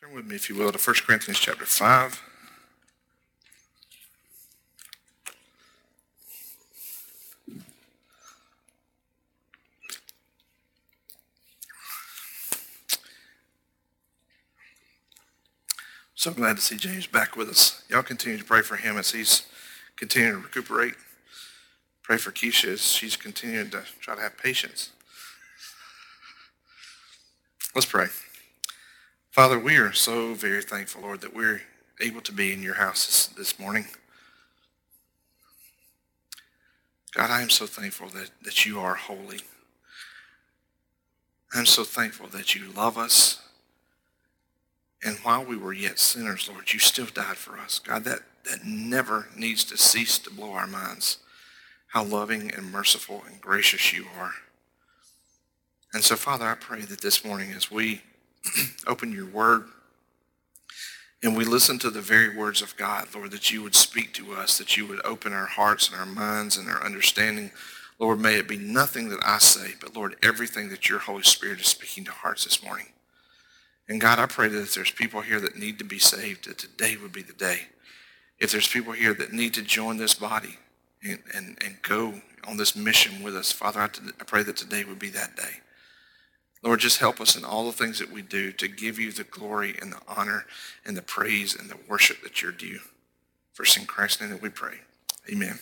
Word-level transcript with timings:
Turn 0.00 0.12
with 0.12 0.26
me, 0.26 0.36
if 0.36 0.50
you 0.50 0.56
will, 0.56 0.70
to 0.70 0.78
1 0.78 0.96
Corinthians 1.06 1.40
chapter 1.40 1.64
5. 1.64 2.22
So 16.14 16.32
glad 16.32 16.56
to 16.56 16.62
see 16.62 16.76
James 16.76 17.06
back 17.06 17.36
with 17.36 17.48
us. 17.48 17.82
Y'all 17.88 18.02
continue 18.02 18.36
to 18.36 18.44
pray 18.44 18.60
for 18.60 18.76
him 18.76 18.98
as 18.98 19.12
he's 19.12 19.46
continuing 19.96 20.42
to 20.42 20.46
recuperate. 20.46 20.94
Pray 22.02 22.18
for 22.18 22.32
Keisha 22.32 22.72
as 22.72 22.82
she's 22.82 23.16
continuing 23.16 23.70
to 23.70 23.84
try 24.00 24.14
to 24.14 24.20
have 24.20 24.36
patience. 24.36 24.90
Let's 27.74 27.86
pray. 27.86 28.06
Father, 29.36 29.58
we 29.58 29.76
are 29.76 29.92
so 29.92 30.32
very 30.32 30.62
thankful, 30.62 31.02
Lord, 31.02 31.20
that 31.20 31.34
we're 31.34 31.60
able 32.00 32.22
to 32.22 32.32
be 32.32 32.54
in 32.54 32.62
your 32.62 32.76
house 32.76 33.04
this, 33.04 33.26
this 33.26 33.58
morning. 33.58 33.84
God, 37.12 37.28
I 37.28 37.42
am 37.42 37.50
so 37.50 37.66
thankful 37.66 38.08
that, 38.14 38.30
that 38.44 38.64
you 38.64 38.80
are 38.80 38.94
holy. 38.94 39.40
I'm 41.52 41.66
so 41.66 41.84
thankful 41.84 42.28
that 42.28 42.54
you 42.54 42.72
love 42.72 42.96
us. 42.96 43.42
And 45.04 45.18
while 45.18 45.44
we 45.44 45.58
were 45.58 45.74
yet 45.74 45.98
sinners, 45.98 46.48
Lord, 46.50 46.72
you 46.72 46.78
still 46.78 47.04
died 47.04 47.36
for 47.36 47.58
us. 47.58 47.78
God, 47.78 48.04
that, 48.04 48.20
that 48.48 48.64
never 48.64 49.28
needs 49.36 49.64
to 49.64 49.76
cease 49.76 50.18
to 50.20 50.30
blow 50.30 50.52
our 50.52 50.66
minds. 50.66 51.18
How 51.88 52.04
loving 52.04 52.54
and 52.54 52.72
merciful 52.72 53.22
and 53.30 53.38
gracious 53.42 53.92
you 53.92 54.06
are. 54.18 54.32
And 55.92 56.02
so, 56.02 56.16
Father, 56.16 56.46
I 56.46 56.54
pray 56.54 56.80
that 56.80 57.02
this 57.02 57.22
morning 57.22 57.52
as 57.52 57.70
we 57.70 58.00
open 58.86 59.12
your 59.12 59.26
word 59.26 59.64
and 61.22 61.36
we 61.36 61.44
listen 61.44 61.78
to 61.80 61.90
the 61.90 62.00
very 62.00 62.36
words 62.36 62.60
of 62.62 62.76
God, 62.76 63.08
Lord, 63.14 63.30
that 63.30 63.50
you 63.50 63.62
would 63.62 63.74
speak 63.74 64.12
to 64.14 64.34
us, 64.34 64.58
that 64.58 64.76
you 64.76 64.86
would 64.86 65.04
open 65.04 65.32
our 65.32 65.46
hearts 65.46 65.88
and 65.88 65.98
our 65.98 66.06
minds 66.06 66.56
and 66.56 66.68
our 66.68 66.84
understanding. 66.84 67.50
Lord, 67.98 68.20
may 68.20 68.34
it 68.34 68.46
be 68.46 68.58
nothing 68.58 69.08
that 69.08 69.18
I 69.24 69.38
say, 69.38 69.72
but 69.80 69.96
Lord, 69.96 70.16
everything 70.22 70.68
that 70.68 70.88
your 70.88 71.00
Holy 71.00 71.22
Spirit 71.22 71.60
is 71.60 71.66
speaking 71.66 72.04
to 72.04 72.12
hearts 72.12 72.44
this 72.44 72.62
morning. 72.62 72.86
And 73.88 74.00
God, 74.00 74.18
I 74.18 74.26
pray 74.26 74.48
that 74.48 74.60
if 74.60 74.74
there's 74.74 74.90
people 74.90 75.22
here 75.22 75.40
that 75.40 75.56
need 75.56 75.78
to 75.78 75.84
be 75.84 75.98
saved, 75.98 76.48
that 76.48 76.58
today 76.58 76.96
would 76.96 77.12
be 77.12 77.22
the 77.22 77.32
day. 77.32 77.62
If 78.38 78.52
there's 78.52 78.68
people 78.68 78.92
here 78.92 79.14
that 79.14 79.32
need 79.32 79.54
to 79.54 79.62
join 79.62 79.96
this 79.96 80.14
body 80.14 80.58
and, 81.02 81.20
and, 81.34 81.58
and 81.64 81.80
go 81.82 82.20
on 82.46 82.56
this 82.56 82.76
mission 82.76 83.22
with 83.22 83.34
us, 83.34 83.50
Father, 83.50 83.80
I, 83.80 83.88
I 84.20 84.24
pray 84.24 84.42
that 84.42 84.56
today 84.56 84.84
would 84.84 84.98
be 84.98 85.10
that 85.10 85.34
day. 85.34 85.60
Lord, 86.66 86.80
just 86.80 86.98
help 86.98 87.20
us 87.20 87.36
in 87.36 87.44
all 87.44 87.64
the 87.64 87.72
things 87.72 88.00
that 88.00 88.10
we 88.10 88.22
do 88.22 88.50
to 88.50 88.66
give 88.66 88.98
you 88.98 89.12
the 89.12 89.22
glory 89.22 89.76
and 89.80 89.92
the 89.92 90.00
honor 90.08 90.46
and 90.84 90.96
the 90.96 91.02
praise 91.02 91.54
and 91.54 91.70
the 91.70 91.76
worship 91.88 92.24
that 92.24 92.42
you're 92.42 92.50
due. 92.50 92.80
For 93.52 93.64
in 93.78 93.86
Christ's 93.86 94.20
name 94.20 94.30
that 94.30 94.42
we 94.42 94.48
pray. 94.48 94.78
Amen. 95.30 95.60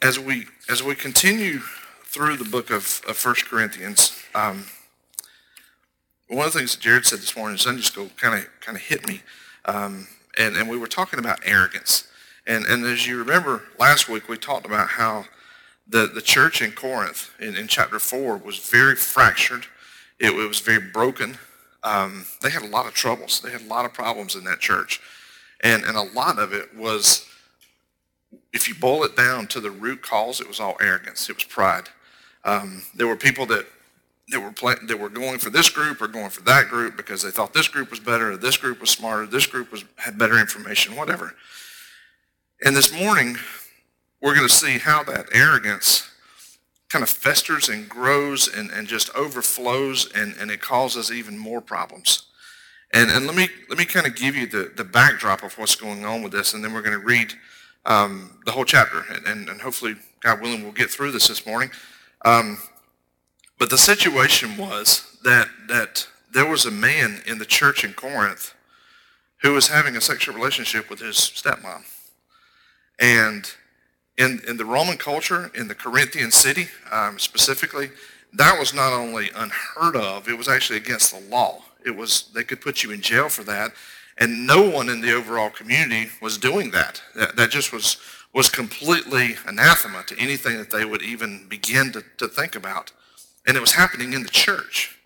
As 0.00 0.20
we 0.20 0.46
as 0.68 0.84
we 0.84 0.94
continue 0.94 1.58
through 2.04 2.36
the 2.36 2.44
book 2.44 2.70
of, 2.70 3.00
of 3.08 3.22
1 3.22 3.34
Corinthians, 3.48 4.16
um, 4.32 4.66
one 6.28 6.46
of 6.46 6.52
the 6.52 6.60
things 6.60 6.76
that 6.76 6.80
Jared 6.80 7.06
said 7.06 7.18
this 7.18 7.36
morning 7.36 7.54
in 7.54 7.58
Sunday 7.58 7.82
school 7.82 8.10
kind 8.16 8.38
of 8.38 8.48
kind 8.60 8.76
of 8.76 8.84
hit 8.84 9.04
me, 9.08 9.22
um, 9.64 10.06
and 10.38 10.56
and 10.56 10.68
we 10.68 10.78
were 10.78 10.86
talking 10.86 11.18
about 11.18 11.40
arrogance, 11.44 12.06
and 12.46 12.64
and 12.66 12.84
as 12.84 13.04
you 13.08 13.18
remember 13.18 13.64
last 13.80 14.08
week 14.08 14.28
we 14.28 14.36
talked 14.36 14.64
about 14.64 14.90
how 14.90 15.24
the, 15.88 16.06
the 16.06 16.22
church 16.22 16.62
in 16.62 16.72
Corinth 16.72 17.30
in, 17.38 17.56
in 17.56 17.68
chapter 17.68 17.98
4 17.98 18.38
was 18.38 18.58
very 18.58 18.96
fractured. 18.96 19.66
It, 20.18 20.30
it 20.30 20.48
was 20.48 20.60
very 20.60 20.80
broken. 20.80 21.38
Um, 21.82 22.26
they 22.42 22.50
had 22.50 22.62
a 22.62 22.68
lot 22.68 22.86
of 22.86 22.94
troubles. 22.94 23.40
They 23.40 23.50
had 23.50 23.62
a 23.62 23.66
lot 23.66 23.84
of 23.84 23.92
problems 23.92 24.34
in 24.34 24.44
that 24.44 24.60
church. 24.60 25.00
And, 25.62 25.84
and 25.84 25.96
a 25.96 26.02
lot 26.02 26.38
of 26.38 26.52
it 26.52 26.76
was, 26.76 27.26
if 28.52 28.68
you 28.68 28.74
boil 28.74 29.04
it 29.04 29.16
down 29.16 29.46
to 29.48 29.60
the 29.60 29.70
root 29.70 30.02
cause, 30.02 30.40
it 30.40 30.48
was 30.48 30.60
all 30.60 30.76
arrogance. 30.80 31.30
It 31.30 31.36
was 31.36 31.44
pride. 31.44 31.88
Um, 32.44 32.82
there 32.94 33.06
were 33.06 33.16
people 33.16 33.46
that, 33.46 33.66
that, 34.30 34.40
were 34.40 34.76
that 34.86 34.98
were 34.98 35.08
going 35.08 35.38
for 35.38 35.50
this 35.50 35.70
group 35.70 36.02
or 36.02 36.08
going 36.08 36.30
for 36.30 36.42
that 36.42 36.68
group 36.68 36.96
because 36.96 37.22
they 37.22 37.30
thought 37.30 37.54
this 37.54 37.68
group 37.68 37.90
was 37.90 38.00
better 38.00 38.32
or 38.32 38.36
this 38.36 38.56
group 38.56 38.80
was 38.80 38.90
smarter, 38.90 39.26
this 39.26 39.46
group 39.46 39.70
was, 39.70 39.84
had 39.96 40.18
better 40.18 40.38
information, 40.38 40.96
whatever. 40.96 41.34
And 42.64 42.74
this 42.74 42.92
morning, 42.92 43.36
we're 44.26 44.34
going 44.34 44.48
to 44.48 44.52
see 44.52 44.78
how 44.78 45.04
that 45.04 45.28
arrogance 45.30 46.10
kind 46.88 47.04
of 47.04 47.08
festers 47.08 47.68
and 47.68 47.88
grows 47.88 48.52
and, 48.52 48.72
and 48.72 48.88
just 48.88 49.08
overflows 49.14 50.10
and, 50.16 50.34
and 50.40 50.50
it 50.50 50.60
causes 50.60 51.12
even 51.12 51.38
more 51.38 51.60
problems. 51.60 52.24
And, 52.92 53.08
and 53.08 53.24
let 53.24 53.36
me 53.36 53.46
let 53.68 53.78
me 53.78 53.84
kind 53.84 54.04
of 54.04 54.16
give 54.16 54.34
you 54.34 54.48
the, 54.48 54.72
the 54.74 54.82
backdrop 54.82 55.44
of 55.44 55.56
what's 55.56 55.76
going 55.76 56.04
on 56.04 56.22
with 56.22 56.32
this, 56.32 56.54
and 56.54 56.64
then 56.64 56.74
we're 56.74 56.82
going 56.82 56.98
to 56.98 57.06
read 57.06 57.34
um, 57.84 58.40
the 58.44 58.50
whole 58.50 58.64
chapter, 58.64 59.04
and, 59.08 59.24
and, 59.26 59.48
and, 59.48 59.60
hopefully, 59.60 59.94
God 60.20 60.40
willing, 60.40 60.64
we'll 60.64 60.72
get 60.72 60.90
through 60.90 61.12
this 61.12 61.28
this 61.28 61.46
morning. 61.46 61.70
Um, 62.24 62.58
but 63.60 63.70
the 63.70 63.78
situation 63.78 64.56
was 64.56 65.18
that 65.22 65.48
that 65.68 66.08
there 66.32 66.48
was 66.48 66.66
a 66.66 66.72
man 66.72 67.22
in 67.26 67.38
the 67.38 67.44
church 67.44 67.84
in 67.84 67.92
Corinth 67.92 68.54
who 69.42 69.52
was 69.52 69.68
having 69.68 69.94
a 69.94 70.00
sexual 70.00 70.34
relationship 70.34 70.90
with 70.90 70.98
his 70.98 71.16
stepmom, 71.16 71.84
and 72.98 73.54
in, 74.18 74.40
in 74.48 74.56
the 74.56 74.64
Roman 74.64 74.96
culture, 74.96 75.50
in 75.54 75.68
the 75.68 75.74
Corinthian 75.74 76.30
city 76.30 76.68
um, 76.90 77.18
specifically, 77.18 77.90
that 78.32 78.58
was 78.58 78.74
not 78.74 78.92
only 78.92 79.30
unheard 79.34 79.96
of, 79.96 80.28
it 80.28 80.36
was 80.36 80.48
actually 80.48 80.78
against 80.78 81.12
the 81.12 81.30
law. 81.30 81.62
It 81.84 81.94
was, 81.94 82.28
they 82.34 82.44
could 82.44 82.60
put 82.60 82.82
you 82.82 82.90
in 82.90 83.00
jail 83.00 83.28
for 83.28 83.44
that. 83.44 83.72
And 84.18 84.46
no 84.46 84.68
one 84.68 84.88
in 84.88 85.00
the 85.00 85.12
overall 85.12 85.50
community 85.50 86.10
was 86.22 86.38
doing 86.38 86.70
that. 86.70 87.02
That, 87.14 87.36
that 87.36 87.50
just 87.50 87.72
was, 87.72 87.98
was 88.32 88.48
completely 88.48 89.36
anathema 89.46 90.04
to 90.08 90.18
anything 90.18 90.56
that 90.56 90.70
they 90.70 90.84
would 90.84 91.02
even 91.02 91.46
begin 91.48 91.92
to, 91.92 92.02
to 92.18 92.26
think 92.26 92.56
about. 92.56 92.92
And 93.46 93.56
it 93.56 93.60
was 93.60 93.72
happening 93.72 94.14
in 94.14 94.22
the 94.22 94.30
church. 94.30 94.98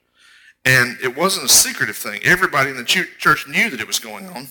And 0.65 0.97
it 1.03 1.17
wasn't 1.17 1.47
a 1.47 1.53
secretive 1.53 1.97
thing. 1.97 2.21
Everybody 2.25 2.71
in 2.71 2.77
the 2.77 2.85
church 2.85 3.49
knew 3.49 3.71
that 3.71 3.81
it 3.81 3.87
was 3.87 3.99
going 3.99 4.27
on. 4.29 4.49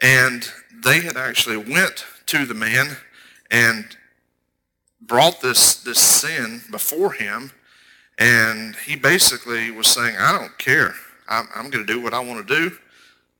And 0.00 0.48
they 0.84 1.00
had 1.00 1.16
actually 1.16 1.56
went 1.56 2.04
to 2.26 2.44
the 2.44 2.54
man 2.54 2.96
and 3.52 3.96
brought 5.00 5.40
this, 5.40 5.74
this 5.74 6.00
sin 6.00 6.62
before 6.70 7.12
him. 7.12 7.52
And 8.18 8.74
he 8.76 8.96
basically 8.96 9.70
was 9.70 9.86
saying, 9.86 10.16
I 10.18 10.36
don't 10.36 10.56
care. 10.58 10.94
I'm, 11.28 11.48
I'm 11.54 11.70
going 11.70 11.86
to 11.86 11.92
do 11.92 12.00
what 12.00 12.14
I 12.14 12.20
want 12.20 12.46
to 12.46 12.54
do. 12.60 12.76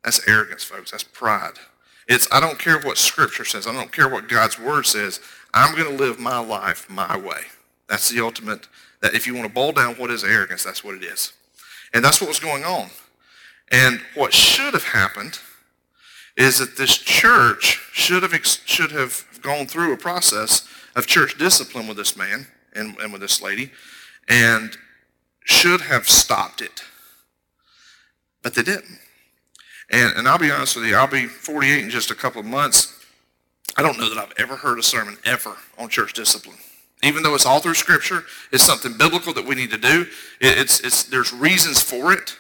That's 0.04 0.26
arrogance, 0.28 0.64
folks. 0.64 0.90
That's 0.90 1.04
pride. 1.04 1.54
It's, 2.08 2.28
I 2.32 2.40
don't 2.40 2.58
care 2.58 2.78
what 2.80 2.98
Scripture 2.98 3.44
says. 3.44 3.66
I 3.66 3.72
don't 3.72 3.92
care 3.92 4.08
what 4.08 4.28
God's 4.28 4.58
Word 4.58 4.86
says. 4.86 5.20
I'm 5.54 5.74
going 5.76 5.96
to 5.96 6.02
live 6.02 6.18
my 6.18 6.38
life 6.38 6.88
my 6.90 7.16
way. 7.16 7.42
That's 7.88 8.08
the 8.08 8.22
ultimate, 8.22 8.68
that 9.00 9.14
if 9.14 9.26
you 9.26 9.34
want 9.34 9.46
to 9.46 9.52
boil 9.52 9.72
down 9.72 9.94
what 9.94 10.10
is 10.10 10.24
arrogance, 10.24 10.64
that's 10.64 10.82
what 10.82 10.94
it 10.94 11.04
is. 11.04 11.32
And 11.94 12.04
that's 12.04 12.20
what 12.20 12.28
was 12.28 12.40
going 12.40 12.64
on. 12.64 12.88
And 13.70 14.00
what 14.14 14.32
should 14.32 14.74
have 14.74 14.84
happened 14.84 15.38
is 16.36 16.58
that 16.58 16.76
this 16.76 16.96
church 16.96 17.80
should 17.92 18.22
have, 18.22 18.34
should 18.44 18.90
have 18.90 19.26
gone 19.42 19.66
through 19.66 19.92
a 19.92 19.97
process 19.97 20.66
of 20.94 21.06
church 21.06 21.38
discipline 21.38 21.86
with 21.86 21.97
this 21.97 22.16
man 22.16 22.47
and, 22.75 22.97
and 22.98 23.12
with 23.12 23.20
this 23.20 23.42
lady 23.42 23.70
and 24.28 24.76
should 25.44 25.82
have 25.82 26.08
stopped 26.08 26.60
it. 26.60 26.82
But 28.42 28.54
they 28.54 28.62
didn't. 28.62 28.98
And, 29.91 30.16
and 30.16 30.28
I'll 30.28 30.38
be 30.38 30.50
honest 30.50 30.76
with 30.76 30.86
you, 30.86 30.97
I'll 30.97 31.06
be 31.06 31.26
48 31.26 31.84
in 31.84 31.91
just 31.91 32.10
a 32.10 32.14
couple 32.14 32.41
of 32.41 32.47
months. 32.47 32.98
I 33.76 33.82
don't 33.82 33.98
know 33.98 34.08
that 34.08 34.19
I've 34.19 34.32
ever 34.38 34.56
heard 34.56 34.78
a 34.78 34.82
sermon 34.82 35.16
ever 35.25 35.54
on 35.78 35.88
church 35.88 36.12
discipline. 36.12 36.56
Even 37.03 37.22
though 37.22 37.34
it's 37.34 37.47
all 37.47 37.59
through 37.59 37.74
Scripture, 37.74 38.24
it's 38.53 38.64
something 38.64 38.97
biblical 38.97 39.34
that 39.34 39.44
we 39.44 39.54
need 39.54 39.70
to 39.70 39.78
do. 39.78 40.06
It, 40.41 40.59
it's, 40.59 40.80
it's, 40.80 41.04
there's 41.04 41.32
reasons 41.32 41.83
for 41.83 42.12
it. 42.12 42.36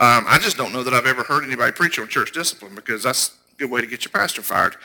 Um, 0.00 0.24
I 0.26 0.38
just 0.38 0.56
don't 0.56 0.72
know 0.72 0.82
that 0.82 0.92
I've 0.92 1.06
ever 1.06 1.22
heard 1.22 1.44
anybody 1.44 1.72
preach 1.72 1.98
on 1.98 2.08
church 2.08 2.32
discipline 2.32 2.74
because 2.74 3.02
that's 3.04 3.36
a 3.54 3.58
good 3.58 3.70
way 3.70 3.80
to 3.80 3.86
get 3.86 4.04
your 4.04 4.10
pastor 4.10 4.42
fired. 4.42 4.76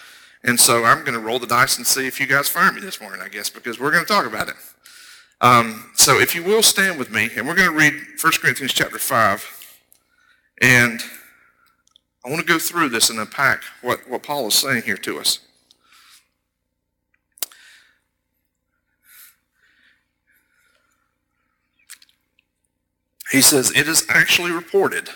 And 0.48 0.58
so 0.58 0.86
I'm 0.86 1.02
going 1.02 1.14
to 1.14 1.20
roll 1.20 1.40
the 1.40 1.46
dice 1.46 1.78
and 1.78 1.86
see 1.86 2.08
if 2.08 2.22
you 2.22 2.26
guys 2.26 2.48
fire 2.48 2.72
me 2.72 2.80
this 2.80 3.02
morning, 3.02 3.20
I 3.22 3.28
guess, 3.28 3.50
because 3.50 3.82
we're 3.82 3.92
going 3.92 4.06
to 4.06 4.12
talk 4.12 4.26
about 4.26 4.48
it. 4.48 4.56
Um, 5.42 5.92
so 5.94 6.20
if 6.22 6.34
you 6.34 6.42
will 6.42 6.64
stand 6.64 6.98
with 6.98 7.12
me, 7.12 7.30
and 7.36 7.46
we're 7.46 7.54
going 7.54 7.70
to 7.70 7.78
read 7.78 7.94
1 8.20 8.34
Corinthians 8.42 8.72
chapter 8.72 8.98
5. 8.98 9.82
And 10.62 11.02
I 12.26 12.30
want 12.30 12.40
to 12.40 12.48
go 12.48 12.58
through 12.58 12.90
this 12.90 13.10
and 13.10 13.20
unpack 13.20 13.62
what, 13.82 14.10
what 14.10 14.24
Paul 14.24 14.48
is 14.48 14.56
saying 14.56 14.84
here 14.84 14.96
to 14.96 15.20
us. 15.20 15.40
He 23.34 23.42
says, 23.42 23.72
it 23.76 23.90
is 23.90 24.06
actually 24.08 24.52
reported. 24.52 25.10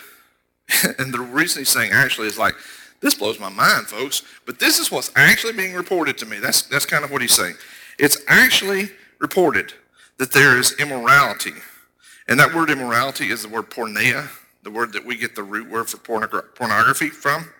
and 0.98 1.14
the 1.14 1.20
reason 1.20 1.62
he's 1.62 1.70
saying 1.70 1.90
actually 1.90 2.26
is 2.26 2.38
like, 2.38 2.54
this 3.02 3.14
blows 3.14 3.38
my 3.40 3.50
mind, 3.50 3.88
folks. 3.88 4.22
But 4.46 4.60
this 4.60 4.78
is 4.78 4.90
what's 4.90 5.12
actually 5.16 5.52
being 5.54 5.74
reported 5.74 6.16
to 6.18 6.26
me. 6.26 6.38
That's, 6.38 6.62
that's 6.62 6.86
kind 6.86 7.04
of 7.04 7.10
what 7.10 7.22
he's 7.22 7.34
saying. 7.34 7.56
It's 7.98 8.22
actually 8.28 8.90
reported 9.20 9.74
that 10.18 10.32
there 10.32 10.58
is 10.58 10.72
immorality 10.78 11.54
And 12.28 12.38
that 12.40 12.54
word 12.54 12.70
immorality 12.70 13.30
is 13.30 13.42
the 13.42 13.48
word 13.48 13.70
porneia, 13.70 14.28
the 14.62 14.70
word 14.70 14.92
that 14.92 15.04
we 15.04 15.16
get 15.16 15.34
the 15.34 15.42
root 15.42 15.68
word 15.70 15.88
for 15.90 15.98
pornography 15.98 17.08
from. 17.08 17.50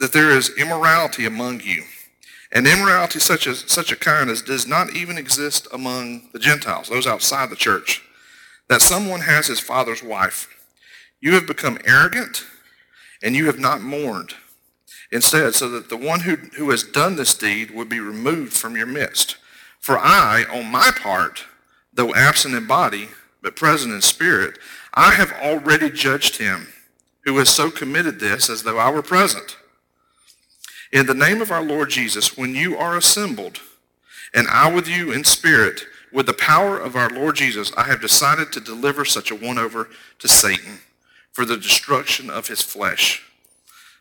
That 0.00 0.12
there 0.12 0.30
is 0.30 0.50
immorality 0.56 1.26
among 1.26 1.60
you. 1.60 1.82
And 2.52 2.66
immorality 2.66 3.18
such 3.18 3.46
as 3.46 3.64
such 3.66 3.92
a 3.92 3.96
kind 3.96 4.30
as 4.30 4.42
does 4.42 4.66
not 4.66 4.94
even 4.94 5.18
exist 5.18 5.66
among 5.72 6.30
the 6.32 6.38
Gentiles, 6.38 6.88
those 6.88 7.06
outside 7.06 7.50
the 7.50 7.56
church. 7.56 8.02
That 8.68 8.80
someone 8.80 9.20
has 9.20 9.48
his 9.48 9.60
father's 9.60 10.02
wife. 10.02 10.48
You 11.20 11.34
have 11.34 11.46
become 11.46 11.78
arrogant, 11.84 12.44
and 13.22 13.34
you 13.34 13.46
have 13.46 13.58
not 13.58 13.80
mourned. 13.80 14.34
Instead, 15.10 15.54
so 15.54 15.68
that 15.70 15.88
the 15.88 15.96
one 15.96 16.20
who, 16.20 16.36
who 16.56 16.70
has 16.70 16.82
done 16.82 17.16
this 17.16 17.34
deed 17.34 17.70
would 17.70 17.88
be 17.88 18.00
removed 18.00 18.52
from 18.52 18.76
your 18.76 18.86
midst. 18.86 19.36
For 19.78 19.98
I, 19.98 20.44
on 20.52 20.70
my 20.70 20.90
part, 20.90 21.44
though 21.92 22.14
absent 22.14 22.54
in 22.54 22.66
body, 22.66 23.08
but 23.42 23.56
present 23.56 23.94
in 23.94 24.02
spirit, 24.02 24.58
I 24.92 25.12
have 25.12 25.32
already 25.32 25.90
judged 25.90 26.36
him 26.36 26.68
who 27.24 27.38
has 27.38 27.48
so 27.48 27.70
committed 27.70 28.20
this 28.20 28.50
as 28.50 28.62
though 28.62 28.78
I 28.78 28.90
were 28.90 29.02
present. 29.02 29.56
In 30.92 31.06
the 31.06 31.14
name 31.14 31.40
of 31.40 31.50
our 31.50 31.62
Lord 31.62 31.90
Jesus, 31.90 32.36
when 32.36 32.54
you 32.54 32.76
are 32.76 32.96
assembled, 32.96 33.60
and 34.34 34.46
I 34.48 34.72
with 34.72 34.88
you 34.88 35.12
in 35.12 35.24
spirit, 35.24 35.82
with 36.12 36.26
the 36.26 36.34
power 36.34 36.78
of 36.78 36.96
our 36.96 37.10
Lord 37.10 37.36
Jesus, 37.36 37.72
I 37.76 37.84
have 37.84 38.00
decided 38.00 38.52
to 38.52 38.60
deliver 38.60 39.04
such 39.04 39.30
a 39.30 39.34
one 39.34 39.58
over 39.58 39.88
to 40.18 40.28
Satan 40.28 40.80
for 41.38 41.44
the 41.44 41.56
destruction 41.56 42.28
of 42.28 42.48
his 42.48 42.60
flesh, 42.60 43.22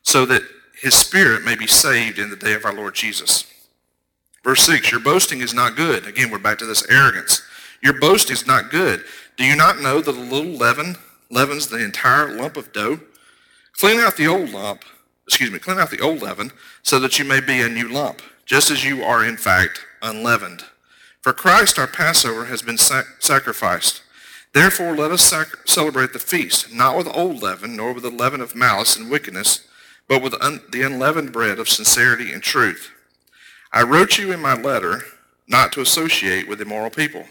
so 0.01 0.25
that 0.25 0.41
his 0.81 0.95
spirit 0.95 1.43
may 1.43 1.53
be 1.53 1.67
saved 1.67 2.17
in 2.17 2.31
the 2.31 2.35
day 2.35 2.55
of 2.55 2.65
our 2.65 2.73
Lord 2.73 2.95
Jesus. 2.95 3.45
Verse 4.43 4.61
6, 4.63 4.89
your 4.91 5.01
boasting 5.01 5.41
is 5.41 5.53
not 5.53 5.75
good. 5.75 6.07
Again, 6.07 6.31
we're 6.31 6.39
back 6.39 6.57
to 6.57 6.65
this 6.65 6.89
arrogance. 6.89 7.43
Your 7.83 7.99
boasting 7.99 8.33
is 8.33 8.47
not 8.47 8.71
good. 8.71 9.03
Do 9.35 9.43
you 9.43 9.55
not 9.55 9.81
know 9.81 10.01
that 10.01 10.15
a 10.15 10.19
little 10.19 10.53
leaven 10.53 10.95
leavens 11.29 11.67
the 11.67 11.77
entire 11.77 12.35
lump 12.35 12.57
of 12.57 12.73
dough? 12.73 13.01
Clean 13.73 13.99
out 13.99 14.17
the 14.17 14.25
old 14.25 14.49
lump 14.49 14.83
excuse 15.27 15.51
me, 15.51 15.59
clean 15.59 15.77
out 15.77 15.91
the 15.91 15.99
old 15.99 16.21
leaven 16.21 16.51
so 16.81 16.99
that 16.99 17.19
you 17.19 17.25
may 17.25 17.41
be 17.41 17.61
a 17.61 17.67
new 17.67 17.87
lump, 17.87 18.23
just 18.45 18.71
as 18.71 18.83
you 18.83 19.03
are 19.03 19.23
in 19.23 19.37
fact 19.37 19.81
unleavened. 20.01 20.63
For 21.21 21.33
Christ 21.33 21.77
our 21.77 21.85
Passover 21.85 22.45
has 22.45 22.63
been 22.63 22.77
sac- 22.77 23.17
sacrificed. 23.19 24.01
Therefore 24.57 24.97
let 24.97 25.11
us 25.11 25.21
sac- 25.21 25.67
celebrate 25.67 26.13
the 26.13 26.19
feast, 26.19 26.73
not 26.73 26.97
with 26.97 27.15
old 27.15 27.43
leaven, 27.43 27.75
nor 27.75 27.93
with 27.93 28.01
the 28.01 28.09
leaven 28.09 28.41
of 28.41 28.55
malice 28.55 28.97
and 28.97 29.07
wickedness, 29.07 29.67
but 30.07 30.19
with 30.19 30.33
un- 30.41 30.63
the 30.71 30.81
unleavened 30.81 31.31
bread 31.31 31.59
of 31.59 31.69
sincerity 31.69 32.33
and 32.33 32.41
truth. 32.41 32.89
I 33.71 33.83
wrote 33.83 34.17
you 34.17 34.31
in 34.31 34.39
my 34.39 34.55
letter 34.55 35.03
not 35.47 35.71
to 35.73 35.81
associate 35.81 36.47
with 36.47 36.59
immoral 36.59 36.89
people. 36.89 37.25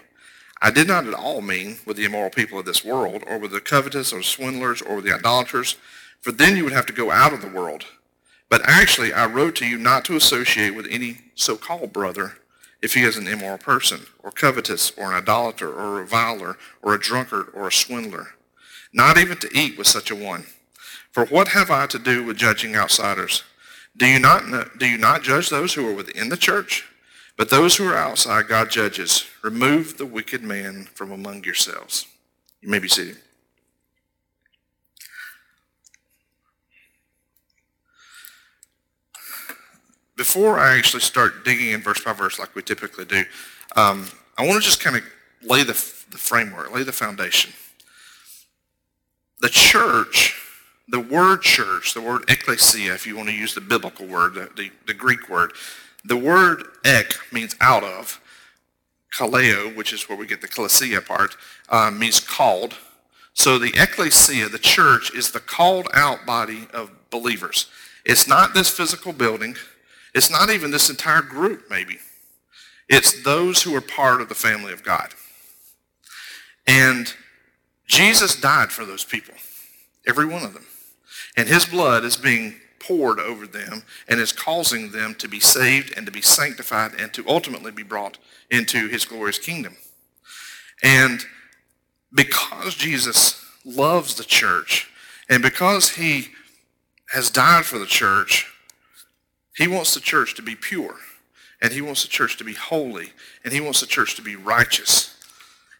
I 0.62 0.70
did 0.70 0.87
not 0.87 1.08
at 1.08 1.14
all 1.14 1.40
mean 1.40 1.78
with 1.84 1.96
the 1.96 2.05
immoral 2.05 2.31
people 2.31 2.61
of 2.61 2.64
this 2.64 2.84
world, 2.84 3.25
or 3.26 3.38
with 3.38 3.50
the 3.50 3.61
covetous, 3.61 4.12
or 4.12 4.22
swindlers, 4.22 4.81
or 4.81 4.94
with 4.94 5.05
the 5.05 5.12
idolaters, 5.12 5.75
for 6.20 6.31
then 6.31 6.56
you 6.56 6.62
would 6.62 6.72
have 6.75 6.87
to 6.87 6.93
go 6.93 7.11
out 7.11 7.32
of 7.32 7.43
the 7.43 7.49
world. 7.49 7.87
But 8.49 8.62
actually, 8.67 9.12
I 9.12 9.26
wrote 9.26 9.56
to 9.56 9.67
you 9.67 9.79
not 9.79 10.05
to 10.05 10.14
associate 10.14 10.76
with 10.76 10.87
any 10.88 11.22
so-called 11.34 11.93
brother 11.93 12.38
if 12.86 12.94
he 12.94 13.02
is 13.02 13.16
an 13.16 13.26
immoral 13.26 13.58
person, 13.58 14.06
or 14.22 14.30
covetous, 14.30 14.92
or 14.96 15.10
an 15.10 15.18
idolater, 15.18 15.72
or 15.72 15.98
a 15.98 16.00
reviler, 16.02 16.56
or 16.82 16.94
a 16.94 17.00
drunkard, 17.00 17.48
or 17.52 17.66
a 17.66 17.72
swindler. 17.72 18.28
Not 18.92 19.18
even 19.18 19.38
to 19.38 19.50
eat 19.52 19.76
with 19.76 19.88
such 19.88 20.12
a 20.12 20.14
one. 20.14 20.44
For 21.10 21.24
what 21.26 21.48
have 21.48 21.68
I 21.68 21.86
to 21.88 21.98
do 21.98 22.22
with 22.22 22.36
judging 22.36 22.76
outsiders? 22.76 23.42
Do 23.96 24.06
you 24.06 24.20
not, 24.20 24.46
know, 24.46 24.68
do 24.78 24.86
you 24.86 24.98
not 24.98 25.24
judge 25.24 25.48
those 25.48 25.74
who 25.74 25.88
are 25.88 25.94
within 25.94 26.28
the 26.28 26.36
church? 26.36 26.86
But 27.36 27.50
those 27.50 27.76
who 27.76 27.88
are 27.88 27.96
outside, 27.96 28.46
God 28.46 28.70
judges. 28.70 29.26
Remove 29.42 29.98
the 29.98 30.06
wicked 30.06 30.44
man 30.44 30.84
from 30.94 31.10
among 31.10 31.42
yourselves. 31.42 32.06
You 32.60 32.68
may 32.68 32.78
be 32.78 32.88
seated. 32.88 33.18
Before 40.16 40.58
I 40.58 40.76
actually 40.76 41.00
start 41.00 41.44
digging 41.44 41.70
in 41.70 41.82
verse 41.82 42.02
by 42.02 42.12
verse 42.12 42.38
like 42.38 42.54
we 42.54 42.62
typically 42.62 43.04
do, 43.04 43.24
um, 43.76 44.06
I 44.38 44.46
want 44.46 44.62
to 44.62 44.66
just 44.66 44.80
kind 44.80 44.96
of 44.96 45.02
lay 45.42 45.62
the, 45.62 45.74
the 46.10 46.18
framework, 46.18 46.74
lay 46.74 46.82
the 46.82 46.92
foundation. 46.92 47.52
The 49.40 49.48
church, 49.50 50.40
the 50.88 51.00
word 51.00 51.42
church, 51.42 51.94
the 51.94 52.00
word 52.00 52.30
ecclesia, 52.30 52.94
if 52.94 53.06
you 53.06 53.16
want 53.16 53.28
to 53.28 53.34
use 53.34 53.54
the 53.54 53.60
biblical 53.60 54.06
word, 54.06 54.34
the, 54.34 54.50
the, 54.56 54.70
the 54.86 54.94
Greek 54.94 55.28
word, 55.28 55.52
the 56.04 56.16
word 56.16 56.64
ek 56.84 57.14
means 57.32 57.54
out 57.60 57.84
of. 57.84 58.20
Kaleo, 59.14 59.74
which 59.74 59.92
is 59.92 60.08
where 60.08 60.19
we 60.19 60.26
get 60.26 60.40
the 60.40 60.46
ecclesia 60.46 61.00
part, 61.00 61.36
um, 61.70 61.98
means 61.98 62.20
called. 62.20 62.74
So 63.32 63.58
the 63.58 63.72
ecclesia, 63.74 64.48
the 64.48 64.58
church, 64.58 65.14
is 65.14 65.30
the 65.30 65.40
called 65.40 65.88
out 65.94 66.26
body 66.26 66.69
of 66.72 66.90
believers. 67.10 67.66
It's 68.04 68.28
not 68.28 68.54
this 68.54 68.70
physical 68.70 69.12
building. 69.12 69.56
It's 70.16 70.30
not 70.30 70.48
even 70.48 70.70
this 70.70 70.88
entire 70.88 71.20
group, 71.20 71.66
maybe. 71.68 71.98
It's 72.88 73.22
those 73.22 73.62
who 73.62 73.76
are 73.76 73.82
part 73.82 74.22
of 74.22 74.30
the 74.30 74.34
family 74.34 74.72
of 74.72 74.82
God. 74.82 75.10
And 76.66 77.12
Jesus 77.86 78.40
died 78.40 78.72
for 78.72 78.86
those 78.86 79.04
people, 79.04 79.34
every 80.06 80.24
one 80.24 80.42
of 80.42 80.54
them. 80.54 80.64
And 81.36 81.46
his 81.46 81.66
blood 81.66 82.02
is 82.02 82.16
being 82.16 82.54
poured 82.78 83.20
over 83.20 83.46
them 83.46 83.82
and 84.08 84.18
is 84.18 84.32
causing 84.32 84.90
them 84.90 85.14
to 85.16 85.28
be 85.28 85.38
saved 85.38 85.92
and 85.94 86.06
to 86.06 86.12
be 86.12 86.22
sanctified 86.22 86.92
and 86.98 87.12
to 87.12 87.28
ultimately 87.28 87.70
be 87.70 87.82
brought 87.82 88.16
into 88.50 88.88
his 88.88 89.04
glorious 89.04 89.38
kingdom. 89.38 89.76
And 90.82 91.26
because 92.10 92.74
Jesus 92.74 93.44
loves 93.66 94.14
the 94.14 94.24
church 94.24 94.88
and 95.28 95.42
because 95.42 95.90
he 95.90 96.28
has 97.12 97.28
died 97.28 97.66
for 97.66 97.78
the 97.78 97.84
church, 97.84 98.50
he 99.56 99.69
wants 99.69 99.94
the 99.94 100.00
church 100.00 100.35
to 100.37 100.43
be 100.43 100.55
pure, 100.55 100.97
and 101.62 101.73
he 101.73 101.81
wants 101.81 102.03
the 102.03 102.08
church 102.08 102.37
to 102.38 102.44
be 102.44 102.53
holy, 102.53 103.12
and 103.44 103.53
he 103.53 103.61
wants 103.61 103.81
the 103.81 103.87
church 103.87 104.14
to 104.17 104.23
be 104.23 104.37
righteous. 104.37 105.17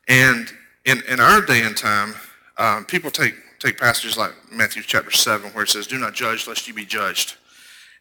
And 0.09 0.51
in, 0.85 1.03
in 1.09 1.21
our 1.21 1.41
day 1.41 1.63
and 1.63 1.77
time, 1.77 2.15
um, 2.59 2.85
people 2.87 3.11
take, 3.11 3.35
take 3.59 3.79
passages 3.79 4.17
like 4.17 4.33
Matthew 4.51 4.83
chapter 4.83 5.11
7 5.11 5.51
where 5.51 5.65
it 5.65 5.69
says, 5.69 5.87
do 5.87 5.99
not 5.99 6.15
judge 6.15 6.47
lest 6.47 6.67
you 6.67 6.75
be 6.75 6.87
judged. 6.87 7.37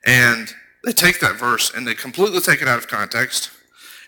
And 0.05 0.53
they 0.85 0.91
take 0.91 1.19
that 1.19 1.35
verse 1.35 1.73
and 1.73 1.85
they 1.85 1.95
completely 1.95 2.39
take 2.39 2.61
it 2.61 2.67
out 2.67 2.77
of 2.77 2.87
context, 2.87 3.51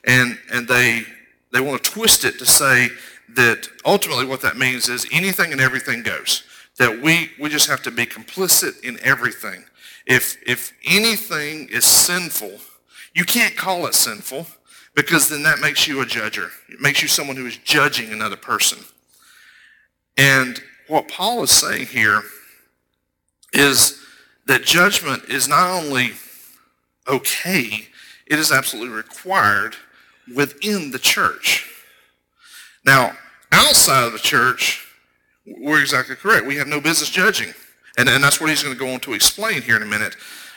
and, 0.06 0.38
and 0.52 0.68
they, 0.68 1.04
they 1.52 1.60
want 1.60 1.84
to 1.84 1.92
twist 1.92 2.24
it 2.24 2.40
to 2.40 2.46
say 2.46 2.90
that 3.36 3.68
ultimately 3.86 4.25
what 4.25 4.42
that 4.42 4.58
means 4.58 4.88
is 4.88 5.06
anything 5.12 5.52
and 5.52 5.60
everything 5.60 6.02
goes. 6.02 6.44
That 6.78 7.02
we, 7.02 7.31
we 7.40 7.50
just 7.50 7.68
have 7.69 7.81
to 7.83 7.92
be 7.92 8.06
complicit 8.06 8.83
in 8.83 9.00
everything. 9.02 9.66
If, 10.07 10.37
if 10.47 10.73
anything 10.87 11.68
is 11.69 11.83
sinful, 11.83 12.59
you 13.14 13.26
can't 13.26 13.57
call 13.57 13.87
it 13.87 13.94
sinful 13.94 14.47
because 14.95 15.28
then 15.28 15.44
that 15.44 15.59
makes 15.59 15.87
you 15.87 16.02
a 16.02 16.06
judger. 16.06 16.49
It 16.69 16.80
makes 16.80 17.02
you 17.02 17.09
someone 17.09 17.35
who 17.35 17.45
is 17.45 17.57
judging 17.57 18.11
another 18.11 18.37
person. 18.37 18.80
And 20.18 20.61
what 20.87 21.09
Paul 21.09 21.44
is 21.44 21.52
saying 21.52 21.87
here 21.87 22.23
is 23.54 24.02
that 24.47 24.64
judgment 24.64 25.26
is 25.26 25.47
not 25.47 25.69
only 25.69 26.14
okay, 27.07 27.87
it 28.26 28.40
is 28.40 28.52
absolutely 28.52 28.95
required 28.95 29.76
within 30.33 30.92
the 30.92 30.99
church. 30.99 31.69
Now, 32.85 33.11
outside 33.52 34.06
of 34.06 34.14
the 34.14 34.19
church, 34.19 34.85
we're 35.45 35.81
exactly 35.81 36.16
correct. 36.16 36.45
We 36.45 36.56
have 36.56 36.68
no 36.68 36.81
business 36.81 37.09
judging. 37.09 37.54
And, 37.97 38.07
and 38.07 38.23
that's 38.23 38.39
what 38.39 38.49
he's 38.49 38.63
going 38.63 38.75
to 38.75 38.80
go 38.80 38.94
on 38.94 38.99
to 39.01 39.13
explain 39.13 39.61
here 39.61 39.75
in 39.75 39.83
a 39.83 39.87
minute. 39.87 40.16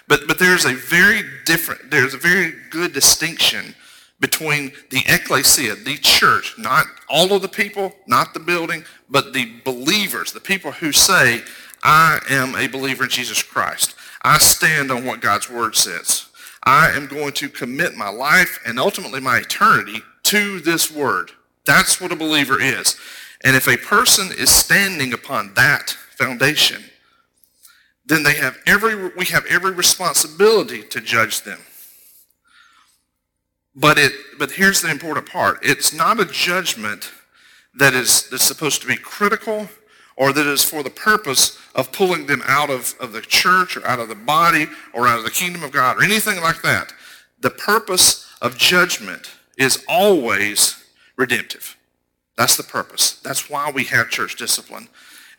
But, 0.09 0.27
but 0.27 0.39
there's 0.39 0.65
a 0.65 0.75
very 0.75 1.23
different, 1.47 1.91
there's 1.91 2.15
a 2.15 2.19
very 2.19 2.55
good 2.71 2.93
distinction 2.93 3.75
between 4.21 4.73
the 4.91 5.03
ecclesia, 5.07 5.75
the 5.77 5.97
church, 5.97 6.55
not 6.59 6.85
all 7.09 7.33
of 7.33 7.43
the 7.43 7.49
people, 7.49 7.95
not 8.07 8.35
the 8.35 8.41
building, 8.41 8.85
but 9.09 9.33
the 9.33 9.51
believers, 9.65 10.33
the 10.33 10.41
people 10.41 10.73
who 10.73 10.93
say, 10.93 11.43
I 11.83 12.21
am 12.29 12.55
a 12.55 12.67
believer 12.67 13.05
in 13.05 13.11
Jesus 13.11 13.43
Christ. 13.43 13.95
I 14.23 14.37
stand 14.39 14.91
on 14.91 15.07
what 15.07 15.23
God's 15.23 15.49
word 15.49 15.75
says. 15.75 16.27
I 16.65 16.91
am 16.91 17.07
going 17.07 17.33
to 17.35 17.49
commit 17.49 17.95
my 17.97 18.11
life 18.11 18.61
and 18.67 18.79
ultimately 18.79 19.21
my 19.21 19.39
eternity 19.39 20.03
to 20.25 20.61
this 20.61 20.91
word. 20.91 21.31
That's 21.65 22.01
what 22.01 22.13
a 22.13 22.17
believer 22.17 22.61
is. 22.61 22.97
And 23.43 23.57
if 23.57 23.67
a 23.67 23.79
person 23.79 24.29
is 24.37 24.51
standing 24.51 25.15
upon 25.15 25.55
that 25.55 25.91
foundation, 26.11 26.85
then 28.07 28.23
they 28.23 28.35
have 28.35 28.59
every, 28.67 29.09
we 29.17 29.27
have 29.27 29.47
every 29.47 29.73
responsibility 29.73 30.83
to 30.83 31.01
judge 31.01 31.43
them. 31.43 31.61
But, 33.75 33.99
it, 33.99 34.13
but 34.39 34.53
here's 34.53 34.83
the 34.83 34.91
important 34.91 35.29
part. 35.29 35.61
It's 35.63 35.93
not 35.93 36.19
a 36.19 36.25
judgment 36.25 37.11
that 37.75 37.95
is 37.95 38.29
that's 38.31 38.43
supposed 38.45 38.81
to 38.83 38.89
be 38.89 38.97
critical 38.97 39.69
or 40.17 40.33
that 40.33 40.47
is 40.47 40.65
for 40.65 40.83
the 40.83 40.91
purpose 40.91 41.59
of 41.75 41.93
pulling 41.93 42.27
them 42.27 42.43
out 42.47 42.69
of, 42.69 42.95
of 43.01 43.13
the 43.13 43.21
church 43.21 43.77
or 43.77 43.87
out 43.87 44.01
of 44.01 44.09
the 44.09 44.15
body 44.15 44.67
or 44.93 45.07
out 45.07 45.19
of 45.19 45.25
the 45.25 45.31
kingdom 45.31 45.63
of 45.63 45.71
God 45.71 45.97
or 45.97 46.03
anything 46.03 46.41
like 46.41 46.63
that. 46.63 46.93
The 47.41 47.51
purpose 47.51 48.29
of 48.43 48.59
judgment 48.59 49.31
is 49.57 49.85
always 49.89 50.83
redemptive. 51.17 51.77
That's 52.37 52.57
the 52.57 52.63
purpose. 52.63 53.15
That's 53.21 53.49
why 53.49 53.71
we 53.71 53.85
have 53.85 54.11
church 54.11 54.37
discipline. 54.37 54.89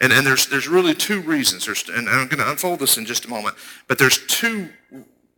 And, 0.01 0.12
and 0.12 0.25
there's, 0.25 0.48
there's 0.48 0.67
really 0.67 0.96
two 0.96 1.22
reasons. 1.22 1.67
There's, 1.67 1.88
and 1.88 2.10
I'm 2.10 2.27
going 2.27 2.39
to 2.39 2.50
unfold 2.50 2.79
this 2.79 2.98
in 2.98 3.05
just 3.05 3.25
a 3.25 3.29
moment. 3.29 3.55
But 3.88 4.00
there's 4.00 4.25
two, 4.25 4.70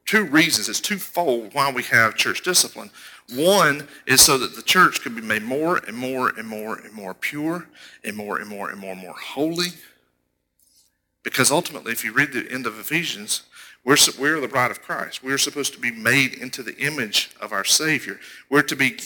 two 0.05 0.23
reasons. 0.23 0.69
It's 0.69 0.79
twofold 0.79 1.53
why 1.53 1.71
we 1.71 1.83
have 1.83 2.15
church 2.15 2.43
discipline. 2.43 2.89
One 3.35 3.87
is 4.07 4.21
so 4.21 4.37
that 4.37 4.55
the 4.55 4.61
church 4.61 5.01
can 5.01 5.15
be 5.15 5.21
made 5.21 5.43
more 5.43 5.77
and 5.77 5.97
more 5.97 6.29
and 6.29 6.47
more 6.47 6.77
and 6.77 6.93
more 6.93 7.13
pure 7.13 7.67
and 8.05 8.15
more 8.15 8.39
and 8.39 8.49
more 8.49 8.69
and 8.69 8.79
more 8.79 8.93
and 8.93 9.01
more 9.01 9.15
holy. 9.15 9.67
Because 11.23 11.51
ultimately, 11.51 11.91
if 11.91 12.05
you 12.05 12.13
read 12.13 12.31
the 12.31 12.49
end 12.49 12.65
of 12.65 12.79
Ephesians, 12.79 13.43
we're, 13.83 13.97
we're 14.17 14.39
the 14.39 14.47
bride 14.47 14.71
of 14.71 14.81
Christ. 14.81 15.23
We're 15.23 15.37
supposed 15.37 15.73
to 15.73 15.79
be 15.79 15.91
made 15.91 16.35
into 16.35 16.63
the 16.63 16.77
image 16.77 17.31
of 17.41 17.51
our 17.51 17.65
Savior. 17.65 18.17
We're 18.49 18.61
to 18.63 18.77
be, 18.77 18.97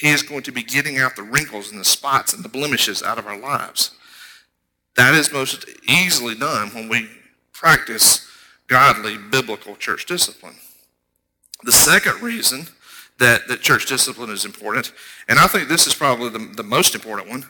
he 0.00 0.08
is 0.10 0.22
going 0.22 0.42
to 0.42 0.52
be 0.52 0.62
getting 0.62 0.98
out 0.98 1.16
the 1.16 1.24
wrinkles 1.24 1.72
and 1.72 1.80
the 1.80 1.84
spots 1.84 2.32
and 2.32 2.44
the 2.44 2.48
blemishes 2.48 3.02
out 3.02 3.18
of 3.18 3.26
our 3.26 3.38
lives. 3.38 3.96
That 4.96 5.14
is 5.14 5.32
most 5.32 5.66
easily 5.88 6.34
done 6.34 6.68
when 6.68 6.88
we 6.88 7.08
practice 7.52 8.28
godly 8.66 9.16
biblical 9.16 9.76
church 9.76 10.06
discipline. 10.06 10.54
The 11.64 11.72
second 11.72 12.22
reason 12.22 12.68
that, 13.18 13.48
that 13.48 13.60
church 13.60 13.86
discipline 13.86 14.30
is 14.30 14.44
important, 14.44 14.92
and 15.28 15.38
I 15.38 15.46
think 15.46 15.68
this 15.68 15.86
is 15.86 15.94
probably 15.94 16.30
the, 16.30 16.52
the 16.56 16.62
most 16.62 16.94
important 16.94 17.28
one, 17.28 17.44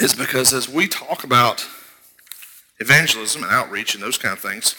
is 0.00 0.14
because 0.14 0.52
as 0.52 0.68
we 0.68 0.86
talk 0.86 1.24
about 1.24 1.66
evangelism 2.78 3.42
and 3.42 3.50
outreach 3.50 3.94
and 3.94 4.02
those 4.02 4.18
kind 4.18 4.32
of 4.32 4.38
things, 4.38 4.76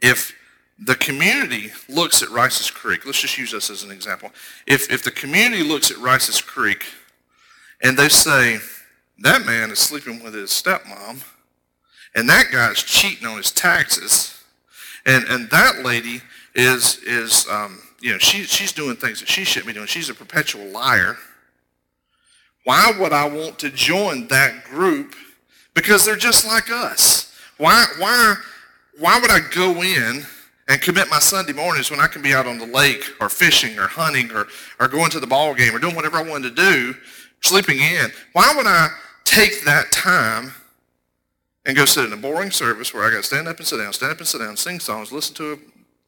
if 0.00 0.34
the 0.78 0.96
community 0.96 1.70
looks 1.88 2.22
at 2.22 2.30
Rice's 2.30 2.70
Creek, 2.70 3.06
let's 3.06 3.20
just 3.20 3.38
use 3.38 3.52
this 3.52 3.70
as 3.70 3.84
an 3.84 3.90
example. 3.90 4.30
If, 4.66 4.90
if 4.90 5.04
the 5.04 5.10
community 5.10 5.62
looks 5.62 5.90
at 5.90 5.98
Rice's 5.98 6.40
Creek 6.40 6.84
and 7.82 7.96
they 7.96 8.08
say, 8.08 8.58
that 9.18 9.46
man 9.46 9.70
is 9.70 9.78
sleeping 9.78 10.22
with 10.22 10.34
his 10.34 10.50
stepmom, 10.50 11.22
and 12.14 12.28
that 12.28 12.50
guy's 12.50 12.82
cheating 12.82 13.26
on 13.26 13.36
his 13.36 13.50
taxes, 13.50 14.42
and 15.06 15.24
and 15.24 15.50
that 15.50 15.84
lady 15.84 16.22
is 16.54 16.98
is 16.98 17.46
um, 17.48 17.80
you 18.00 18.12
know 18.12 18.18
she 18.18 18.44
she's 18.44 18.72
doing 18.72 18.96
things 18.96 19.20
that 19.20 19.28
she 19.28 19.44
shouldn't 19.44 19.68
be 19.68 19.72
doing. 19.72 19.86
She's 19.86 20.10
a 20.10 20.14
perpetual 20.14 20.66
liar. 20.66 21.16
Why 22.64 22.92
would 22.98 23.12
I 23.12 23.28
want 23.28 23.58
to 23.60 23.70
join 23.70 24.28
that 24.28 24.64
group? 24.64 25.14
Because 25.74 26.04
they're 26.04 26.16
just 26.16 26.46
like 26.46 26.70
us. 26.70 27.34
Why 27.58 27.86
why 27.98 28.34
why 28.98 29.18
would 29.20 29.30
I 29.30 29.40
go 29.54 29.82
in 29.82 30.26
and 30.68 30.80
commit 30.80 31.10
my 31.10 31.18
Sunday 31.18 31.52
mornings 31.52 31.90
when 31.90 32.00
I 32.00 32.06
can 32.06 32.22
be 32.22 32.34
out 32.34 32.46
on 32.46 32.58
the 32.58 32.66
lake 32.66 33.04
or 33.20 33.28
fishing 33.28 33.78
or 33.78 33.86
hunting 33.86 34.30
or, 34.32 34.46
or 34.78 34.88
going 34.88 35.10
to 35.10 35.20
the 35.20 35.26
ball 35.26 35.54
game 35.54 35.74
or 35.74 35.78
doing 35.78 35.96
whatever 35.96 36.18
I 36.18 36.22
wanted 36.22 36.56
to 36.56 36.62
do, 36.62 36.94
sleeping 37.44 37.78
in? 37.78 38.10
Why 38.32 38.52
would 38.56 38.66
I 38.66 38.88
take 39.24 39.64
that 39.64 39.92
time 39.92 40.52
and 41.64 41.76
go 41.76 41.84
sit 41.84 42.04
in 42.04 42.12
a 42.12 42.16
boring 42.16 42.50
service 42.50 42.92
where 42.92 43.04
I 43.04 43.10
got 43.10 43.18
to 43.18 43.22
stand 43.22 43.48
up 43.48 43.58
and 43.58 43.66
sit 43.66 43.78
down, 43.78 43.92
stand 43.92 44.12
up 44.12 44.18
and 44.18 44.26
sit 44.26 44.38
down, 44.38 44.56
sing 44.56 44.80
songs, 44.80 45.12
listen 45.12 45.34
to 45.36 45.58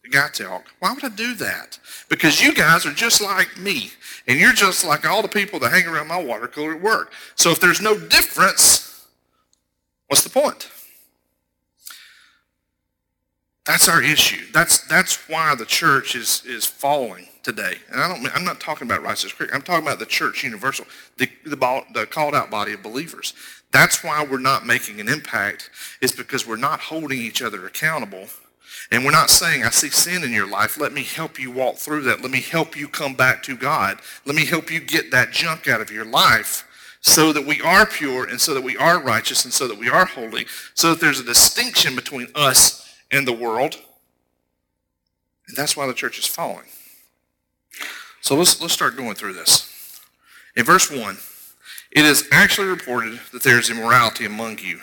a 0.05 0.09
guy 0.09 0.29
talk. 0.29 0.65
Why 0.81 0.93
would 0.93 1.05
I 1.05 1.09
do 1.09 1.35
that? 1.37 1.79
Because 2.09 2.43
you 2.43 2.53
guys 2.53 2.85
are 2.87 2.93
just 2.93 3.23
like 3.23 3.59
me, 3.59 3.91
and 4.27 4.39
you're 4.39 4.53
just 4.53 4.85
like 4.85 5.09
all 5.09 5.23
the 5.23 5.29
people 5.29 5.59
that 5.61 5.73
hang 5.73 5.87
around 5.87 6.09
my 6.09 6.23
water 6.23 6.47
cooler 6.47 6.75
at 6.75 6.83
work. 6.83 7.13
So 7.37 7.51
if 7.51 7.61
there's 7.61 7.81
no 7.81 7.99
difference, 7.99 9.07
what's 10.09 10.25
the 10.25 10.31
point? 10.31 10.71
That's 13.65 13.89
our 13.89 14.03
issue. 14.03 14.45
That's, 14.53 14.87
that's 14.87 15.27
why 15.29 15.55
the 15.55 15.65
church 15.65 16.15
is, 16.15 16.43
is 16.45 16.67
falling 16.67 17.29
today. 17.43 17.77
And 17.91 18.01
I 18.01 18.09
don't, 18.09 18.37
I'm 18.37 18.45
not 18.45 18.61
talking 18.61 18.87
about 18.87 19.03
Rice's 19.03 19.33
Creek. 19.33 19.55
I'm 19.55 19.63
talking 19.63 19.87
about 19.87 19.99
the 19.99 20.07
church 20.07 20.45
universal, 20.45 20.85
the, 21.17 21.29
the, 21.45 21.57
the 21.95 22.07
called 22.07 22.35
out 22.35 22.51
body 22.51 22.75
of 22.75 22.83
believers. 22.83 23.33
That's 23.73 24.05
why 24.05 24.25
we're 24.25 24.39
not 24.39 24.67
making 24.67 25.01
an 25.01 25.09
impact 25.09 25.71
is 26.03 26.13
because 26.13 26.47
we're 26.47 26.57
not 26.57 26.79
holding 26.79 27.19
each 27.19 27.41
other 27.41 27.67
accountable. 27.67 28.27
And 28.93 29.03
we're 29.03 29.13
not 29.13 29.31
saying, 29.31 29.65
I 29.65 29.71
see 29.71 29.89
sin 29.89 30.25
in 30.25 30.33
your 30.33 30.49
life. 30.49 30.79
Let 30.79 30.93
me 30.93 31.03
help 31.03 31.41
you 31.41 31.51
walk 31.51 31.77
through 31.77 32.03
that. 32.03 32.21
Let 32.21 32.31
me 32.31 32.43
help 32.43 32.77
you 32.77 32.87
come 32.87 33.15
back 33.15 33.43
to 33.45 33.57
God. 33.57 33.99
Let 34.27 34.37
me 34.37 34.45
help 34.45 34.71
you 34.71 34.79
get 34.79 35.11
that 35.13 35.33
junk 35.33 35.69
out 35.69 35.81
of 35.81 35.91
your 35.91 36.05
life 36.05 36.69
so 37.01 37.33
that 37.33 37.47
we 37.47 37.63
are 37.63 37.87
pure 37.87 38.29
and 38.29 38.41
so 38.41 38.53
that 38.53 38.63
we 38.63 38.77
are 38.77 39.01
righteous 39.01 39.45
and 39.45 39.53
so 39.53 39.67
that 39.69 39.79
we 39.79 39.89
are 39.89 40.05
holy, 40.05 40.47
so 40.75 40.91
that 40.91 41.01
there's 41.01 41.21
a 41.21 41.25
distinction 41.25 41.97
between 41.97 42.29
us 42.35 42.84
in 43.11 43.25
the 43.25 43.33
world. 43.33 43.77
And 45.49 45.57
that's 45.57 45.77
why 45.77 45.87
the 45.87 45.95
church 45.95 46.19
is 46.19 46.27
falling. 46.27 46.67
So 48.21 48.35
let's, 48.37 48.61
let's 48.61 48.73
start 48.73 48.97
going 48.97 49.15
through 49.15 49.35
this. 49.35 50.01
In 50.57 50.65
verse 50.65 50.91
1, 50.91 51.19
it 51.93 52.05
is 52.05 52.27
actually 52.33 52.69
reported 52.69 53.21
that 53.33 53.43
there 53.43 53.59
is 53.59 53.71
immorality 53.71 54.25
among 54.25 54.59
you, 54.59 54.81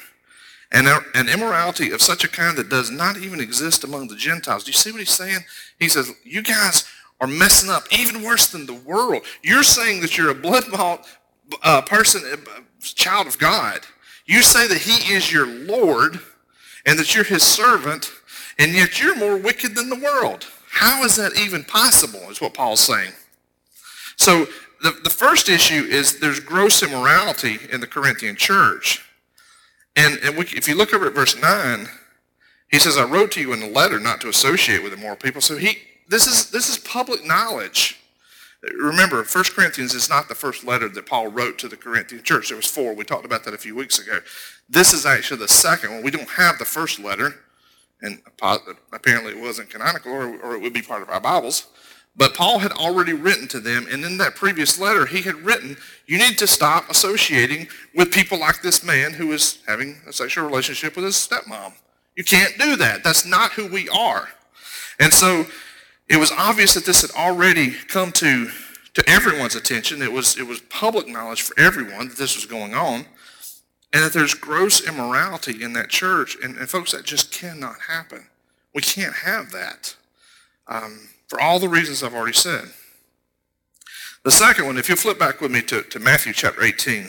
and 0.72 0.88
an 0.88 1.28
immorality 1.28 1.92
of 1.92 2.02
such 2.02 2.24
a 2.24 2.30
kind 2.30 2.58
that 2.58 2.70
does 2.70 2.90
not 2.90 3.18
even 3.18 3.40
exist 3.40 3.84
among 3.84 4.08
the 4.08 4.16
Gentiles. 4.16 4.64
Do 4.64 4.70
you 4.70 4.74
see 4.74 4.92
what 4.92 5.00
he's 5.00 5.10
saying? 5.10 5.40
He 5.80 5.90
says, 5.90 6.14
you 6.24 6.42
guys 6.42 6.86
are 7.20 7.28
messing 7.28 7.70
up 7.70 7.84
even 7.92 8.24
worse 8.24 8.50
than 8.50 8.66
the 8.66 8.74
world. 8.74 9.24
You're 9.44 9.64
saying 9.64 10.02
that 10.02 10.18
you're 10.18 10.30
a 10.30 10.36
blood-bought 10.36 11.06
uh, 11.64 11.82
person, 11.82 12.22
uh, 12.34 12.62
child 12.82 13.28
of 13.28 13.38
God. 13.38 13.82
You 14.26 14.42
say 14.42 14.68
that 14.68 14.78
he 14.78 15.14
is 15.14 15.32
your 15.32 15.46
Lord 15.46 16.20
and 16.86 16.98
that 16.98 17.14
you're 17.14 17.24
his 17.24 17.44
servant, 17.44 18.12
and 18.58 18.74
yet 18.74 19.02
you're 19.02 19.16
more 19.16 19.38
wicked 19.38 19.76
than 19.76 19.90
the 19.90 20.00
world. 20.00 20.48
How 20.70 21.04
is 21.04 21.16
that 21.18 21.38
even 21.38 21.64
possible, 21.64 22.30
is 22.30 22.42
what 22.42 22.54
Paul's 22.54 22.80
saying. 22.80 23.12
So 24.16 24.48
the, 24.82 24.92
the 25.04 25.10
first 25.10 25.50
issue 25.50 25.84
is 25.84 26.20
there's 26.20 26.40
gross 26.40 26.82
immorality 26.82 27.60
in 27.72 27.82
the 27.82 27.88
Corinthian 27.88 28.36
church. 28.36 29.06
And, 29.96 30.18
and 30.24 30.38
we, 30.38 30.46
if 30.46 30.68
you 30.68 30.76
look 30.76 30.94
over 30.94 31.08
at 31.08 31.14
verse 31.14 31.40
9, 31.40 31.88
he 32.72 32.80
says, 32.80 32.98
I 32.98 33.04
wrote 33.04 33.32
to 33.34 33.42
you 33.42 33.54
in 33.54 33.62
a 33.62 33.68
letter 33.68 34.00
not 34.00 34.22
to 34.22 34.30
associate 34.30 34.82
with 34.82 34.94
immoral 34.94 35.18
people. 35.18 35.42
So 35.42 35.58
he, 35.58 35.78
this, 36.08 36.26
is, 36.26 36.50
this 36.50 36.70
is 36.70 36.78
public 36.78 37.26
knowledge. 37.26 38.01
Remember, 38.64 39.24
1 39.24 39.44
Corinthians 39.56 39.94
is 39.94 40.10
not 40.10 40.28
the 40.28 40.36
first 40.36 40.64
letter 40.64 40.88
that 40.90 41.06
Paul 41.08 41.28
wrote 41.28 41.58
to 41.60 41.68
the 41.68 41.78
Corinthian 41.78 42.24
church. 42.24 42.50
There 42.50 42.58
was 42.58 42.68
four. 42.68 42.94
We 42.94 43.04
talked 43.04 43.26
about 43.26 43.44
that 43.46 43.54
a 43.56 43.58
few 43.58 43.76
weeks 43.76 43.98
ago. 43.98 44.20
This 44.70 44.94
is 44.94 45.06
actually 45.06 45.40
the 45.40 45.48
second 45.48 45.92
one. 45.92 46.04
We 46.04 46.12
don't 46.12 46.30
have 46.30 46.60
the 46.60 46.66
first 46.66 47.00
letter 47.00 47.34
and 48.02 48.22
apparently 48.92 49.34
it 49.34 49.42
wasn't 49.42 49.70
canonical 49.70 50.12
or, 50.12 50.36
or 50.42 50.56
it 50.56 50.62
would 50.62 50.74
be 50.74 50.82
part 50.82 51.02
of 51.02 51.10
our 51.10 51.22
Bibles. 51.22 51.68
But 52.16 52.36
Paul 52.36 52.60
had 52.60 52.74
already 52.74 53.14
written 53.14 53.48
to 53.50 53.62
them, 53.62 53.88
and 53.90 54.04
in 54.04 54.18
that 54.18 54.36
previous 54.36 54.78
letter, 54.78 55.06
he 55.06 55.22
had 55.22 55.36
written, 55.36 55.78
you 56.08 56.18
need 56.18 56.38
to 56.40 56.48
stop 56.48 56.90
associating 56.90 57.70
with 57.96 58.12
people 58.12 58.38
like 58.38 58.62
this 58.62 58.84
man 58.84 59.14
who 59.14 59.32
is 59.32 59.60
having 59.66 60.02
a 60.06 60.12
sexual 60.12 60.46
relationship 60.46 60.98
with 60.98 61.06
his 61.06 61.16
stepmom. 61.16 61.74
You 62.18 62.26
can't 62.26 62.58
do 62.58 62.76
that. 62.76 63.06
That's 63.06 63.26
not 63.26 63.54
who 63.54 63.68
we 63.68 63.88
are. 63.88 64.28
And 65.00 65.14
so 65.14 65.46
it 66.12 66.20
was 66.20 66.32
obvious 66.34 66.74
that 66.74 66.86
this 66.86 67.02
had 67.02 67.12
already 67.12 67.72
come 67.72 68.12
to, 68.12 68.50
to 68.96 69.10
everyone's 69.10 69.56
attention. 69.56 70.02
It 70.02 70.12
was, 70.12 70.38
it 70.38 70.46
was 70.46 70.60
public 70.60 71.08
knowledge 71.08 71.42
for 71.42 71.58
everyone 71.58 72.10
that 72.10 72.18
this 72.18 72.36
was 72.36 72.46
going 72.46 72.74
on 72.74 73.06
and 73.94 74.04
that 74.04 74.12
there's 74.12 74.34
gross 74.34 74.86
immorality 74.86 75.64
in 75.64 75.72
that 75.74 75.88
church. 75.88 76.36
And, 76.44 76.58
and 76.58 76.70
folks, 76.70 76.92
that 76.92 77.06
just 77.06 77.32
cannot 77.32 77.76
happen. 77.88 78.26
We 78.76 78.82
can't 78.82 79.14
have 79.14 79.52
that 79.52 79.96
um, 80.68 81.08
for 81.30 81.40
all 81.40 81.60
the 81.60 81.70
reasons 81.70 82.04
I've 82.04 82.14
already 82.14 82.34
said. 82.34 82.66
The 84.26 84.32
second 84.32 84.66
one, 84.66 84.78
if 84.78 84.90
you 84.90 84.98
flip 84.98 85.18
back 85.18 85.40
with 85.40 85.52
me 85.52 85.62
to, 85.64 85.82
to 85.82 86.00
Matthew 86.00 86.34
chapter 86.34 86.62
18, 86.62 87.08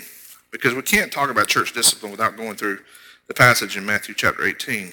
because 0.53 0.75
we 0.75 0.83
can't 0.83 1.11
talk 1.11 1.29
about 1.29 1.49
church 1.49 1.73
discipline 1.73 2.13
without 2.13 2.37
going 2.37 2.55
through 2.55 2.79
the 3.27 3.35
passage 3.35 3.77
in 3.77 3.85
Matthew 3.85 4.15
chapter 4.15 4.47
18. 4.47 4.93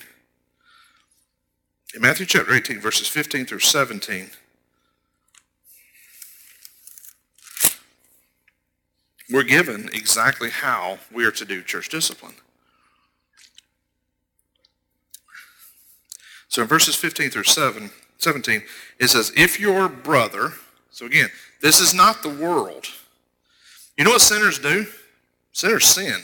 In 1.96 2.02
Matthew 2.02 2.28
chapter 2.28 2.54
18, 2.54 2.80
verses 2.80 3.08
15 3.08 3.48
through 3.48 3.60
17, 3.60 4.30
we're 9.32 9.44
given 9.44 9.90
exactly 9.92 10.52
how 10.52 11.00
we 11.12 11.26
are 11.26 11.32
to 11.32 11.46
do 11.46 11.64
church 11.64 11.90
discipline. 11.90 12.36
So 16.48 16.62
in 16.62 16.68
verses 16.68 16.96
15 16.96 17.32
through 17.32 17.44
7, 17.44 17.90
17, 18.20 18.62
it 19.00 19.08
says, 19.08 19.32
If 19.36 19.60
your 19.60 19.90
brother, 19.90 20.54
so 20.92 21.08
again, 21.08 21.30
this 21.62 21.80
is 21.80 21.96
not 21.96 22.22
the 22.22 22.30
world. 22.30 22.86
You 23.98 24.04
know 24.04 24.12
what 24.12 24.22
sinners 24.22 24.60
do? 24.60 24.86
Sinners 25.54 25.86
sin. 25.86 26.24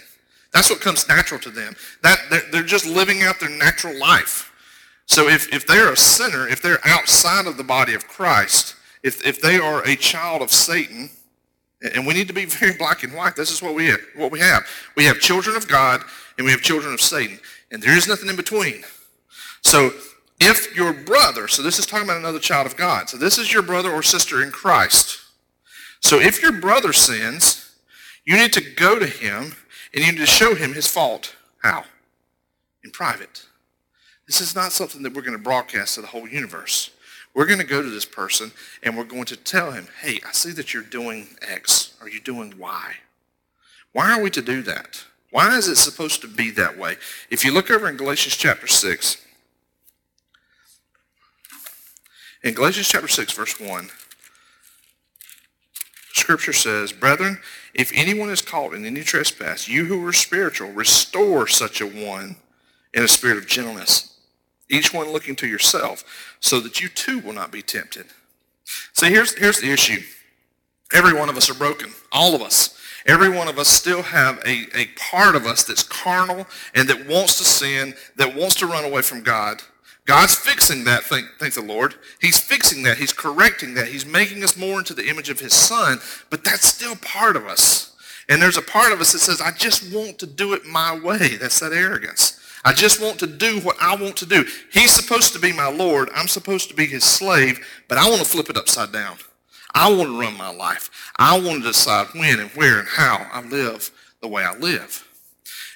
That's 0.53 0.69
what 0.69 0.79
comes 0.79 1.07
natural 1.07 1.39
to 1.41 1.49
them. 1.49 1.75
That 2.03 2.19
they're, 2.29 2.43
they're 2.51 2.63
just 2.63 2.85
living 2.85 3.23
out 3.23 3.39
their 3.39 3.49
natural 3.49 3.97
life. 3.99 4.51
So 5.05 5.27
if, 5.27 5.53
if 5.53 5.67
they're 5.67 5.91
a 5.91 5.97
sinner, 5.97 6.47
if 6.47 6.61
they're 6.61 6.85
outside 6.85 7.47
of 7.47 7.57
the 7.57 7.63
body 7.63 7.93
of 7.93 8.07
Christ, 8.07 8.75
if, 9.03 9.25
if 9.25 9.41
they 9.41 9.57
are 9.57 9.83
a 9.83 9.95
child 9.95 10.41
of 10.41 10.51
Satan, 10.51 11.09
and 11.93 12.07
we 12.07 12.13
need 12.13 12.27
to 12.27 12.33
be 12.33 12.45
very 12.45 12.73
black 12.73 13.03
and 13.03 13.13
white. 13.13 13.35
This 13.35 13.51
is 13.51 13.61
what 13.61 13.75
we 13.75 13.87
have. 13.87 13.99
What 14.15 14.31
we 14.31 14.39
have. 14.39 14.67
We 14.95 15.05
have 15.05 15.19
children 15.19 15.55
of 15.55 15.67
God 15.67 16.01
and 16.37 16.45
we 16.45 16.51
have 16.51 16.61
children 16.61 16.93
of 16.93 16.99
Satan, 16.99 17.39
and 17.71 17.81
there 17.81 17.95
is 17.95 18.07
nothing 18.09 18.27
in 18.27 18.35
between. 18.35 18.83
So 19.61 19.91
if 20.39 20.75
your 20.75 20.91
brother, 20.91 21.47
so 21.47 21.61
this 21.61 21.79
is 21.79 21.85
talking 21.85 22.05
about 22.05 22.17
another 22.17 22.39
child 22.39 22.67
of 22.67 22.75
God. 22.75 23.09
So 23.09 23.17
this 23.17 23.37
is 23.37 23.53
your 23.53 23.61
brother 23.61 23.89
or 23.89 24.03
sister 24.03 24.43
in 24.43 24.51
Christ. 24.51 25.21
So 26.01 26.19
if 26.19 26.41
your 26.41 26.51
brother 26.51 26.91
sins, 26.91 27.73
you 28.25 28.35
need 28.35 28.51
to 28.53 28.61
go 28.61 28.99
to 28.99 29.05
him 29.05 29.55
and 29.93 30.03
you 30.03 30.11
need 30.11 30.17
to 30.17 30.25
show 30.25 30.55
him 30.55 30.73
his 30.73 30.87
fault. 30.87 31.35
How? 31.61 31.85
In 32.83 32.91
private. 32.91 33.45
This 34.27 34.41
is 34.41 34.55
not 34.55 34.71
something 34.71 35.03
that 35.03 35.13
we're 35.13 35.21
going 35.21 35.37
to 35.37 35.43
broadcast 35.43 35.95
to 35.95 36.01
the 36.01 36.07
whole 36.07 36.27
universe. 36.27 36.91
We're 37.33 37.45
going 37.45 37.59
to 37.59 37.65
go 37.65 37.81
to 37.81 37.89
this 37.89 38.05
person 38.05 38.51
and 38.81 38.97
we're 38.97 39.03
going 39.03 39.25
to 39.25 39.35
tell 39.35 39.71
him, 39.71 39.87
hey, 40.01 40.19
I 40.27 40.31
see 40.31 40.51
that 40.53 40.73
you're 40.73 40.83
doing 40.83 41.27
X. 41.47 41.93
Are 42.01 42.09
you 42.09 42.21
doing 42.21 42.55
Y? 42.57 42.93
Why 43.91 44.11
are 44.11 44.21
we 44.21 44.29
to 44.31 44.41
do 44.41 44.61
that? 44.63 45.03
Why 45.31 45.57
is 45.57 45.67
it 45.67 45.75
supposed 45.75 46.21
to 46.21 46.27
be 46.27 46.49
that 46.51 46.77
way? 46.77 46.95
If 47.29 47.43
you 47.43 47.53
look 47.53 47.69
over 47.69 47.89
in 47.89 47.97
Galatians 47.97 48.35
chapter 48.35 48.67
6, 48.67 49.17
in 52.43 52.53
Galatians 52.53 52.87
chapter 52.87 53.07
6, 53.07 53.33
verse 53.33 53.59
1, 53.59 53.89
Scripture 56.13 56.53
says, 56.53 56.93
Brethren, 56.93 57.39
if 57.73 57.91
anyone 57.93 58.29
is 58.29 58.41
caught 58.41 58.73
in 58.73 58.85
any 58.85 59.01
trespass, 59.01 59.67
you 59.67 59.85
who 59.85 60.05
are 60.07 60.13
spiritual, 60.13 60.71
restore 60.71 61.47
such 61.47 61.81
a 61.81 61.85
one 61.85 62.37
in 62.93 63.03
a 63.03 63.07
spirit 63.07 63.37
of 63.37 63.45
gentleness, 63.45 64.14
each 64.69 64.93
one 64.93 65.11
looking 65.11 65.35
to 65.37 65.47
yourself, 65.47 66.03
so 66.39 66.59
that 66.59 66.81
you 66.81 66.89
too 66.89 67.19
will 67.19 67.33
not 67.33 67.51
be 67.51 67.61
tempted. 67.61 68.07
See, 68.93 69.09
here's, 69.09 69.35
here's 69.35 69.61
the 69.61 69.71
issue. 69.71 70.01
Every 70.93 71.13
one 71.13 71.29
of 71.29 71.37
us 71.37 71.49
are 71.49 71.55
broken. 71.55 71.91
All 72.11 72.35
of 72.35 72.41
us. 72.41 72.77
Every 73.05 73.29
one 73.29 73.47
of 73.47 73.59
us 73.59 73.67
still 73.67 74.01
have 74.01 74.39
a, 74.45 74.65
a 74.75 74.87
part 74.97 75.35
of 75.35 75.45
us 75.45 75.63
that's 75.63 75.83
carnal 75.83 76.47
and 76.73 76.89
that 76.89 77.07
wants 77.07 77.37
to 77.37 77.43
sin, 77.43 77.93
that 78.15 78.35
wants 78.35 78.55
to 78.55 78.65
run 78.65 78.83
away 78.83 79.03
from 79.03 79.21
God. 79.21 79.61
God's 80.05 80.35
fixing 80.35 80.83
that, 80.85 81.03
thank, 81.03 81.25
thank 81.39 81.53
the 81.53 81.61
Lord. 81.61 81.95
He's 82.21 82.39
fixing 82.39 82.83
that. 82.83 82.97
He's 82.97 83.13
correcting 83.13 83.73
that. 83.75 83.87
He's 83.87 84.05
making 84.05 84.43
us 84.43 84.57
more 84.57 84.79
into 84.79 84.93
the 84.93 85.07
image 85.07 85.29
of 85.29 85.39
his 85.39 85.53
son, 85.53 85.99
but 86.29 86.43
that's 86.43 86.67
still 86.67 86.95
part 86.97 87.35
of 87.35 87.45
us. 87.45 87.95
And 88.27 88.41
there's 88.41 88.57
a 88.57 88.61
part 88.61 88.91
of 88.91 89.01
us 89.01 89.13
that 89.13 89.19
says, 89.19 89.41
I 89.41 89.51
just 89.51 89.93
want 89.93 90.17
to 90.19 90.27
do 90.27 90.53
it 90.53 90.65
my 90.65 90.97
way. 90.97 91.37
That's 91.37 91.59
that 91.59 91.73
arrogance. 91.73 92.39
I 92.65 92.73
just 92.73 92.99
want 92.99 93.19
to 93.19 93.27
do 93.27 93.59
what 93.59 93.77
I 93.79 93.95
want 93.95 94.17
to 94.17 94.25
do. 94.25 94.43
He's 94.73 94.91
supposed 94.91 95.33
to 95.33 95.39
be 95.39 95.53
my 95.53 95.69
Lord. 95.69 96.09
I'm 96.15 96.27
supposed 96.27 96.67
to 96.69 96.75
be 96.75 96.87
his 96.87 97.03
slave, 97.03 97.65
but 97.87 97.99
I 97.99 98.09
want 98.09 98.21
to 98.21 98.27
flip 98.27 98.49
it 98.49 98.57
upside 98.57 98.91
down. 98.91 99.17
I 99.75 99.89
want 99.89 100.09
to 100.09 100.19
run 100.19 100.35
my 100.35 100.49
life. 100.49 100.89
I 101.17 101.39
want 101.39 101.61
to 101.61 101.67
decide 101.67 102.07
when 102.15 102.39
and 102.39 102.49
where 102.51 102.79
and 102.79 102.87
how 102.87 103.29
I 103.31 103.41
live 103.43 103.91
the 104.21 104.27
way 104.27 104.43
I 104.43 104.57
live. 104.57 105.07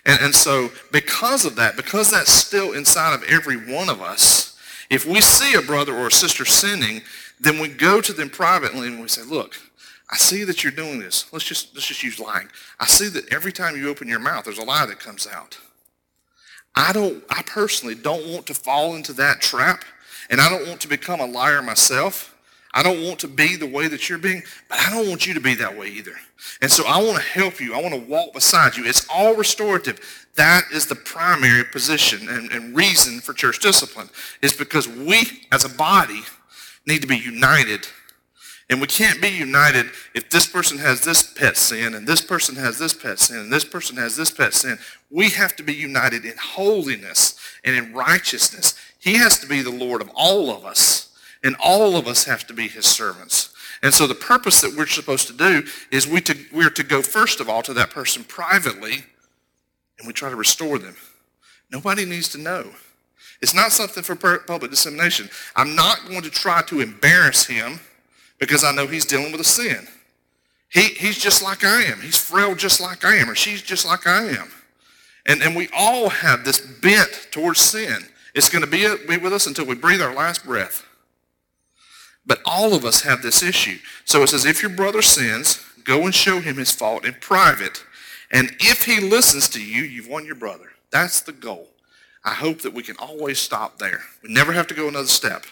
And, 0.03 0.19
and 0.19 0.34
so 0.34 0.72
because 0.91 1.46
of 1.46 1.55
that, 1.58 1.75
because 1.75 2.10
that's 2.10 2.31
still 2.31 2.74
inside 2.74 3.13
of 3.13 3.24
every 3.29 3.58
one 3.72 3.89
of 3.89 4.01
us, 4.01 4.58
if 4.89 5.05
we 5.05 5.22
see 5.22 5.53
a 5.53 5.62
brother 5.62 5.96
or 5.96 6.08
a 6.08 6.12
sister 6.12 6.43
sinning, 6.43 7.01
then 7.39 7.60
we 7.60 7.67
go 7.67 8.01
to 8.01 8.13
them 8.13 8.31
privately 8.31 8.88
and 8.88 9.00
we 9.00 9.08
say, 9.10 9.22
look, 9.22 9.55
I 10.10 10.17
see 10.17 10.43
that 10.46 10.63
you're 10.63 10.72
doing 10.72 10.98
this. 10.98 11.31
Let's 11.31 11.46
just, 11.46 11.75
let's 11.75 11.86
just 11.86 12.01
use 12.01 12.19
lying. 12.19 12.48
I 12.79 12.88
see 12.88 13.10
that 13.10 13.31
every 13.31 13.51
time 13.51 13.77
you 13.77 13.89
open 13.89 14.08
your 14.08 14.17
mouth, 14.17 14.46
there's 14.46 14.58
a 14.58 14.63
lie 14.63 14.88
that 14.88 15.00
comes 15.00 15.27
out. 15.27 15.60
I 16.79 16.93
don't, 16.93 17.24
I 17.29 17.41
personally 17.43 17.95
don't 17.95 18.25
want 18.27 18.45
to 18.48 18.53
fall 18.53 18.95
into 18.95 19.12
that 19.13 19.41
trap, 19.41 19.83
and 20.29 20.39
I 20.39 20.50
don't 20.50 20.67
want 20.67 20.79
to 20.81 20.88
become 20.88 21.19
a 21.19 21.25
liar 21.25 21.62
myself. 21.62 22.36
I 22.74 22.83
don't 22.83 23.03
want 23.03 23.19
to 23.19 23.27
be 23.27 23.55
the 23.55 23.65
way 23.65 23.88
that 23.88 24.07
you're 24.07 24.19
being, 24.19 24.43
but 24.69 24.79
I 24.79 24.91
don't 24.91 25.09
want 25.09 25.27
you 25.27 25.33
to 25.33 25.41
be 25.41 25.55
that 25.55 25.77
way 25.77 25.88
either. 25.88 26.13
And 26.62 26.71
so 26.71 26.86
I 26.88 27.01
want 27.01 27.17
to 27.17 27.24
help 27.24 27.59
you. 27.59 27.74
I 27.74 27.81
want 27.81 27.95
to 27.95 28.00
walk 28.00 28.33
beside 28.33 28.77
you. 28.77 28.86
It's 28.86 29.07
all 29.13 29.36
restorative. 29.36 30.27
That 30.36 30.65
is 30.71 30.86
the 30.86 30.95
primary 30.95 31.65
position 31.65 32.29
and, 32.29 32.51
and 32.51 32.75
reason 32.75 33.19
for 33.19 33.33
church 33.33 33.59
discipline 33.59 34.09
is 34.41 34.53
because 34.53 34.88
we 34.88 35.48
as 35.51 35.65
a 35.65 35.69
body 35.69 36.21
need 36.86 37.01
to 37.01 37.07
be 37.07 37.17
united. 37.17 37.88
And 38.69 38.79
we 38.79 38.88
can't 38.88 39.19
be 39.19 39.29
united 39.29 39.88
if 40.13 40.29
this 40.29 40.45
person 40.45 40.77
has 40.77 41.01
this 41.01 41.23
pet 41.23 41.57
sin 41.57 41.95
and 41.95 42.05
this 42.05 42.21
person 42.21 42.55
has 42.55 42.77
this 42.77 42.93
pet 42.93 43.17
sin 43.17 43.39
and 43.39 43.51
this 43.51 43.65
person 43.65 43.97
has 43.97 44.15
this 44.15 44.29
pet 44.29 44.53
sin. 44.53 44.77
We 45.09 45.29
have 45.31 45.55
to 45.55 45.63
be 45.63 45.73
united 45.73 46.23
in 46.23 46.35
holiness 46.38 47.39
and 47.63 47.75
in 47.75 47.94
righteousness. 47.94 48.75
He 49.00 49.15
has 49.15 49.39
to 49.39 49.48
be 49.48 49.63
the 49.63 49.72
Lord 49.72 50.01
of 50.01 50.11
all 50.13 50.51
of 50.51 50.65
us. 50.65 51.07
And 51.44 51.55
all 51.63 51.96
of 51.96 52.05
us 52.05 52.25
have 52.25 52.46
to 52.48 52.53
be 52.53 52.67
his 52.67 52.85
servants. 52.85 53.53
And 53.81 53.94
so 53.94 54.05
the 54.05 54.13
purpose 54.15 54.61
that 54.61 54.75
we're 54.75 54.87
supposed 54.87 55.27
to 55.27 55.33
do 55.33 55.63
is 55.89 56.05
we 56.05 56.20
to, 56.22 56.37
we're 56.51 56.70
to 56.72 56.83
go 56.83 57.01
first 57.01 57.39
of 57.39 57.50
all 57.50 57.61
to 57.63 57.74
that 57.75 57.91
person 57.91 58.24
privately 58.25 59.05
and 59.98 60.05
we 60.05 60.13
try 60.13 60.29
to 60.29 60.35
restore 60.35 60.77
them. 60.77 60.96
Nobody 61.72 62.05
needs 62.05 62.29
to 62.29 62.37
know. 62.37 62.70
It's 63.41 63.53
not 63.53 63.72
something 63.72 64.03
for 64.03 64.15
public 64.15 64.70
dissemination. 64.70 65.29
I'm 65.55 65.75
not 65.75 66.05
going 66.07 66.24
to 66.24 66.29
try 66.29 66.61
to 66.63 66.81
embarrass 66.81 67.46
him 67.46 67.79
because 68.39 68.63
I 68.63 68.71
know 68.71 68.87
he's 68.87 69.05
dealing 69.05 69.31
with 69.31 69.41
a 69.41 69.45
sin. 69.45 69.87
He, 70.69 70.83
he's 70.83 71.17
just 71.17 71.43
like 71.43 71.63
I 71.63 71.83
am. 71.83 71.99
He's 71.99 72.17
frail 72.17 72.55
just 72.55 72.79
like 72.79 73.03
I 73.03 73.15
am, 73.15 73.29
or 73.29 73.35
she's 73.35 73.61
just 73.61 73.85
like 73.85 74.07
I 74.07 74.27
am. 74.29 74.51
And, 75.25 75.41
and 75.41 75.55
we 75.55 75.67
all 75.75 76.09
have 76.09 76.45
this 76.45 76.59
bent 76.59 77.27
towards 77.31 77.59
sin. 77.59 78.05
It's 78.33 78.49
going 78.49 78.63
to 78.63 78.69
be, 78.69 78.85
uh, 78.85 78.97
be 79.07 79.17
with 79.17 79.33
us 79.33 79.47
until 79.47 79.65
we 79.65 79.75
breathe 79.75 80.01
our 80.01 80.13
last 80.13 80.45
breath. 80.45 80.85
But 82.25 82.41
all 82.45 82.73
of 82.73 82.85
us 82.85 83.01
have 83.01 83.21
this 83.21 83.41
issue. 83.41 83.79
So 84.05 84.21
it 84.21 84.29
says, 84.29 84.45
if 84.45 84.61
your 84.61 84.71
brother 84.71 85.01
sins, 85.01 85.63
go 85.83 86.05
and 86.05 86.13
show 86.13 86.39
him 86.39 86.57
his 86.57 86.71
fault 86.71 87.05
in 87.05 87.15
private. 87.15 87.83
And 88.31 88.51
if 88.59 88.85
he 88.85 88.99
listens 88.99 89.49
to 89.49 89.63
you, 89.63 89.81
you've 89.81 90.07
won 90.07 90.25
your 90.25 90.35
brother. 90.35 90.71
That's 90.91 91.21
the 91.21 91.31
goal. 91.31 91.67
I 92.23 92.33
hope 92.33 92.61
that 92.61 92.73
we 92.73 92.83
can 92.83 92.95
always 92.97 93.39
stop 93.39 93.79
there. 93.79 94.01
We 94.21 94.31
never 94.31 94.51
have 94.51 94.67
to 94.67 94.73
go 94.75 94.87
another 94.87 95.07
step. 95.07 95.45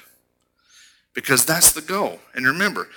Because 1.18 1.46
that's 1.46 1.72
the 1.72 1.82
goal. 1.82 2.20
And 2.36 2.46
remember, 2.46 2.90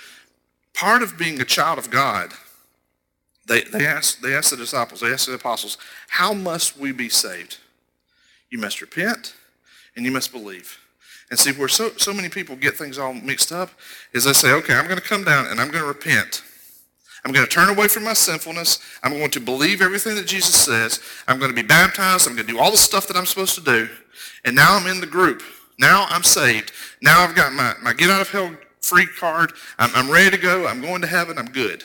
part 0.75 1.01
of 1.01 1.17
being 1.17 1.41
a 1.41 1.43
child 1.43 1.79
of 1.79 1.89
God, 1.89 2.33
they, 3.47 3.63
they, 3.63 3.83
asked, 3.83 4.21
they 4.21 4.35
asked 4.35 4.51
the 4.51 4.57
disciples, 4.57 5.01
they 5.01 5.11
asked 5.11 5.25
the 5.25 5.33
apostles, 5.33 5.79
how 6.07 6.31
must 6.31 6.77
we 6.77 6.91
be 6.91 7.09
saved? 7.09 7.57
You 8.51 8.59
must 8.59 8.79
repent 8.79 9.33
and 9.95 10.05
you 10.05 10.11
must 10.11 10.31
believe. 10.31 10.77
And 11.31 11.39
see, 11.39 11.51
where 11.51 11.67
so, 11.67 11.89
so 11.97 12.13
many 12.13 12.29
people 12.29 12.55
get 12.55 12.77
things 12.77 12.99
all 12.99 13.11
mixed 13.11 13.51
up 13.51 13.71
is 14.13 14.25
they 14.25 14.33
say, 14.33 14.51
okay, 14.51 14.75
I'm 14.75 14.85
going 14.85 14.99
to 14.99 15.03
come 15.03 15.23
down 15.23 15.47
and 15.47 15.59
I'm 15.59 15.71
going 15.71 15.81
to 15.81 15.87
repent. 15.87 16.43
I'm 17.25 17.31
going 17.31 17.43
to 17.43 17.51
turn 17.51 17.69
away 17.69 17.87
from 17.87 18.03
my 18.03 18.13
sinfulness. 18.13 18.77
I'm 19.01 19.13
going 19.13 19.31
to 19.31 19.39
believe 19.39 19.81
everything 19.81 20.13
that 20.13 20.27
Jesus 20.27 20.53
says. 20.53 20.99
I'm 21.27 21.39
going 21.39 21.49
to 21.49 21.55
be 21.55 21.67
baptized. 21.67 22.27
I'm 22.27 22.35
going 22.35 22.45
to 22.45 22.53
do 22.53 22.59
all 22.59 22.69
the 22.69 22.77
stuff 22.77 23.07
that 23.07 23.17
I'm 23.17 23.25
supposed 23.25 23.55
to 23.55 23.61
do. 23.61 23.89
And 24.45 24.55
now 24.55 24.77
I'm 24.77 24.85
in 24.85 24.99
the 24.99 25.07
group. 25.07 25.41
Now 25.81 26.05
I'm 26.09 26.21
saved. 26.21 26.71
Now 27.01 27.21
I've 27.21 27.35
got 27.35 27.53
my, 27.53 27.73
my 27.81 27.93
get 27.93 28.11
out 28.11 28.21
of 28.21 28.29
hell 28.29 28.55
free 28.81 29.07
card. 29.07 29.51
I'm, 29.79 29.89
I'm 29.95 30.11
ready 30.11 30.29
to 30.29 30.41
go. 30.41 30.67
I'm 30.67 30.79
going 30.79 31.01
to 31.01 31.07
heaven. 31.07 31.39
I'm 31.39 31.51
good. 31.51 31.83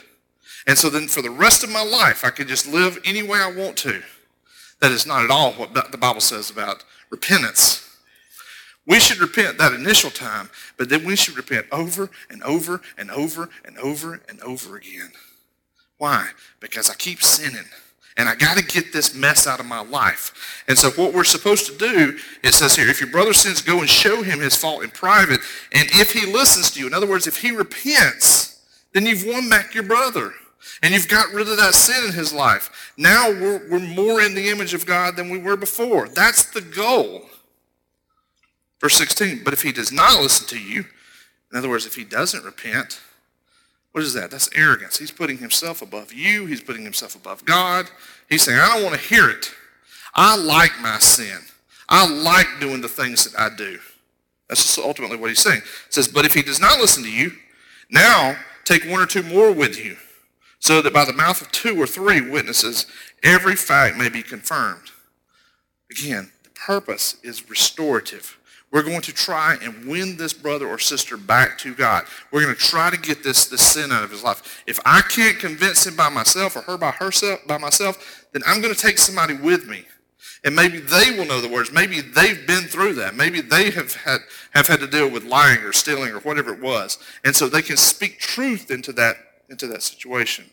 And 0.66 0.76
so 0.76 0.90
then 0.90 1.08
for 1.08 1.22
the 1.22 1.30
rest 1.30 1.64
of 1.64 1.70
my 1.70 1.82
life, 1.82 2.22
I 2.22 2.28
can 2.28 2.46
just 2.46 2.68
live 2.68 2.98
any 3.06 3.22
way 3.22 3.38
I 3.38 3.50
want 3.50 3.78
to. 3.78 4.02
That 4.82 4.92
is 4.92 5.06
not 5.06 5.24
at 5.24 5.30
all 5.30 5.52
what 5.52 5.72
the 5.72 5.96
Bible 5.96 6.20
says 6.20 6.50
about 6.50 6.84
repentance. 7.08 7.82
We 8.86 9.00
should 9.00 9.18
repent 9.18 9.56
that 9.58 9.72
initial 9.72 10.10
time, 10.10 10.50
but 10.76 10.90
then 10.90 11.04
we 11.04 11.16
should 11.16 11.36
repent 11.36 11.66
over 11.72 12.10
and 12.28 12.42
over 12.42 12.82
and 12.98 13.10
over 13.10 13.48
and 13.64 13.78
over 13.78 14.20
and 14.28 14.42
over 14.42 14.76
again. 14.76 15.12
Why? 15.96 16.30
Because 16.60 16.90
I 16.90 16.94
keep 16.94 17.22
sinning. 17.22 17.64
And 18.16 18.28
I 18.28 18.34
got 18.34 18.56
to 18.56 18.64
get 18.64 18.92
this 18.92 19.14
mess 19.14 19.46
out 19.46 19.60
of 19.60 19.66
my 19.66 19.80
life. 19.82 20.64
And 20.68 20.78
so 20.78 20.90
what 20.90 21.12
we're 21.12 21.24
supposed 21.24 21.66
to 21.66 21.76
do, 21.76 22.18
it 22.42 22.54
says 22.54 22.74
here, 22.74 22.88
if 22.88 23.00
your 23.00 23.10
brother 23.10 23.34
sins, 23.34 23.60
go 23.60 23.80
and 23.80 23.88
show 23.88 24.22
him 24.22 24.40
his 24.40 24.56
fault 24.56 24.82
in 24.82 24.90
private. 24.90 25.40
And 25.72 25.88
if 25.92 26.12
he 26.12 26.24
listens 26.24 26.70
to 26.70 26.80
you, 26.80 26.86
in 26.86 26.94
other 26.94 27.06
words, 27.06 27.26
if 27.26 27.42
he 27.42 27.50
repents, 27.50 28.64
then 28.94 29.04
you've 29.04 29.26
won 29.26 29.50
back 29.50 29.74
your 29.74 29.84
brother. 29.84 30.32
And 30.82 30.94
you've 30.94 31.08
got 31.08 31.32
rid 31.32 31.48
of 31.48 31.58
that 31.58 31.74
sin 31.74 32.06
in 32.06 32.12
his 32.12 32.32
life. 32.32 32.92
Now 32.96 33.30
we're, 33.30 33.68
we're 33.70 33.78
more 33.78 34.20
in 34.22 34.34
the 34.34 34.48
image 34.48 34.72
of 34.72 34.86
God 34.86 35.16
than 35.16 35.28
we 35.28 35.38
were 35.38 35.56
before. 35.56 36.08
That's 36.08 36.46
the 36.46 36.62
goal. 36.62 37.26
Verse 38.80 38.94
16, 38.94 39.42
but 39.44 39.52
if 39.52 39.62
he 39.62 39.72
does 39.72 39.92
not 39.92 40.20
listen 40.20 40.46
to 40.48 40.58
you, 40.58 40.84
in 41.50 41.58
other 41.58 41.68
words, 41.68 41.86
if 41.86 41.94
he 41.94 42.04
doesn't 42.04 42.44
repent, 42.44 43.00
what 43.96 44.04
is 44.04 44.12
that? 44.12 44.30
That's 44.30 44.50
arrogance. 44.54 44.98
He's 44.98 45.10
putting 45.10 45.38
himself 45.38 45.80
above 45.80 46.12
you. 46.12 46.44
He's 46.44 46.60
putting 46.60 46.84
himself 46.84 47.14
above 47.14 47.46
God. 47.46 47.88
He's 48.28 48.42
saying, 48.42 48.58
I 48.58 48.74
don't 48.74 48.84
want 48.84 48.94
to 48.94 49.00
hear 49.00 49.30
it. 49.30 49.50
I 50.14 50.36
like 50.36 50.78
my 50.82 50.98
sin. 50.98 51.38
I 51.88 52.06
like 52.06 52.46
doing 52.60 52.82
the 52.82 52.90
things 52.90 53.24
that 53.24 53.40
I 53.40 53.56
do. 53.56 53.78
That's 54.50 54.76
ultimately 54.76 55.16
what 55.16 55.30
he's 55.30 55.40
saying. 55.40 55.62
Says, 55.88 56.08
but 56.08 56.26
if 56.26 56.34
he 56.34 56.42
does 56.42 56.60
not 56.60 56.78
listen 56.78 57.04
to 57.04 57.10
you, 57.10 57.32
now 57.90 58.36
take 58.66 58.84
one 58.84 59.00
or 59.00 59.06
two 59.06 59.22
more 59.22 59.50
with 59.50 59.82
you, 59.82 59.96
so 60.58 60.82
that 60.82 60.92
by 60.92 61.06
the 61.06 61.14
mouth 61.14 61.40
of 61.40 61.50
two 61.50 61.80
or 61.80 61.86
three 61.86 62.20
witnesses, 62.20 62.84
every 63.22 63.56
fact 63.56 63.96
may 63.96 64.10
be 64.10 64.22
confirmed. 64.22 64.90
Again, 65.90 66.32
the 66.42 66.50
purpose 66.50 67.16
is 67.22 67.48
restorative. 67.48 68.36
We're 68.76 68.82
going 68.82 69.00
to 69.00 69.14
try 69.14 69.56
and 69.62 69.86
win 69.86 70.18
this 70.18 70.34
brother 70.34 70.68
or 70.68 70.78
sister 70.78 71.16
back 71.16 71.56
to 71.60 71.74
God. 71.74 72.04
We're 72.30 72.42
going 72.42 72.54
to 72.54 72.60
try 72.60 72.90
to 72.90 72.98
get 72.98 73.24
this, 73.24 73.46
this 73.46 73.62
sin 73.62 73.90
out 73.90 74.04
of 74.04 74.10
his 74.10 74.22
life. 74.22 74.62
If 74.66 74.78
I 74.84 75.00
can't 75.00 75.38
convince 75.38 75.86
him 75.86 75.96
by 75.96 76.10
myself 76.10 76.56
or 76.56 76.60
her 76.60 76.76
by 76.76 76.90
herself 76.90 77.40
by 77.46 77.56
myself, 77.56 78.26
then 78.32 78.42
I'm 78.46 78.60
going 78.60 78.74
to 78.74 78.78
take 78.78 78.98
somebody 78.98 79.32
with 79.32 79.66
me. 79.66 79.86
And 80.44 80.54
maybe 80.54 80.76
they 80.76 81.10
will 81.16 81.24
know 81.24 81.40
the 81.40 81.48
words. 81.48 81.72
Maybe 81.72 82.02
they've 82.02 82.46
been 82.46 82.64
through 82.64 82.96
that. 82.96 83.14
Maybe 83.14 83.40
they 83.40 83.70
have 83.70 83.94
had, 83.94 84.18
have 84.50 84.66
had 84.66 84.80
to 84.80 84.86
deal 84.86 85.10
with 85.10 85.24
lying 85.24 85.60
or 85.60 85.72
stealing 85.72 86.10
or 86.10 86.20
whatever 86.20 86.52
it 86.52 86.60
was. 86.60 86.98
And 87.24 87.34
so 87.34 87.48
they 87.48 87.62
can 87.62 87.78
speak 87.78 88.18
truth 88.18 88.70
into 88.70 88.92
that 88.92 89.16
into 89.48 89.66
that 89.68 89.84
situation. 89.84 90.44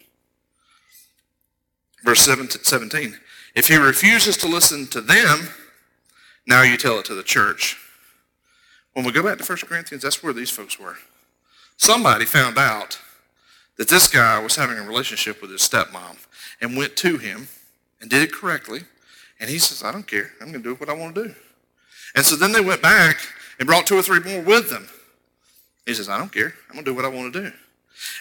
Verse 2.05 2.21
17 2.21 3.19
If 3.53 3.67
he 3.67 3.75
refuses 3.75 4.37
to 4.37 4.47
listen 4.47 4.87
to 4.91 5.01
them, 5.01 5.49
now 6.47 6.61
you 6.61 6.77
tell 6.77 6.99
it 6.99 7.05
to 7.07 7.15
the 7.15 7.23
church. 7.23 7.81
When 8.93 9.05
we 9.05 9.11
go 9.11 9.23
back 9.23 9.37
to 9.39 9.43
1 9.43 9.57
Corinthians, 9.59 10.03
that's 10.03 10.21
where 10.23 10.33
these 10.33 10.49
folks 10.49 10.79
were. 10.79 10.97
Somebody 11.77 12.25
found 12.25 12.57
out 12.57 12.99
that 13.77 13.89
this 13.89 14.07
guy 14.07 14.39
was 14.39 14.55
having 14.55 14.77
a 14.77 14.83
relationship 14.83 15.41
with 15.41 15.51
his 15.51 15.61
stepmom 15.61 16.17
and 16.61 16.77
went 16.77 16.95
to 16.97 17.17
him 17.17 17.47
and 17.99 18.09
did 18.09 18.21
it 18.21 18.31
correctly. 18.31 18.81
And 19.39 19.49
he 19.49 19.57
says, 19.57 19.83
I 19.83 19.91
don't 19.91 20.07
care. 20.07 20.31
I'm 20.39 20.51
going 20.51 20.63
to 20.63 20.69
do 20.69 20.75
what 20.75 20.89
I 20.89 20.93
want 20.93 21.15
to 21.15 21.23
do. 21.25 21.35
And 22.15 22.23
so 22.23 22.35
then 22.35 22.51
they 22.51 22.61
went 22.61 22.81
back 22.81 23.17
and 23.59 23.67
brought 23.67 23.87
two 23.87 23.97
or 23.97 24.03
three 24.03 24.19
more 24.19 24.41
with 24.41 24.69
them. 24.69 24.87
He 25.85 25.93
says, 25.93 26.07
I 26.07 26.17
don't 26.17 26.31
care. 26.31 26.53
I'm 26.69 26.75
going 26.75 26.85
to 26.85 26.91
do 26.91 26.95
what 26.95 27.05
I 27.05 27.09
want 27.09 27.33
to 27.33 27.41
do. 27.41 27.51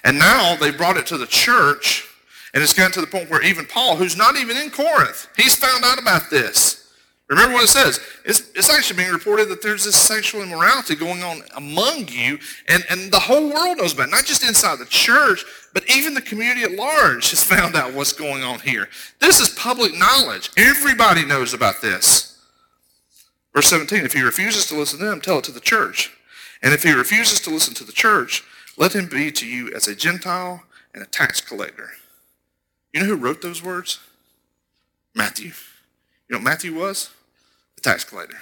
And 0.05 0.19
now 0.19 0.57
they 0.57 0.71
brought 0.71 0.97
it 0.97 1.07
to 1.07 1.19
the 1.19 1.27
church, 1.27 2.09
and 2.55 2.63
it's 2.63 2.73
gotten 2.73 2.93
to 2.93 3.01
the 3.01 3.07
point 3.07 3.31
where 3.31 3.43
even 3.43 3.67
Paul, 3.67 3.97
who's 3.97 4.17
not 4.17 4.37
even 4.37 4.57
in 4.57 4.71
Corinth, 4.71 5.29
he's 5.37 5.55
found 5.55 5.85
out 5.85 6.01
about 6.01 6.31
this. 6.31 6.82
Remember 7.33 7.55
what 7.55 7.65
it 7.65 7.69
says. 7.69 7.99
It's, 8.27 8.51
it's 8.55 8.69
actually 8.69 8.99
being 8.99 9.11
reported 9.11 9.49
that 9.49 9.63
there's 9.63 9.87
this 9.87 9.97
sexual 9.97 10.43
immorality 10.43 10.95
going 10.95 11.23
on 11.23 11.41
among 11.57 12.09
you, 12.09 12.39
and, 12.69 12.85
and 12.91 13.11
the 13.11 13.19
whole 13.19 13.51
world 13.51 13.79
knows 13.79 13.95
about 13.95 14.09
it. 14.09 14.11
Not 14.11 14.27
just 14.27 14.47
inside 14.47 14.79
the 14.79 14.85
church, 14.85 15.43
but 15.73 15.89
even 15.89 16.13
the 16.13 16.21
community 16.21 16.63
at 16.63 16.73
large 16.73 17.31
has 17.31 17.43
found 17.43 17.75
out 17.75 17.95
what's 17.95 18.13
going 18.13 18.43
on 18.43 18.61
here. 18.61 18.91
This 19.19 19.41
is 19.41 19.49
public 19.49 19.97
knowledge. 19.97 20.51
Everybody 20.59 21.25
knows 21.25 21.55
about 21.55 21.81
this. 21.81 22.39
Verse 23.55 23.67
17, 23.69 24.05
if 24.05 24.13
he 24.13 24.21
refuses 24.21 24.67
to 24.67 24.77
listen 24.77 24.99
to 24.99 25.07
them, 25.07 25.23
tell 25.23 25.39
it 25.39 25.45
to 25.45 25.53
the 25.53 25.61
church. 25.61 26.11
And 26.63 26.75
if 26.75 26.83
he 26.83 26.93
refuses 26.93 27.41
to 27.41 27.51
listen 27.51 27.73
to 27.77 27.85
the 27.85 27.93
church, 27.93 28.45
let 28.77 28.95
him 28.95 29.07
be 29.07 29.33
to 29.33 29.47
you 29.47 29.73
as 29.75 29.89
a 29.89 29.95
Gentile 29.95 30.65
and 30.93 31.03
a 31.03 31.07
tax 31.07 31.41
collector. 31.41 31.93
You 32.93 33.01
know 33.01 33.07
who 33.07 33.17
wrote 33.17 33.41
those 33.41 33.63
words? 33.63 34.01
Matthew. 35.15 35.53
You 36.29 36.33
know 36.33 36.39
what 36.39 36.45
Matthew 36.45 36.75
was? 36.75 37.09
Tax 37.83 38.05
collector. 38.05 38.39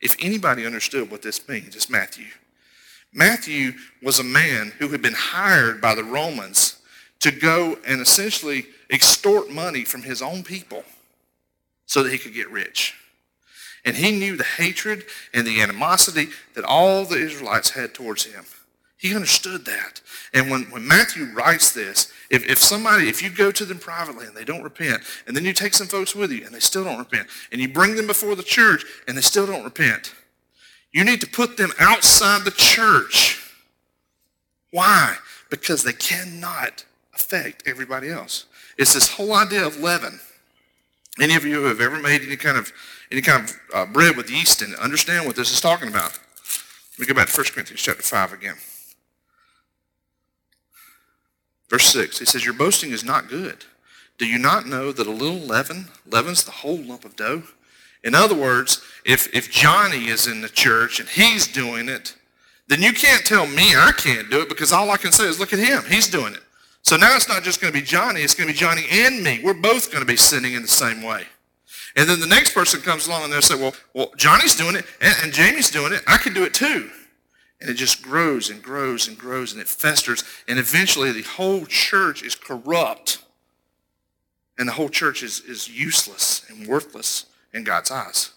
If 0.00 0.16
anybody 0.20 0.66
understood 0.66 1.10
what 1.10 1.22
this 1.22 1.48
means, 1.48 1.74
it's 1.74 1.90
Matthew. 1.90 2.26
Matthew 3.12 3.72
was 4.02 4.18
a 4.18 4.24
man 4.24 4.72
who 4.78 4.88
had 4.88 5.02
been 5.02 5.14
hired 5.14 5.80
by 5.80 5.94
the 5.94 6.04
Romans 6.04 6.80
to 7.20 7.30
go 7.30 7.78
and 7.86 8.00
essentially 8.00 8.66
extort 8.90 9.50
money 9.50 9.84
from 9.84 10.02
his 10.02 10.20
own 10.20 10.42
people 10.44 10.84
so 11.86 12.02
that 12.02 12.12
he 12.12 12.18
could 12.18 12.34
get 12.34 12.50
rich. 12.50 12.94
And 13.84 13.96
he 13.96 14.10
knew 14.12 14.36
the 14.36 14.44
hatred 14.44 15.04
and 15.32 15.46
the 15.46 15.60
animosity 15.60 16.28
that 16.54 16.64
all 16.64 17.04
the 17.04 17.16
Israelites 17.16 17.70
had 17.70 17.94
towards 17.94 18.24
him. 18.24 18.44
He 18.98 19.14
understood 19.14 19.64
that. 19.66 20.00
And 20.32 20.50
when, 20.50 20.62
when 20.70 20.86
Matthew 20.86 21.26
writes 21.34 21.72
this, 21.72 22.10
if, 22.30 22.48
if 22.48 22.58
somebody, 22.58 23.08
if 23.08 23.22
you 23.22 23.28
go 23.28 23.50
to 23.50 23.64
them 23.64 23.78
privately 23.78 24.26
and 24.26 24.34
they 24.34 24.44
don't 24.44 24.62
repent, 24.62 25.02
and 25.26 25.36
then 25.36 25.44
you 25.44 25.52
take 25.52 25.74
some 25.74 25.86
folks 25.86 26.14
with 26.14 26.32
you 26.32 26.44
and 26.46 26.54
they 26.54 26.60
still 26.60 26.84
don't 26.84 26.98
repent, 26.98 27.28
and 27.52 27.60
you 27.60 27.68
bring 27.68 27.94
them 27.94 28.06
before 28.06 28.34
the 28.34 28.42
church 28.42 28.84
and 29.06 29.16
they 29.16 29.22
still 29.22 29.46
don't 29.46 29.64
repent, 29.64 30.14
you 30.92 31.04
need 31.04 31.20
to 31.20 31.26
put 31.26 31.58
them 31.58 31.72
outside 31.78 32.44
the 32.44 32.50
church. 32.50 33.52
Why? 34.70 35.16
Because 35.50 35.82
they 35.82 35.92
cannot 35.92 36.84
affect 37.14 37.64
everybody 37.66 38.08
else. 38.08 38.46
It's 38.78 38.94
this 38.94 39.12
whole 39.12 39.34
idea 39.34 39.66
of 39.66 39.78
leaven. 39.78 40.20
Any 41.20 41.34
of 41.34 41.44
you 41.44 41.60
who 41.60 41.64
have 41.66 41.80
ever 41.80 42.00
made 42.00 42.22
any 42.22 42.36
kind 42.36 42.58
of 42.58 42.72
any 43.10 43.22
kind 43.22 43.44
of 43.44 43.60
uh, 43.72 43.86
bread 43.86 44.16
with 44.16 44.30
yeast 44.30 44.62
it 44.62 44.74
understand 44.78 45.26
what 45.26 45.36
this 45.36 45.52
is 45.52 45.60
talking 45.60 45.88
about. 45.88 46.18
Let 46.98 47.00
me 47.00 47.06
go 47.06 47.14
back 47.14 47.28
to 47.28 47.40
1 47.40 47.46
Corinthians 47.52 47.80
chapter 47.80 48.02
5 48.02 48.32
again. 48.32 48.56
Verse 51.68 51.86
6, 51.92 52.18
he 52.18 52.24
says, 52.24 52.44
Your 52.44 52.54
boasting 52.54 52.90
is 52.90 53.04
not 53.04 53.28
good. 53.28 53.64
Do 54.18 54.26
you 54.26 54.38
not 54.38 54.66
know 54.66 54.92
that 54.92 55.06
a 55.06 55.10
little 55.10 55.38
leaven 55.38 55.86
leavens 56.10 56.44
the 56.44 56.50
whole 56.50 56.78
lump 56.78 57.04
of 57.04 57.16
dough? 57.16 57.42
In 58.02 58.14
other 58.14 58.34
words, 58.34 58.82
if, 59.04 59.34
if 59.34 59.50
Johnny 59.50 60.06
is 60.06 60.26
in 60.26 60.40
the 60.40 60.48
church 60.48 61.00
and 61.00 61.08
he's 61.08 61.46
doing 61.46 61.88
it, 61.88 62.14
then 62.68 62.82
you 62.82 62.92
can't 62.92 63.24
tell 63.24 63.46
me 63.46 63.74
I 63.76 63.92
can't 63.96 64.30
do 64.30 64.40
it 64.40 64.48
because 64.48 64.72
all 64.72 64.90
I 64.90 64.96
can 64.96 65.12
say 65.12 65.24
is 65.24 65.38
look 65.38 65.52
at 65.52 65.58
him. 65.58 65.82
He's 65.88 66.08
doing 66.08 66.32
it. 66.34 66.40
So 66.82 66.96
now 66.96 67.16
it's 67.16 67.28
not 67.28 67.42
just 67.42 67.60
going 67.60 67.72
to 67.72 67.78
be 67.78 67.84
Johnny, 67.84 68.20
it's 68.20 68.34
going 68.34 68.46
to 68.46 68.54
be 68.54 68.58
Johnny 68.58 68.84
and 68.90 69.22
me. 69.22 69.40
We're 69.42 69.54
both 69.54 69.90
going 69.90 70.02
to 70.02 70.06
be 70.06 70.16
sinning 70.16 70.54
in 70.54 70.62
the 70.62 70.68
same 70.68 71.02
way. 71.02 71.24
And 71.96 72.08
then 72.08 72.20
the 72.20 72.26
next 72.26 72.54
person 72.54 72.80
comes 72.80 73.08
along 73.08 73.24
and 73.24 73.32
they'll 73.32 73.42
say, 73.42 73.56
well, 73.56 73.74
well 73.92 74.12
Johnny's 74.16 74.54
doing 74.54 74.76
it 74.76 74.84
and, 75.00 75.14
and 75.24 75.32
Jamie's 75.32 75.70
doing 75.70 75.92
it. 75.92 76.02
I 76.06 76.16
can 76.16 76.32
do 76.32 76.44
it 76.44 76.54
too. 76.54 76.90
And 77.60 77.70
it 77.70 77.74
just 77.74 78.02
grows 78.02 78.50
and 78.50 78.62
grows 78.62 79.08
and 79.08 79.16
grows 79.16 79.52
and 79.52 79.60
it 79.60 79.68
festers. 79.68 80.24
And 80.46 80.58
eventually 80.58 81.12
the 81.12 81.22
whole 81.22 81.64
church 81.66 82.22
is 82.22 82.34
corrupt. 82.34 83.22
And 84.58 84.68
the 84.68 84.72
whole 84.72 84.88
church 84.88 85.22
is, 85.22 85.40
is 85.40 85.68
useless 85.68 86.44
and 86.48 86.66
worthless 86.66 87.26
in 87.52 87.64
God's 87.64 87.90
eyes. 87.90 88.30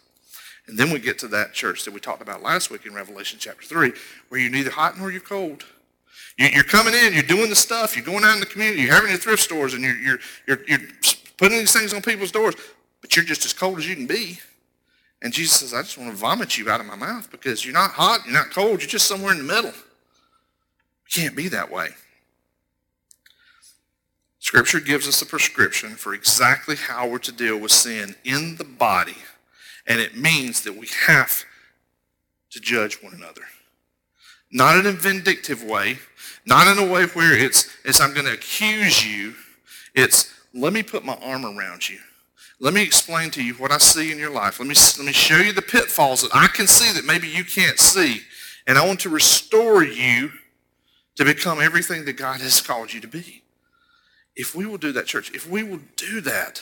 And 0.68 0.78
then 0.78 0.92
we 0.92 1.00
get 1.00 1.18
to 1.20 1.28
that 1.30 1.54
church 1.54 1.84
that 1.86 1.94
we 1.94 2.00
talked 2.00 2.22
about 2.22 2.44
last 2.44 2.70
week 2.70 2.86
in 2.86 2.94
Revelation 2.94 3.40
chapter 3.42 3.66
3, 3.66 3.92
where 4.30 4.40
you're 4.40 4.52
neither 4.52 4.70
hot 4.70 4.98
nor 5.00 5.12
you're 5.12 5.20
cold. 5.20 5.66
You're 6.38 6.64
coming 6.64 6.94
in, 6.94 7.14
you're 7.14 7.24
doing 7.24 7.50
the 7.50 7.56
stuff, 7.56 7.98
you're 7.98 8.06
going 8.06 8.24
out 8.24 8.36
in 8.36 8.40
the 8.40 8.46
community, 8.46 8.84
you're 8.84 8.94
having 8.94 9.10
your 9.10 9.20
thrift 9.20 9.44
stores, 9.44 9.74
and 9.74 9.84
you're, 9.84 9.98
you're, 9.98 10.20
you're, 10.48 10.60
you're 10.68 10.80
putting 11.38 11.58
these 11.58 11.74
things 11.74 11.94
on 11.94 12.02
people's 12.02 12.32
doors, 12.32 12.56
but 13.02 13.14
you're 13.16 13.26
just 13.26 13.44
as 13.44 13.52
cold 13.52 13.78
as 13.78 13.90
you 13.90 13.96
can 13.96 14.06
be. 14.06 14.40
And 15.22 15.34
Jesus 15.34 15.60
says, 15.60 15.74
I 15.74 15.82
just 15.82 15.98
want 15.98 16.12
to 16.12 16.16
vomit 16.16 16.58
you 16.58 16.70
out 16.70 16.80
of 16.80 16.86
my 16.86 16.96
mouth 16.96 17.30
because 17.30 17.66
you're 17.66 17.74
not 17.74 17.92
hot, 17.92 18.22
you're 18.26 18.34
not 18.34 18.52
cold, 18.52 18.82
you're 18.82 18.90
just 18.90 19.08
somewhere 19.08 19.34
in 19.34 19.40
the 19.40 19.54
middle. 19.54 19.72
You 19.72 21.22
can't 21.22 21.36
be 21.36 21.50
that 21.50 21.72
way. 21.72 21.90
Scripture 24.40 24.80
gives 24.80 25.08
us 25.08 25.22
a 25.22 25.26
prescription 25.26 25.92
for 25.92 26.14
exactly 26.14 26.78
how 26.78 27.08
we're 27.08 27.20
to 27.20 27.32
deal 27.32 27.58
with 27.58 27.72
sin 27.72 28.16
in 28.24 28.56
the 28.56 28.64
body, 28.64 29.18
and 29.86 30.00
it 30.00 30.16
means 30.16 30.64
that 30.64 30.76
we 30.76 30.88
have 31.06 31.44
to 32.52 32.60
judge 32.60 33.04
one 33.04 33.14
another. 33.14 33.42
Not 34.52 34.78
in 34.78 34.86
a 34.86 34.92
vindictive 34.92 35.64
way, 35.64 36.00
not 36.46 36.68
in 36.68 36.84
a 36.84 36.92
way 36.92 37.06
where 37.08 37.38
it's, 37.38 37.70
it's 37.84 38.00
I'm 38.00 38.14
going 38.14 38.26
to 38.26 38.34
accuse 38.34 39.06
you. 39.06 39.36
It's 39.94 40.34
let 40.54 40.74
me 40.74 40.84
put 40.84 41.04
my 41.04 41.16
arm 41.22 41.46
around 41.46 41.88
you. 41.88 42.00
Let 42.62 42.74
me 42.74 42.84
explain 42.84 43.32
to 43.32 43.44
you 43.44 43.54
what 43.54 43.72
I 43.72 43.78
see 43.78 44.12
in 44.12 44.20
your 44.20 44.32
life. 44.32 44.60
Let 44.60 44.68
me, 44.68 44.76
let 44.98 45.06
me 45.06 45.14
show 45.14 45.38
you 45.38 45.54
the 45.54 45.62
pitfalls 45.62 46.24
that 46.24 46.36
I 46.36 46.48
can 46.48 46.68
see 46.68 46.92
that 46.92 47.06
maybe 47.06 47.28
you 47.28 47.46
can't 47.46 47.80
see. 47.80 48.22
And 48.68 48.78
I 48.78 48.86
want 48.86 49.00
to 49.02 49.10
restore 49.10 49.82
you 49.82 50.32
to 51.16 51.24
become 51.24 51.62
everything 51.62 52.04
that 52.06 52.14
God 52.14 52.42
has 52.42 52.62
called 52.62 52.94
you 52.94 53.00
to 53.00 53.08
be. 53.08 53.44
If 54.36 54.56
we 54.56 54.66
will 54.66 54.78
do 54.78 54.92
that, 54.92 55.06
church, 55.06 55.32
if 55.34 55.50
we 55.50 55.64
will 55.64 55.80
do 55.96 56.20
that, 56.22 56.62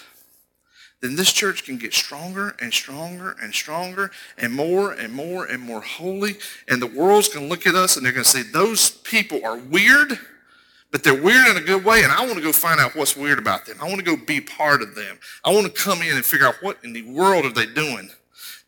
then 1.02 1.16
this 1.16 1.32
church 1.32 1.64
can 1.64 1.78
get 1.78 1.94
stronger 1.94 2.56
and 2.60 2.74
stronger 2.74 3.36
and 3.42 3.54
stronger 3.54 4.12
and 4.38 4.54
more 4.54 4.92
and 4.92 5.14
more 5.14 5.46
and 5.46 5.62
more 5.62 5.82
holy. 5.82 6.38
And 6.68 6.82
the 6.82 6.88
world's 6.88 7.30
going 7.30 7.46
to 7.46 7.50
look 7.50 7.68
at 7.68 7.76
us 7.76 7.98
and 7.98 8.06
they're 8.06 8.14
going 8.14 8.24
to 8.24 8.30
say, 8.30 8.44
those 8.44 8.90
people 8.90 9.44
are 9.44 9.58
weird 9.58 10.20
but 10.92 11.04
they're 11.04 11.22
weird 11.22 11.48
in 11.48 11.58
a 11.58 11.62
good 11.62 11.84
way, 11.84 12.04
and 12.04 12.12
I 12.12 12.22
want 12.26 12.36
to 12.36 12.42
go 12.42 12.54
find 12.54 12.80
out 12.80 12.96
what's 12.96 13.18
weird 13.18 13.40
about 13.40 13.66
them. 13.66 13.78
I 13.82 13.86
want 13.86 13.98
to 13.98 14.04
go 14.04 14.16
be 14.16 14.40
part 14.40 14.82
of 14.82 14.96
them. 14.96 15.20
I 15.44 15.54
want 15.54 15.66
to 15.66 15.72
come 15.72 16.02
in 16.02 16.16
and 16.16 16.26
figure 16.26 16.48
out 16.48 16.56
what 16.62 16.78
in 16.84 16.94
the 16.94 17.04
world 17.04 17.46
are 17.46 17.52
they 17.52 17.66
doing. 17.66 18.10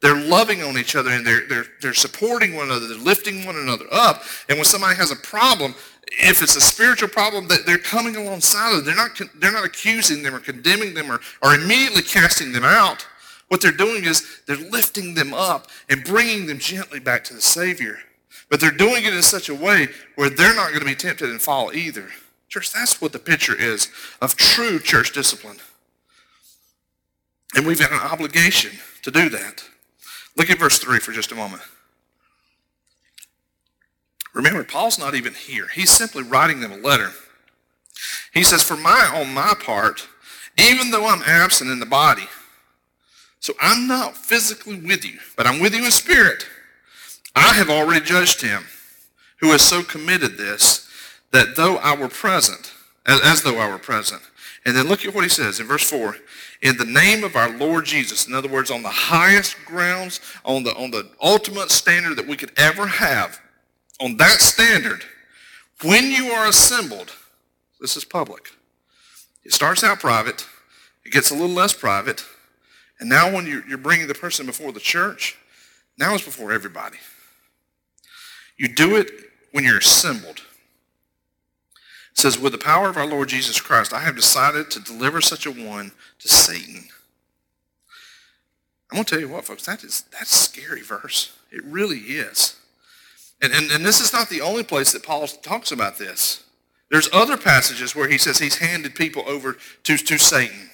They're 0.01 0.15
loving 0.15 0.62
on 0.63 0.77
each 0.77 0.95
other 0.95 1.10
and 1.10 1.25
they're, 1.25 1.45
they're, 1.47 1.65
they're 1.82 1.93
supporting 1.93 2.55
one 2.55 2.67
another. 2.67 2.88
They're 2.88 2.97
lifting 2.97 3.45
one 3.45 3.58
another 3.58 3.86
up. 3.91 4.23
And 4.47 4.58
when 4.58 4.65
somebody 4.65 4.95
has 4.95 5.12
a 5.12 5.15
problem, 5.17 5.75
if 6.08 6.41
it's 6.41 6.55
a 6.55 6.62
spiritual 6.62 7.10
problem, 7.10 7.47
that 7.49 7.65
they're 7.65 7.77
coming 7.77 8.15
alongside 8.15 8.77
of. 8.77 8.86
They're 8.86 8.95
not, 8.95 9.19
they're 9.36 9.51
not 9.51 9.65
accusing 9.65 10.23
them 10.23 10.36
or 10.36 10.39
condemning 10.39 10.93
them 10.93 11.12
or, 11.12 11.19
or 11.41 11.53
immediately 11.53 12.01
casting 12.01 12.53
them 12.53 12.63
out. 12.63 13.05
What 13.49 13.62
they're 13.62 13.71
doing 13.71 14.05
is 14.05 14.41
they're 14.45 14.58
lifting 14.58 15.15
them 15.15 15.34
up 15.34 15.67
and 15.89 16.03
bringing 16.03 16.45
them 16.45 16.60
gently 16.60 16.99
back 16.99 17.23
to 17.25 17.34
the 17.34 17.41
Savior. 17.41 17.99
But 18.49 18.59
they're 18.59 18.71
doing 18.71 19.05
it 19.05 19.13
in 19.13 19.21
such 19.21 19.47
a 19.49 19.55
way 19.55 19.89
where 20.15 20.29
they're 20.29 20.55
not 20.55 20.69
going 20.69 20.79
to 20.79 20.85
be 20.85 20.95
tempted 20.95 21.29
and 21.29 21.41
fall 21.41 21.71
either. 21.73 22.09
Church, 22.49 22.73
that's 22.73 22.99
what 22.99 23.12
the 23.12 23.19
picture 23.19 23.55
is 23.55 23.89
of 24.21 24.35
true 24.35 24.79
church 24.79 25.13
discipline. 25.13 25.57
And 27.55 27.65
we've 27.65 27.79
got 27.79 27.91
an 27.91 27.99
obligation 27.99 28.71
to 29.03 29.12
do 29.12 29.29
that. 29.29 29.63
Look 30.35 30.49
at 30.49 30.59
verse 30.59 30.79
3 30.79 30.99
for 30.99 31.12
just 31.12 31.31
a 31.31 31.35
moment. 31.35 31.62
Remember, 34.33 34.63
Paul's 34.63 34.99
not 34.99 35.15
even 35.15 35.33
here. 35.33 35.67
He's 35.73 35.91
simply 35.91 36.23
writing 36.23 36.59
them 36.59 36.71
a 36.71 36.77
letter. 36.77 37.12
He 38.33 38.43
says, 38.43 38.63
For 38.63 38.77
my 38.77 39.12
on 39.13 39.33
my 39.33 39.53
part, 39.59 40.07
even 40.57 40.91
though 40.91 41.07
I'm 41.07 41.23
absent 41.23 41.71
in 41.71 41.79
the 41.79 41.85
body, 41.85 42.27
so 43.39 43.53
I'm 43.59 43.88
not 43.88 44.17
physically 44.17 44.79
with 44.79 45.05
you, 45.05 45.19
but 45.35 45.47
I'm 45.47 45.59
with 45.59 45.73
you 45.73 45.85
in 45.85 45.91
spirit. 45.91 46.45
I 47.35 47.53
have 47.53 47.69
already 47.69 48.05
judged 48.05 48.41
him 48.41 48.65
who 49.39 49.51
has 49.51 49.61
so 49.61 49.83
committed 49.83 50.37
this 50.37 50.89
that 51.31 51.55
though 51.55 51.77
I 51.77 51.95
were 51.95 52.09
present, 52.09 52.73
as, 53.05 53.21
as, 53.21 53.43
though 53.43 53.57
I 53.57 53.69
were 53.69 53.77
present. 53.77 54.21
And 54.65 54.75
then 54.75 54.87
look 54.87 55.05
at 55.05 55.13
what 55.13 55.23
he 55.23 55.29
says 55.29 55.59
in 55.59 55.67
verse 55.67 55.89
4. 55.89 56.15
In 56.61 56.77
the 56.77 56.85
name 56.85 57.23
of 57.23 57.35
our 57.35 57.49
Lord 57.49 57.85
Jesus, 57.85 58.27
in 58.27 58.33
other 58.33 58.49
words, 58.49 58.71
on 58.71 58.83
the 58.83 58.89
highest 58.89 59.55
grounds, 59.65 60.19
on 60.43 60.63
the, 60.63 60.75
on 60.75 60.91
the 60.91 61.09
ultimate 61.21 61.71
standard 61.71 62.17
that 62.17 62.27
we 62.27 62.35
could 62.35 62.51
ever 62.57 62.85
have, 62.87 63.39
on 64.01 64.17
that 64.17 64.41
standard, 64.41 65.03
when 65.83 66.11
you 66.11 66.31
are 66.31 66.47
assembled, 66.47 67.13
This 67.79 67.95
is 67.95 68.03
public. 68.03 68.51
It 69.45 69.53
starts 69.53 69.83
out 69.83 69.99
private. 69.99 70.45
It 71.05 71.13
gets 71.13 71.31
a 71.31 71.33
little 71.33 71.55
less 71.55 71.73
private. 71.73 72.25
And 72.99 73.09
now 73.09 73.33
when 73.33 73.45
you're, 73.47 73.65
you're 73.67 73.77
bringing 73.77 74.07
the 74.07 74.13
person 74.13 74.45
before 74.45 74.73
the 74.73 74.81
church, 74.81 75.37
now 75.97 76.13
it's 76.13 76.25
before 76.25 76.51
everybody. 76.51 76.97
You 78.60 78.67
do 78.67 78.98
it 78.98 79.10
when 79.54 79.63
you're 79.63 79.78
assembled. 79.78 80.41
It 82.12 82.17
says, 82.17 82.38
with 82.38 82.52
the 82.52 82.58
power 82.58 82.89
of 82.89 82.98
our 82.98 83.08
Lord 83.08 83.30
Jesus 83.30 83.62
Christ, 83.62 83.93
I 83.93 84.02
have 84.02 84.17
decided 84.17 84.69
to 84.72 84.82
deliver 84.82 85.22
such 85.22 85.45
a 85.45 85.52
one 85.52 85.93
to 86.19 86.28
Satan. 86.28 86.84
I'm 88.91 88.98
going 88.98 89.06
to 89.06 89.10
tell 89.10 89.19
you 89.19 89.30
what, 89.30 89.45
folks, 89.45 89.65
that 89.65 89.84
is, 89.84 90.04
that's 90.12 90.34
a 90.34 90.38
scary 90.38 90.82
verse. 90.82 91.38
It 91.52 91.63
really 91.63 92.00
is. 92.00 92.58
And, 93.41 93.54
and, 93.54 93.72
and 93.72 93.86
this 93.86 94.02
is 94.02 94.12
not 94.12 94.28
the 94.28 94.41
only 94.41 94.63
place 94.63 94.91
that 94.91 95.04
Paul 95.04 95.26
talks 95.28 95.72
about 95.72 95.98
this. 95.98 96.43
There's 96.91 97.10
other 97.13 97.38
passages 97.38 97.95
where 97.95 98.10
he 98.10 98.17
says 98.17 98.39
he's 98.39 98.58
handed 98.58 98.93
people 98.93 99.24
over 99.26 99.56
to, 99.84 99.98
to 99.98 100.17
Satan. 100.17 100.68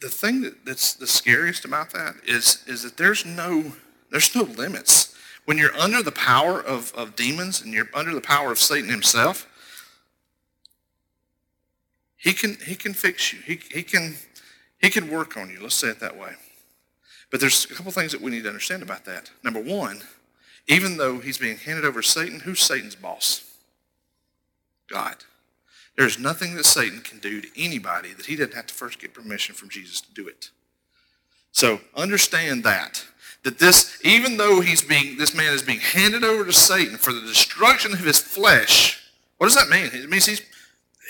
The 0.00 0.08
thing 0.08 0.42
that, 0.42 0.64
that's 0.64 0.94
the 0.94 1.06
scariest 1.06 1.64
about 1.64 1.90
that 1.90 2.16
is, 2.26 2.62
is 2.66 2.82
that 2.82 2.96
there's 2.96 3.24
no, 3.24 3.72
there's 4.10 4.34
no 4.34 4.42
limits. 4.42 5.14
When 5.46 5.58
you're 5.58 5.74
under 5.76 6.02
the 6.02 6.12
power 6.12 6.60
of, 6.60 6.92
of 6.94 7.16
demons 7.16 7.62
and 7.62 7.72
you're 7.72 7.88
under 7.94 8.14
the 8.14 8.20
power 8.20 8.52
of 8.52 8.58
Satan 8.58 8.90
himself, 8.90 9.46
he 12.16 12.32
can, 12.32 12.56
he 12.66 12.74
can 12.74 12.92
fix 12.92 13.32
you. 13.32 13.38
He, 13.40 13.60
he, 13.70 13.82
can, 13.82 14.16
he 14.80 14.90
can 14.90 15.08
work 15.08 15.36
on 15.36 15.48
you. 15.48 15.60
Let's 15.62 15.76
say 15.76 15.88
it 15.88 16.00
that 16.00 16.18
way. 16.18 16.32
But 17.30 17.40
there's 17.40 17.64
a 17.70 17.74
couple 17.74 17.92
things 17.92 18.12
that 18.12 18.20
we 18.20 18.30
need 18.30 18.42
to 18.42 18.48
understand 18.48 18.82
about 18.82 19.04
that. 19.04 19.30
Number 19.42 19.60
one, 19.60 20.00
even 20.68 20.96
though 20.96 21.18
he's 21.18 21.38
being 21.38 21.56
handed 21.56 21.84
over 21.84 22.02
to 22.02 22.08
Satan, 22.08 22.40
who's 22.40 22.60
Satan's 22.60 22.96
boss? 22.96 23.44
God. 24.88 25.16
There's 25.96 26.18
nothing 26.18 26.56
that 26.56 26.64
Satan 26.64 27.00
can 27.00 27.18
do 27.18 27.40
to 27.40 27.48
anybody 27.56 28.12
that 28.12 28.26
he 28.26 28.36
doesn't 28.36 28.54
have 28.54 28.66
to 28.66 28.74
first 28.74 28.98
get 28.98 29.14
permission 29.14 29.54
from 29.54 29.70
Jesus 29.70 30.00
to 30.02 30.12
do 30.12 30.28
it. 30.28 30.50
So 31.52 31.80
understand 31.94 32.64
that. 32.64 33.04
That 33.44 33.58
this, 33.58 33.98
even 34.04 34.36
though 34.36 34.60
he's 34.60 34.82
being, 34.82 35.16
this 35.16 35.34
man 35.34 35.54
is 35.54 35.62
being 35.62 35.80
handed 35.80 36.22
over 36.22 36.44
to 36.44 36.52
Satan 36.52 36.98
for 36.98 37.12
the 37.12 37.20
destruction 37.20 37.92
of 37.92 38.00
his 38.00 38.18
flesh, 38.18 39.10
what 39.38 39.46
does 39.46 39.56
that 39.56 39.68
mean? 39.68 39.90
It 39.92 40.10
means 40.10 40.26
he's, 40.26 40.42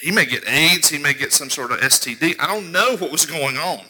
he 0.02 0.12
may 0.12 0.26
get 0.26 0.48
AIDS, 0.48 0.88
he 0.88 0.98
may 0.98 1.14
get 1.14 1.32
some 1.32 1.50
sort 1.50 1.72
of 1.72 1.80
STD. 1.80 2.36
I 2.38 2.46
don't 2.46 2.70
know 2.70 2.96
what 2.96 3.10
was 3.10 3.26
going 3.26 3.56
on. 3.56 3.86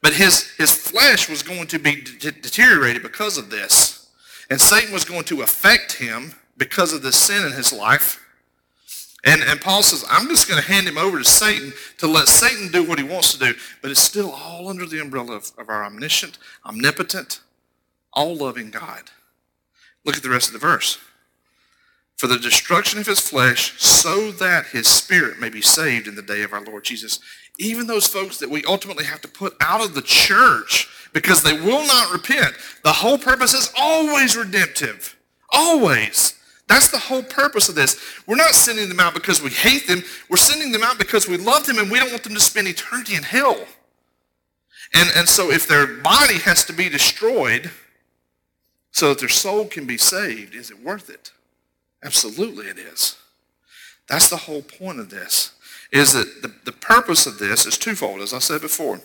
But 0.00 0.12
his, 0.12 0.50
his 0.56 0.70
flesh 0.70 1.28
was 1.28 1.42
going 1.42 1.66
to 1.68 1.78
be 1.78 2.02
de- 2.02 2.30
deteriorated 2.30 3.02
because 3.02 3.36
of 3.38 3.50
this. 3.50 4.08
And 4.50 4.60
Satan 4.60 4.92
was 4.92 5.04
going 5.04 5.24
to 5.24 5.42
affect 5.42 5.94
him 5.94 6.34
because 6.56 6.92
of 6.92 7.02
the 7.02 7.12
sin 7.12 7.44
in 7.44 7.52
his 7.52 7.72
life. 7.72 8.24
And, 9.24 9.42
and 9.42 9.60
Paul 9.60 9.82
says, 9.82 10.04
I'm 10.08 10.28
just 10.28 10.48
going 10.48 10.62
to 10.62 10.66
hand 10.66 10.86
him 10.86 10.96
over 10.96 11.18
to 11.18 11.24
Satan 11.24 11.72
to 11.98 12.06
let 12.06 12.28
Satan 12.28 12.70
do 12.70 12.84
what 12.84 12.98
he 12.98 13.04
wants 13.04 13.32
to 13.32 13.38
do. 13.38 13.54
But 13.82 13.90
it's 13.90 14.00
still 14.00 14.30
all 14.30 14.68
under 14.68 14.86
the 14.86 15.00
umbrella 15.00 15.34
of, 15.34 15.50
of 15.58 15.68
our 15.68 15.84
omniscient, 15.84 16.38
omnipotent, 16.64 17.40
all-loving 18.12 18.70
God. 18.70 19.10
Look 20.04 20.16
at 20.16 20.22
the 20.22 20.30
rest 20.30 20.48
of 20.48 20.52
the 20.52 20.60
verse. 20.60 20.98
For 22.16 22.28
the 22.28 22.38
destruction 22.38 22.98
of 22.98 23.06
his 23.06 23.20
flesh, 23.20 23.80
so 23.80 24.30
that 24.32 24.66
his 24.66 24.86
spirit 24.88 25.38
may 25.38 25.48
be 25.48 25.62
saved 25.62 26.08
in 26.08 26.14
the 26.14 26.22
day 26.22 26.42
of 26.42 26.52
our 26.52 26.64
Lord 26.64 26.84
Jesus. 26.84 27.18
Even 27.58 27.86
those 27.86 28.06
folks 28.06 28.38
that 28.38 28.50
we 28.50 28.64
ultimately 28.64 29.04
have 29.04 29.20
to 29.22 29.28
put 29.28 29.56
out 29.60 29.84
of 29.84 29.94
the 29.94 30.02
church 30.02 30.88
because 31.12 31.42
they 31.42 31.52
will 31.52 31.86
not 31.86 32.12
repent. 32.12 32.54
The 32.84 32.92
whole 32.92 33.18
purpose 33.18 33.52
is 33.52 33.72
always 33.76 34.36
redemptive. 34.36 35.16
Always. 35.50 36.37
That's 36.68 36.88
the 36.88 36.98
whole 36.98 37.22
purpose 37.22 37.68
of 37.68 37.74
this. 37.74 37.98
We're 38.26 38.36
not 38.36 38.54
sending 38.54 38.88
them 38.88 39.00
out 39.00 39.14
because 39.14 39.42
we 39.42 39.50
hate 39.50 39.86
them. 39.86 40.02
We're 40.28 40.36
sending 40.36 40.70
them 40.70 40.82
out 40.82 40.98
because 40.98 41.26
we 41.26 41.36
love 41.36 41.66
them 41.66 41.78
and 41.78 41.90
we 41.90 41.98
don't 41.98 42.10
want 42.10 42.22
them 42.22 42.34
to 42.34 42.40
spend 42.40 42.68
eternity 42.68 43.14
in 43.14 43.22
hell. 43.22 43.66
And, 44.94 45.10
and 45.16 45.28
so 45.28 45.50
if 45.50 45.66
their 45.66 45.86
body 45.86 46.38
has 46.38 46.64
to 46.66 46.72
be 46.72 46.88
destroyed 46.88 47.70
so 48.90 49.08
that 49.08 49.18
their 49.18 49.28
soul 49.28 49.64
can 49.66 49.86
be 49.86 49.96
saved, 49.96 50.54
is 50.54 50.70
it 50.70 50.82
worth 50.82 51.10
it? 51.10 51.32
Absolutely 52.02 52.66
it 52.66 52.78
is. 52.78 53.16
That's 54.08 54.28
the 54.28 54.36
whole 54.36 54.62
point 54.62 55.00
of 55.00 55.10
this, 55.10 55.52
is 55.92 56.12
that 56.12 56.42
the, 56.42 56.54
the 56.64 56.72
purpose 56.72 57.26
of 57.26 57.38
this 57.38 57.66
is 57.66 57.76
twofold, 57.76 58.20
as 58.20 58.32
I 58.32 58.38
said 58.38 58.60
before 58.60 59.00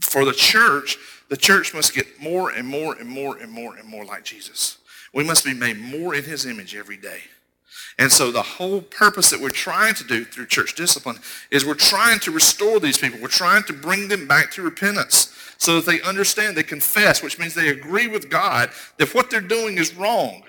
for 0.00 0.24
the 0.24 0.32
church, 0.32 0.98
the 1.28 1.36
church 1.36 1.74
must 1.74 1.94
get 1.94 2.20
more 2.20 2.50
and 2.50 2.66
more 2.66 2.94
and 2.94 3.08
more 3.08 3.36
and 3.38 3.50
more 3.50 3.76
and 3.76 3.88
more 3.88 4.04
like 4.04 4.24
Jesus. 4.24 4.78
We 5.16 5.24
must 5.24 5.46
be 5.46 5.54
made 5.54 5.78
more 5.78 6.14
in 6.14 6.24
his 6.24 6.44
image 6.44 6.76
every 6.76 6.98
day. 6.98 7.20
And 7.98 8.12
so 8.12 8.30
the 8.30 8.42
whole 8.42 8.82
purpose 8.82 9.30
that 9.30 9.40
we're 9.40 9.48
trying 9.48 9.94
to 9.94 10.04
do 10.04 10.26
through 10.26 10.44
church 10.44 10.74
discipline 10.74 11.16
is 11.50 11.64
we're 11.64 11.72
trying 11.72 12.18
to 12.20 12.30
restore 12.30 12.78
these 12.80 12.98
people. 12.98 13.18
We're 13.22 13.28
trying 13.28 13.62
to 13.62 13.72
bring 13.72 14.08
them 14.08 14.28
back 14.28 14.50
to 14.52 14.62
repentance 14.62 15.34
so 15.56 15.76
that 15.76 15.90
they 15.90 16.02
understand, 16.02 16.54
they 16.54 16.62
confess, 16.62 17.22
which 17.22 17.38
means 17.38 17.54
they 17.54 17.70
agree 17.70 18.08
with 18.08 18.28
God 18.28 18.68
that 18.98 19.14
what 19.14 19.30
they're 19.30 19.40
doing 19.40 19.78
is 19.78 19.94
wrong. 19.94 20.42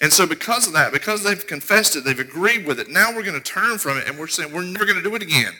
And 0.00 0.10
so 0.10 0.26
because 0.26 0.66
of 0.66 0.72
that, 0.72 0.90
because 0.90 1.22
they've 1.22 1.46
confessed 1.46 1.96
it, 1.96 2.04
they've 2.04 2.18
agreed 2.18 2.66
with 2.66 2.80
it, 2.80 2.88
now 2.88 3.14
we're 3.14 3.22
going 3.22 3.38
to 3.38 3.40
turn 3.40 3.76
from 3.76 3.98
it 3.98 4.08
and 4.08 4.18
we're 4.18 4.26
saying 4.26 4.54
we're 4.54 4.62
never 4.62 4.86
going 4.86 4.96
to 4.96 5.02
do 5.02 5.14
it 5.14 5.22
again. 5.22 5.52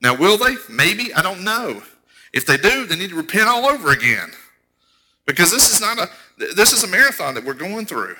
Now, 0.00 0.14
will 0.14 0.38
they? 0.38 0.54
Maybe. 0.70 1.12
I 1.12 1.20
don't 1.20 1.42
know. 1.42 1.82
If 2.32 2.46
they 2.46 2.58
do, 2.58 2.86
they 2.86 2.94
need 2.94 3.10
to 3.10 3.16
repent 3.16 3.48
all 3.48 3.66
over 3.66 3.90
again. 3.90 4.30
Because 5.26 5.50
this 5.50 5.72
is 5.72 5.80
not 5.80 5.98
a, 5.98 6.10
this 6.36 6.72
is 6.72 6.82
a 6.82 6.88
marathon 6.88 7.34
that 7.34 7.44
we're 7.44 7.54
going 7.54 7.86
through. 7.86 8.16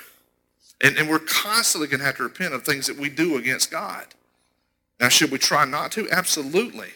And, 0.82 0.96
and 0.96 1.08
we're 1.08 1.20
constantly 1.20 1.88
going 1.88 2.00
to 2.00 2.06
have 2.06 2.16
to 2.16 2.24
repent 2.24 2.52
of 2.52 2.64
things 2.64 2.86
that 2.86 2.96
we 2.96 3.08
do 3.08 3.36
against 3.38 3.70
God. 3.70 4.06
Now, 5.00 5.08
should 5.08 5.30
we 5.30 5.38
try 5.38 5.64
not 5.64 5.92
to? 5.92 6.08
Absolutely. 6.10 6.90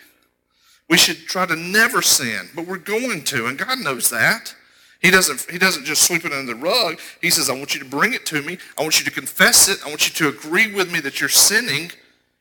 We 0.89 0.97
should 0.97 1.27
try 1.27 1.47
to 1.47 1.57
never 1.57 2.03
sin, 2.03 2.49
but 2.55 2.67
we're 2.67 2.79
going 2.79 3.23
to, 3.25 3.47
and 3.47 3.59
God 3.59 3.79
knows 3.79 4.11
that. 4.11 4.55
He 5.01 5.11
doesn't, 5.11 5.47
he 5.51 5.59
doesn't 5.59 5.85
just 5.85 6.03
sweep 6.03 6.25
it 6.25 6.33
under 6.33 6.55
the 6.55 6.59
rug. 6.59 6.99
He 7.21 7.31
says, 7.31 7.49
I 7.49 7.55
want 7.55 7.75
you 7.75 7.81
to 7.81 7.87
bring 7.87 8.15
it 8.15 8.27
to 8.27 8.43
me. 8.43 8.59
I 8.77 8.83
want 8.83 8.99
you 8.99 9.05
to 9.05 9.11
confess 9.11 9.69
it. 9.69 9.79
I 9.85 9.89
want 9.89 10.09
you 10.09 10.15
to 10.15 10.37
agree 10.37 10.75
with 10.75 10.93
me 10.93 11.01
that 11.01 11.21
you're 11.21 11.29
sinning 11.29 11.93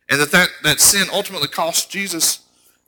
and 0.09 0.19
that 0.19 0.31
that, 0.31 0.49
that 0.63 0.79
sin 0.79 1.07
ultimately 1.11 1.49
cost 1.49 1.91
Jesus 1.91 2.39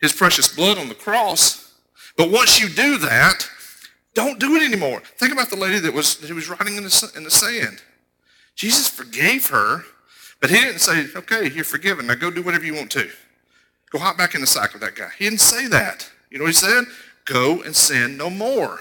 his 0.01 0.13
precious 0.13 0.53
blood 0.55 0.77
on 0.77 0.89
the 0.89 0.95
cross. 0.95 1.73
But 2.17 2.31
once 2.31 2.59
you 2.59 2.69
do 2.69 2.97
that, 2.99 3.47
don't 4.13 4.39
do 4.39 4.55
it 4.55 4.63
anymore. 4.63 5.01
Think 5.17 5.33
about 5.33 5.49
the 5.49 5.55
lady 5.55 5.79
that 5.79 5.93
was, 5.93 6.17
that 6.17 6.31
was 6.31 6.49
writing 6.49 6.75
in 6.75 6.83
the, 6.83 7.11
in 7.15 7.23
the 7.23 7.31
sand. 7.31 7.81
Jesus 8.55 8.87
forgave 8.87 9.47
her, 9.49 9.83
but 10.41 10.49
he 10.49 10.57
didn't 10.57 10.79
say, 10.79 11.05
okay, 11.15 11.49
you're 11.49 11.63
forgiven. 11.63 12.07
Now 12.07 12.15
go 12.15 12.31
do 12.31 12.41
whatever 12.41 12.65
you 12.65 12.73
want 12.73 12.91
to. 12.91 13.09
Go 13.91 13.99
hop 13.99 14.17
back 14.17 14.35
in 14.35 14.41
the 14.41 14.47
sack 14.47 14.73
with 14.73 14.81
that 14.81 14.95
guy. 14.95 15.09
He 15.17 15.25
didn't 15.25 15.41
say 15.41 15.67
that. 15.67 16.09
You 16.29 16.37
know 16.37 16.43
what 16.43 16.49
he 16.49 16.53
said? 16.53 16.85
Go 17.25 17.61
and 17.61 17.75
sin 17.75 18.17
no 18.17 18.29
more. 18.29 18.79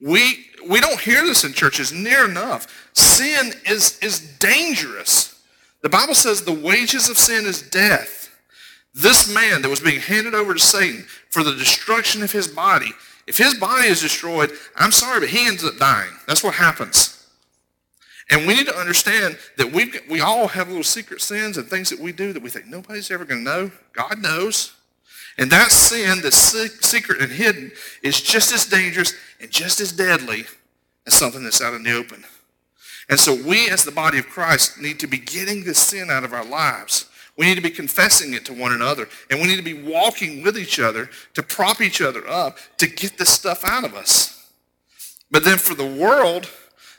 We, 0.00 0.46
we 0.68 0.80
don't 0.80 1.00
hear 1.00 1.24
this 1.24 1.44
in 1.44 1.52
churches 1.52 1.92
near 1.92 2.24
enough. 2.24 2.90
Sin 2.94 3.52
is, 3.66 3.98
is 4.00 4.20
dangerous. 4.38 5.40
The 5.82 5.88
Bible 5.88 6.14
says 6.14 6.42
the 6.42 6.52
wages 6.52 7.08
of 7.08 7.18
sin 7.18 7.46
is 7.46 7.62
death. 7.62 8.34
This 8.94 9.32
man 9.32 9.62
that 9.62 9.68
was 9.68 9.80
being 9.80 10.00
handed 10.00 10.34
over 10.34 10.54
to 10.54 10.60
Satan 10.60 11.04
for 11.30 11.42
the 11.42 11.54
destruction 11.54 12.22
of 12.22 12.32
his 12.32 12.48
body, 12.48 12.92
if 13.30 13.38
his 13.38 13.54
body 13.54 13.86
is 13.86 14.00
destroyed, 14.00 14.50
I'm 14.74 14.90
sorry, 14.90 15.20
but 15.20 15.28
he 15.28 15.46
ends 15.46 15.64
up 15.64 15.78
dying. 15.78 16.10
That's 16.26 16.42
what 16.42 16.54
happens. 16.54 17.24
And 18.28 18.44
we 18.44 18.54
need 18.54 18.66
to 18.66 18.76
understand 18.76 19.38
that 19.56 19.70
we 19.70 19.92
we 20.08 20.20
all 20.20 20.48
have 20.48 20.66
little 20.66 20.82
secret 20.82 21.20
sins 21.20 21.56
and 21.56 21.68
things 21.68 21.90
that 21.90 22.00
we 22.00 22.10
do 22.10 22.32
that 22.32 22.42
we 22.42 22.50
think 22.50 22.66
nobody's 22.66 23.08
ever 23.08 23.24
going 23.24 23.44
to 23.44 23.50
know. 23.50 23.70
God 23.92 24.18
knows. 24.18 24.74
And 25.38 25.48
that 25.52 25.70
sin 25.70 26.20
that's 26.22 26.36
secret 26.84 27.22
and 27.22 27.30
hidden 27.30 27.70
is 28.02 28.20
just 28.20 28.52
as 28.52 28.66
dangerous 28.66 29.14
and 29.40 29.48
just 29.48 29.80
as 29.80 29.92
deadly 29.92 30.46
as 31.06 31.14
something 31.14 31.44
that's 31.44 31.62
out 31.62 31.74
in 31.74 31.84
the 31.84 31.92
open. 31.92 32.24
And 33.08 33.18
so 33.18 33.32
we 33.32 33.70
as 33.70 33.84
the 33.84 33.92
body 33.92 34.18
of 34.18 34.28
Christ 34.28 34.80
need 34.80 34.98
to 35.00 35.06
be 35.06 35.18
getting 35.18 35.62
this 35.62 35.78
sin 35.78 36.10
out 36.10 36.24
of 36.24 36.32
our 36.32 36.44
lives. 36.44 37.08
We 37.40 37.46
need 37.46 37.54
to 37.54 37.62
be 37.62 37.70
confessing 37.70 38.34
it 38.34 38.44
to 38.44 38.52
one 38.52 38.72
another. 38.72 39.08
And 39.30 39.40
we 39.40 39.46
need 39.46 39.56
to 39.56 39.62
be 39.62 39.72
walking 39.72 40.42
with 40.42 40.58
each 40.58 40.78
other 40.78 41.08
to 41.32 41.42
prop 41.42 41.80
each 41.80 42.02
other 42.02 42.28
up 42.28 42.58
to 42.76 42.86
get 42.86 43.16
this 43.16 43.30
stuff 43.30 43.64
out 43.64 43.82
of 43.82 43.94
us. 43.94 44.52
But 45.30 45.42
then 45.42 45.56
for 45.56 45.74
the 45.74 45.86
world, 45.86 46.50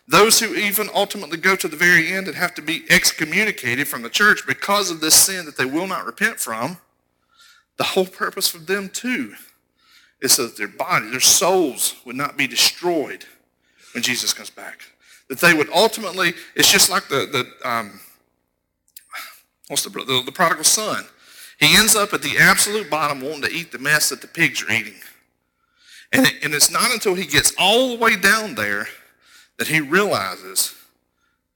those 0.07 0.39
who 0.39 0.55
even 0.55 0.89
ultimately 0.95 1.37
go 1.37 1.55
to 1.55 1.67
the 1.67 1.75
very 1.75 2.11
end 2.11 2.25
and 2.25 2.35
have 2.35 2.55
to 2.55 2.63
be 2.63 2.85
excommunicated 2.89 3.87
from 3.87 4.01
the 4.01 4.09
church 4.09 4.47
because 4.47 4.89
of 4.89 4.99
this 4.99 5.13
sin 5.13 5.45
that 5.45 5.57
they 5.57 5.65
will 5.65 5.85
not 5.85 6.07
repent 6.07 6.39
from, 6.39 6.77
the 7.77 7.83
whole 7.83 8.07
purpose 8.07 8.47
for 8.47 8.57
them 8.57 8.89
too 8.89 9.35
is 10.23 10.33
so 10.33 10.47
that 10.47 10.57
their 10.57 10.67
body, 10.67 11.11
their 11.11 11.19
souls 11.19 11.97
would 12.03 12.15
not 12.15 12.35
be 12.35 12.47
destroyed 12.47 13.25
when 13.93 14.01
Jesus 14.01 14.33
comes 14.33 14.49
back. 14.49 14.79
That 15.29 15.37
they 15.37 15.53
would 15.53 15.69
ultimately, 15.69 16.33
it's 16.55 16.71
just 16.71 16.89
like 16.89 17.09
the, 17.09 17.27
the 17.61 17.69
um, 17.69 17.99
What's 19.71 19.83
the, 19.83 19.89
the, 19.89 20.21
the 20.25 20.31
prodigal 20.31 20.65
son? 20.65 21.05
He 21.57 21.77
ends 21.77 21.95
up 21.95 22.13
at 22.13 22.21
the 22.21 22.37
absolute 22.37 22.89
bottom 22.89 23.21
wanting 23.21 23.43
to 23.43 23.51
eat 23.51 23.71
the 23.71 23.79
mess 23.79 24.09
that 24.09 24.21
the 24.21 24.27
pigs 24.27 24.61
are 24.61 24.71
eating. 24.71 24.99
And, 26.11 26.27
it, 26.27 26.43
and 26.43 26.53
it's 26.53 26.69
not 26.69 26.91
until 26.91 27.15
he 27.15 27.25
gets 27.25 27.53
all 27.57 27.89
the 27.89 28.03
way 28.03 28.17
down 28.17 28.55
there 28.55 28.87
that 29.57 29.67
he 29.67 29.79
realizes, 29.79 30.75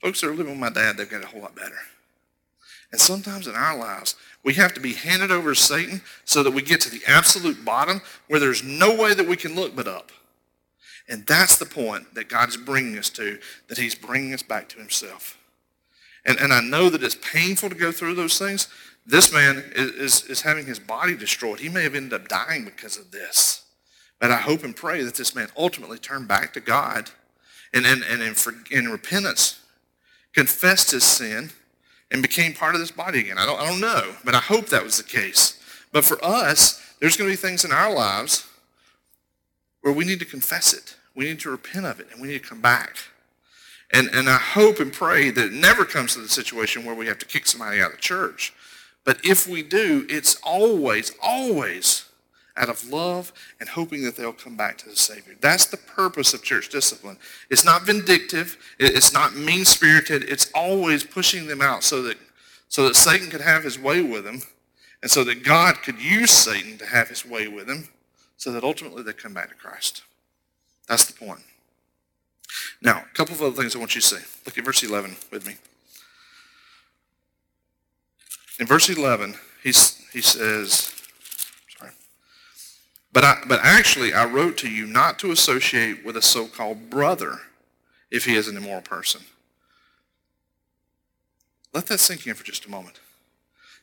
Folks 0.05 0.21
that 0.21 0.27
are 0.27 0.35
living 0.35 0.51
with 0.51 0.59
my 0.59 0.69
dad, 0.69 0.97
they've 0.97 1.09
got 1.09 1.23
a 1.23 1.27
whole 1.27 1.41
lot 1.41 1.55
better. 1.55 1.79
And 2.91 3.01
sometimes 3.01 3.47
in 3.47 3.55
our 3.55 3.75
lives, 3.75 4.13
we 4.43 4.53
have 4.53 4.71
to 4.75 4.79
be 4.79 4.93
handed 4.93 5.31
over 5.31 5.55
to 5.55 5.59
Satan 5.59 5.99
so 6.25 6.43
that 6.43 6.51
we 6.51 6.61
get 6.61 6.79
to 6.81 6.91
the 6.91 7.01
absolute 7.07 7.65
bottom 7.65 8.01
where 8.27 8.39
there's 8.39 8.63
no 8.63 8.95
way 8.95 9.15
that 9.15 9.27
we 9.27 9.35
can 9.35 9.55
look 9.55 9.75
but 9.75 9.87
up. 9.87 10.11
And 11.09 11.25
that's 11.25 11.57
the 11.57 11.65
point 11.65 12.13
that 12.13 12.29
God 12.29 12.49
is 12.49 12.55
bringing 12.55 12.99
us 12.99 13.09
to, 13.09 13.39
that 13.67 13.79
he's 13.79 13.95
bringing 13.95 14.31
us 14.31 14.43
back 14.43 14.69
to 14.69 14.77
himself. 14.77 15.39
And, 16.25 16.39
and 16.39 16.51
I 16.51 16.61
know 16.61 16.89
that 16.89 17.03
it's 17.03 17.15
painful 17.15 17.69
to 17.69 17.75
go 17.75 17.91
through 17.91 18.15
those 18.15 18.39
things. 18.39 18.67
This 19.05 19.31
man 19.31 19.63
is, 19.75 19.91
is, 19.91 20.23
is 20.25 20.41
having 20.41 20.65
his 20.65 20.79
body 20.79 21.15
destroyed. 21.15 21.59
He 21.59 21.69
may 21.69 21.83
have 21.83 21.95
ended 21.95 22.13
up 22.13 22.27
dying 22.27 22.65
because 22.65 22.97
of 22.97 23.11
this. 23.11 23.63
But 24.19 24.31
I 24.31 24.37
hope 24.37 24.63
and 24.63 24.75
pray 24.75 25.03
that 25.03 25.15
this 25.15 25.35
man 25.35 25.49
ultimately 25.55 25.99
turned 25.99 26.27
back 26.27 26.53
to 26.53 26.59
God 26.59 27.11
and, 27.73 27.85
and, 27.85 28.03
and 28.03 28.21
in, 28.21 28.33
for, 28.33 28.53
in 28.71 28.89
repentance 28.89 29.59
confessed 30.33 30.91
his 30.91 31.03
sin 31.03 31.51
and 32.11 32.21
became 32.21 32.53
part 32.53 32.75
of 32.75 32.81
this 32.81 32.91
body 32.91 33.19
again. 33.19 33.37
I 33.37 33.45
don't, 33.45 33.59
I 33.59 33.67
don't 33.67 33.81
know, 33.81 34.15
but 34.23 34.35
I 34.35 34.39
hope 34.39 34.67
that 34.67 34.83
was 34.83 34.97
the 34.97 35.03
case. 35.03 35.61
But 35.91 36.05
for 36.05 36.23
us, 36.23 36.81
there's 36.99 37.17
going 37.17 37.29
to 37.29 37.33
be 37.33 37.37
things 37.41 37.65
in 37.65 37.71
our 37.71 37.93
lives 37.93 38.47
where 39.81 39.93
we 39.93 40.05
need 40.05 40.19
to 40.19 40.25
confess 40.25 40.73
it. 40.73 40.95
We 41.15 41.25
need 41.25 41.39
to 41.41 41.51
repent 41.51 41.85
of 41.85 41.99
it, 41.99 42.07
and 42.11 42.21
we 42.21 42.27
need 42.27 42.43
to 42.43 42.49
come 42.49 42.61
back. 42.61 42.97
And, 43.95 44.09
and 44.13 44.29
I 44.29 44.37
hope 44.37 44.81
and 44.81 44.91
pray 44.91 45.29
that 45.29 45.45
it 45.45 45.53
never 45.53 45.85
comes 45.85 46.15
to 46.15 46.19
the 46.19 46.27
situation 46.27 46.83
where 46.83 46.93
we 46.93 47.07
have 47.07 47.17
to 47.19 47.25
kick 47.25 47.47
somebody 47.47 47.79
out 47.79 47.93
of 47.93 48.01
church. 48.01 48.53
But 49.05 49.23
if 49.23 49.47
we 49.47 49.63
do, 49.63 50.05
it's 50.09 50.35
always, 50.43 51.13
always 51.23 52.03
out 52.57 52.67
of 52.67 52.89
love 52.89 53.31
and 53.61 53.69
hoping 53.69 54.03
that 54.03 54.17
they'll 54.17 54.33
come 54.33 54.57
back 54.57 54.77
to 54.79 54.89
the 54.89 54.97
Savior. 54.97 55.35
That's 55.39 55.65
the 55.65 55.77
purpose 55.77 56.33
of 56.33 56.43
church 56.43 56.67
discipline. 56.67 57.17
It's 57.49 57.63
not 57.63 57.83
vindictive. 57.83 58.57
It's 58.79 59.13
not 59.13 59.33
mean-spirited. 59.33 60.23
It's 60.23 60.51
always 60.53 61.05
pushing 61.05 61.47
them 61.47 61.61
out 61.61 61.81
so 61.81 62.01
that, 62.01 62.17
so 62.67 62.87
that 62.87 62.97
Satan 62.97 63.29
could 63.29 63.41
have 63.41 63.63
his 63.63 63.79
way 63.79 64.01
with 64.01 64.25
them 64.25 64.41
and 65.01 65.09
so 65.09 65.23
that 65.23 65.43
God 65.43 65.81
could 65.83 66.01
use 66.01 66.31
Satan 66.31 66.77
to 66.79 66.85
have 66.85 67.07
his 67.07 67.25
way 67.25 67.47
with 67.47 67.67
them 67.67 67.87
so 68.35 68.51
that 68.51 68.65
ultimately 68.65 69.03
they 69.03 69.13
come 69.13 69.33
back 69.33 69.47
to 69.47 69.55
Christ. 69.55 70.03
That's 70.89 71.05
the 71.05 71.13
point. 71.13 71.39
Now, 72.81 73.03
a 73.09 73.13
couple 73.15 73.35
of 73.35 73.41
other 73.41 73.55
things 73.55 73.75
I 73.75 73.79
want 73.79 73.95
you 73.95 74.01
to 74.01 74.07
see. 74.07 74.25
Look 74.45 74.57
at 74.57 74.65
verse 74.65 74.83
11 74.83 75.15
with 75.31 75.47
me. 75.47 75.55
In 78.59 78.67
verse 78.67 78.89
11, 78.89 79.35
he's, 79.63 79.97
he 80.13 80.21
says, 80.21 80.93
sorry, 81.77 81.91
but, 83.11 83.23
I, 83.23 83.37
but 83.47 83.59
actually 83.63 84.13
I 84.13 84.25
wrote 84.25 84.57
to 84.59 84.69
you 84.69 84.85
not 84.85 85.19
to 85.19 85.31
associate 85.31 86.05
with 86.05 86.15
a 86.15 86.21
so-called 86.21 86.89
brother 86.89 87.39
if 88.11 88.25
he 88.25 88.35
is 88.35 88.47
an 88.47 88.55
immoral 88.55 88.81
person. 88.81 89.21
Let 91.73 91.87
that 91.87 91.99
sink 91.99 92.25
in 92.25 92.35
for 92.35 92.45
just 92.45 92.65
a 92.65 92.71
moment. 92.71 92.99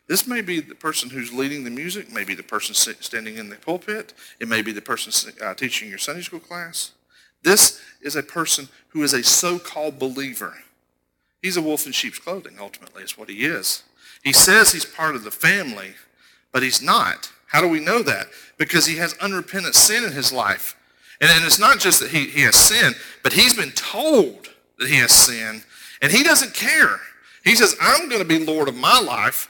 This 0.08 0.26
may 0.26 0.40
be 0.40 0.60
the 0.60 0.74
person 0.74 1.10
who's 1.10 1.32
leading 1.32 1.64
the 1.64 1.70
music, 1.70 2.10
maybe 2.10 2.34
the 2.34 2.42
person 2.42 2.74
standing 2.74 3.36
in 3.36 3.50
the 3.50 3.56
pulpit, 3.56 4.14
it 4.40 4.48
may 4.48 4.62
be 4.62 4.72
the 4.72 4.82
person 4.82 5.32
uh, 5.42 5.54
teaching 5.54 5.88
your 5.88 5.98
Sunday 5.98 6.22
school 6.22 6.40
class. 6.40 6.92
This 7.42 7.80
is 8.00 8.16
a 8.16 8.22
person 8.22 8.68
who 8.88 9.02
is 9.02 9.12
a 9.12 9.22
so-called 9.22 9.98
believer. 9.98 10.54
He's 11.40 11.56
a 11.56 11.62
wolf 11.62 11.86
in 11.86 11.92
sheep's 11.92 12.18
clothing, 12.18 12.56
ultimately, 12.60 13.02
is 13.02 13.18
what 13.18 13.28
he 13.28 13.44
is. 13.44 13.82
He 14.22 14.32
says 14.32 14.72
he's 14.72 14.84
part 14.84 15.16
of 15.16 15.24
the 15.24 15.30
family, 15.30 15.94
but 16.52 16.62
he's 16.62 16.80
not. 16.80 17.32
How 17.48 17.60
do 17.60 17.68
we 17.68 17.80
know 17.80 18.02
that? 18.02 18.28
Because 18.58 18.86
he 18.86 18.96
has 18.96 19.14
unrepentant 19.14 19.74
sin 19.74 20.04
in 20.04 20.12
his 20.12 20.32
life. 20.32 20.76
And, 21.20 21.30
and 21.30 21.44
it's 21.44 21.58
not 21.58 21.80
just 21.80 22.00
that 22.00 22.10
he, 22.10 22.26
he 22.26 22.42
has 22.42 22.56
sin, 22.56 22.94
but 23.22 23.32
he's 23.32 23.54
been 23.54 23.72
told 23.72 24.50
that 24.78 24.88
he 24.88 24.96
has 24.96 25.12
sin, 25.12 25.62
and 26.00 26.12
he 26.12 26.22
doesn't 26.22 26.54
care. 26.54 27.00
He 27.44 27.54
says, 27.56 27.76
I'm 27.80 28.08
going 28.08 28.22
to 28.22 28.28
be 28.28 28.44
Lord 28.44 28.68
of 28.68 28.76
my 28.76 29.00
life, 29.00 29.48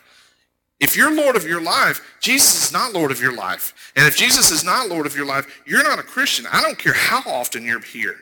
if 0.82 0.96
you're 0.96 1.14
Lord 1.14 1.36
of 1.36 1.46
your 1.46 1.62
life, 1.62 2.16
Jesus 2.20 2.64
is 2.64 2.72
not 2.72 2.92
Lord 2.92 3.12
of 3.12 3.22
your 3.22 3.34
life. 3.34 3.92
And 3.94 4.04
if 4.04 4.16
Jesus 4.16 4.50
is 4.50 4.64
not 4.64 4.88
Lord 4.88 5.06
of 5.06 5.16
your 5.16 5.24
life, 5.24 5.62
you're 5.64 5.84
not 5.84 6.00
a 6.00 6.02
Christian. 6.02 6.44
I 6.52 6.60
don't 6.60 6.76
care 6.76 6.92
how 6.92 7.22
often 7.24 7.64
you're 7.64 7.80
here. 7.80 8.16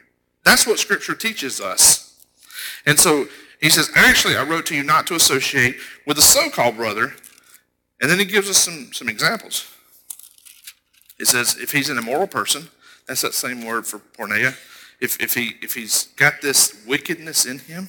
That's 0.45 0.67
what 0.67 0.79
Scripture 0.79 1.15
teaches 1.15 1.59
us. 1.59 2.23
And 2.85 2.99
so 2.99 3.29
he 3.63 3.71
says, 3.71 3.91
actually, 3.95 4.37
I 4.37 4.43
wrote 4.43 4.67
to 4.67 4.77
you 4.77 4.83
not 4.83 5.07
to 5.07 5.15
associate 5.15 5.77
with 6.07 6.19
a 6.19 6.23
so-called 6.23 6.77
brother. 6.77 7.15
And 8.01 8.11
then 8.11 8.19
he 8.19 8.27
gives 8.27 8.51
us 8.51 8.59
some, 8.59 8.93
some 8.93 9.09
examples. 9.09 9.67
It 11.19 11.29
says, 11.29 11.57
if 11.57 11.73
he's 11.73 11.89
an 11.89 11.97
immoral 11.97 12.27
person, 12.27 12.69
that's 13.07 13.23
that 13.23 13.35
same 13.35 13.65
word 13.65 13.87
for 13.87 13.99
porneia. 13.99 14.55
If, 15.01 15.19
if, 15.19 15.33
he, 15.33 15.55
if 15.63 15.75
he's 15.75 16.09
got 16.17 16.43
this 16.43 16.85
wickedness 16.87 17.47
in 17.47 17.61
him, 17.61 17.89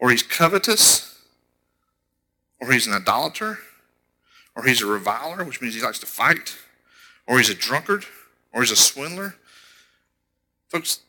or 0.00 0.10
he's 0.10 0.24
covetous, 0.24 1.20
or 2.60 2.72
he's 2.72 2.88
an 2.88 2.92
idolater, 2.92 3.58
or 4.56 4.64
he's 4.64 4.82
a 4.82 4.86
reviler, 4.86 5.44
which 5.44 5.60
means 5.60 5.74
he 5.74 5.82
likes 5.82 5.98
to 6.00 6.06
fight, 6.06 6.56
or 7.26 7.38
he's 7.38 7.50
a 7.50 7.54
drunkard, 7.54 8.06
or 8.52 8.62
he's 8.62 8.72
a 8.72 8.76
swindler. 8.76 9.36
Folks, 10.68 11.00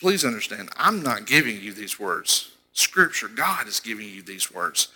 please 0.00 0.24
understand, 0.24 0.70
I'm 0.76 1.02
not 1.02 1.26
giving 1.26 1.60
you 1.60 1.72
these 1.72 2.00
words. 2.00 2.50
Scripture, 2.72 3.28
God 3.28 3.68
is 3.68 3.78
giving 3.78 4.08
you 4.08 4.22
these 4.22 4.52
words. 4.52 4.88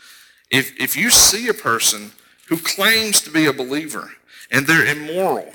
If, 0.51 0.75
if 0.81 0.97
you 0.97 1.11
see 1.11 1.49
a 1.49 1.55
person 1.55 2.13
who 2.49 2.57
claims 2.57 3.21
to 3.21 3.31
be 3.31 3.47
a 3.47 3.53
believer 3.53 4.11
and 4.51 4.67
they're 4.67 4.87
immoral 4.87 5.53